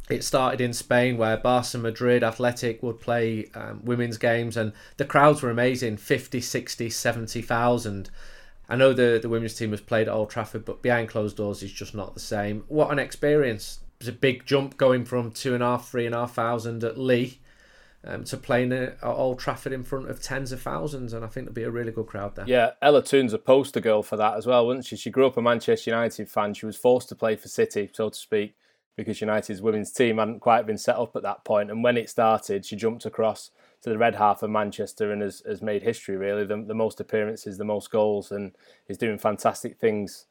It 0.10 0.24
started 0.24 0.62
in 0.62 0.74
Spain 0.74 1.18
where 1.18 1.38
Barca, 1.38 1.78
Madrid, 1.78 2.24
Athletic 2.24 2.84
would 2.84 2.99
play 2.99 3.49
um, 3.56 3.82
women's 3.84 4.18
games, 4.18 4.58
and 4.58 4.74
the 4.97 5.06
crowds 5.06 5.41
were 5.41 5.49
amazing 5.49 5.97
50, 5.97 6.41
60, 6.41 6.89
70,000. 6.89 8.10
I 8.68 8.76
know 8.76 8.93
the, 8.93 9.20
the 9.22 9.30
women's 9.30 9.56
team 9.56 9.72
has 9.72 9.82
played 9.82 10.08
at 10.08 10.14
Old 10.14 10.30
Trafford, 10.30 10.66
but 10.66 10.82
behind 10.82 11.10
closed 11.10 11.38
doors 11.38 11.64
is 11.64 11.72
just 11.72 11.95
not 11.95 12.14
the 12.14 12.20
same. 12.20 12.66
What 12.68 12.91
an 12.91 12.99
experience! 12.99 13.80
It's 13.99 14.10
a 14.10 14.14
big 14.14 14.45
jump 14.45 14.78
going 14.78 15.06
from 15.06 15.32
two 15.32 15.53
and 15.53 15.64
a 15.64 15.68
half, 15.68 15.89
three 15.89 16.06
and 16.06 16.14
a 16.14 16.20
half 16.20 16.34
thousand 16.34 16.84
at 16.84 16.97
Leigh 16.97 17.39
um, 18.06 18.24
to 18.26 18.38
playing 18.38 18.72
at 18.72 18.97
Old 19.03 19.39
Trafford 19.39 19.74
in 19.74 19.84
front 19.84 20.10
of 20.10 20.22
tens 20.22 20.51
of 20.51 20.62
thousands, 20.62 21.14
and 21.14 21.26
I 21.26 21.28
think 21.28 21.45
there'll 21.45 21.53
be 21.53 21.64
a 21.64 21.72
really 21.72 21.91
good 21.91 22.06
crowd 22.06 22.36
there. 22.36 22.45
Yeah, 22.47 22.72
Ella 22.82 23.03
Toone's 23.03 23.34
a 23.34 23.39
poster 23.39 23.80
girl 23.80 24.03
for 24.03 24.16
that 24.18 24.38
as 24.38 24.45
well, 24.45 24.68
wasn't 24.68 24.86
she? 24.86 24.95
She 24.95 25.10
grew 25.10 25.26
up 25.26 25.38
a 25.38 25.41
Manchester 25.41 25.89
United 25.89 26.30
fan. 26.30 26.53
She 26.53 26.66
was 26.66 26.78
forced 26.78 27.10
to 27.10 27.16
play 27.16 27.36
for 27.36 27.47
City, 27.47 27.89
so 27.91 28.10
to 28.10 28.18
speak, 28.18 28.56
because 28.95 29.22
United's 29.22 29.62
women's 29.62 29.91
team 29.91 30.20
hadn't 30.20 30.39
quite 30.39 30.68
been 30.68 30.78
set 30.78 30.97
up 30.97 31.16
at 31.16 31.24
that 31.24 31.43
point. 31.43 31.72
And 31.72 31.84
when 31.84 31.97
it 31.97 32.10
started, 32.10 32.66
she 32.66 32.76
jumped 32.76 33.06
across 33.06 33.49
to 33.82 33.89
the 33.89 33.97
red 33.97 34.16
half 34.16 34.43
of 34.43 34.49
Manchester 34.49 35.12
and 35.12 35.22
has, 35.22 35.41
has 35.45 35.62
made 35.62 35.84
history, 35.84 36.16
really. 36.16 36.45
The, 36.45 36.64
the 36.68 36.76
most 36.76 36.99
appearances, 36.99 37.58
the 37.58 37.66
most 37.66 37.89
goals, 37.89 38.32
and 38.32 38.51
is 38.88 38.97
doing 38.97 39.18
fantastic 39.18 39.78
things. 39.78 40.28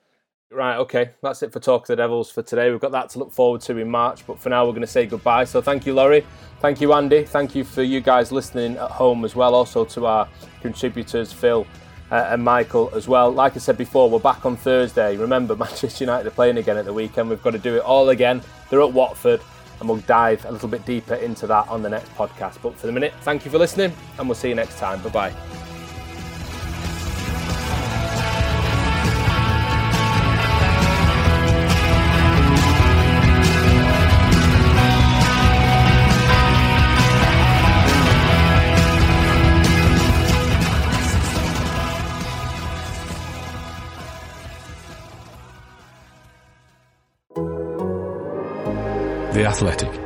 Right, 0.51 0.77
okay, 0.77 1.11
that's 1.21 1.43
it 1.43 1.53
for 1.53 1.59
Talk 1.59 1.83
of 1.83 1.87
the 1.89 1.97
Devils 1.97 2.31
for 2.31 2.43
today. 2.43 2.71
We've 2.71 2.81
got 2.81 2.93
that 2.93 3.11
to 3.11 3.19
look 3.19 3.33
forward 3.33 3.61
to 3.63 3.77
in 3.79 3.91
March, 3.91 4.25
but 4.25 4.39
for 4.39 4.51
now, 4.51 4.65
we're 4.65 4.73
going 4.73 4.83
to 4.83 4.87
say 4.87 5.05
goodbye. 5.05 5.45
So, 5.45 5.61
thank 5.61 5.85
you, 5.85 5.95
Laurie. 5.95 6.25
Thank 6.61 6.81
you, 6.81 6.93
Andy. 6.93 7.25
Thank 7.25 7.57
you 7.57 7.65
for 7.65 7.83
you 7.83 8.01
guys 8.01 8.31
listening 8.31 8.77
at 8.77 8.91
home 8.91 9.25
as 9.25 9.35
well. 9.35 9.55
Also, 9.55 9.85
to 9.85 10.07
our 10.07 10.29
contributors, 10.61 11.33
Phil 11.33 11.67
uh, 12.13 12.29
and 12.31 12.45
Michael, 12.45 12.89
as 12.95 13.09
well. 13.09 13.33
Like 13.33 13.57
I 13.57 13.59
said 13.59 13.77
before, 13.77 14.09
we're 14.09 14.21
back 14.21 14.47
on 14.47 14.57
Thursday. 14.57 15.17
Remember, 15.17 15.57
Manchester 15.57 16.05
United 16.05 16.29
are 16.29 16.31
playing 16.31 16.59
again 16.59 16.77
at 16.77 16.85
the 16.85 16.93
weekend. 16.93 17.31
We've 17.31 17.43
got 17.43 17.53
to 17.53 17.59
do 17.59 17.75
it 17.77 17.83
all 17.83 18.11
again. 18.11 18.41
They're 18.71 18.83
at 18.83 18.93
Watford, 18.93 19.41
and 19.81 19.89
we'll 19.89 19.99
dive 20.03 20.45
a 20.45 20.53
little 20.53 20.69
bit 20.69 20.87
deeper 20.87 21.15
into 21.15 21.49
that 21.49 21.67
on 21.69 21.83
the 21.83 21.91
next 21.91 22.15
podcast. 22.15 22.63
But 22.63 22.77
for 22.79 22.87
the 22.87 22.93
minute, 22.93 23.13
thank 23.23 23.45
you 23.45 23.51
for 23.51 23.59
listening, 23.59 23.93
and 24.19 24.29
we'll 24.29 24.37
see 24.37 24.51
you 24.51 24.55
next 24.55 24.79
time. 24.79 25.03
Bye 25.03 25.09
bye. 25.11 25.64
Athletic. 49.47 50.04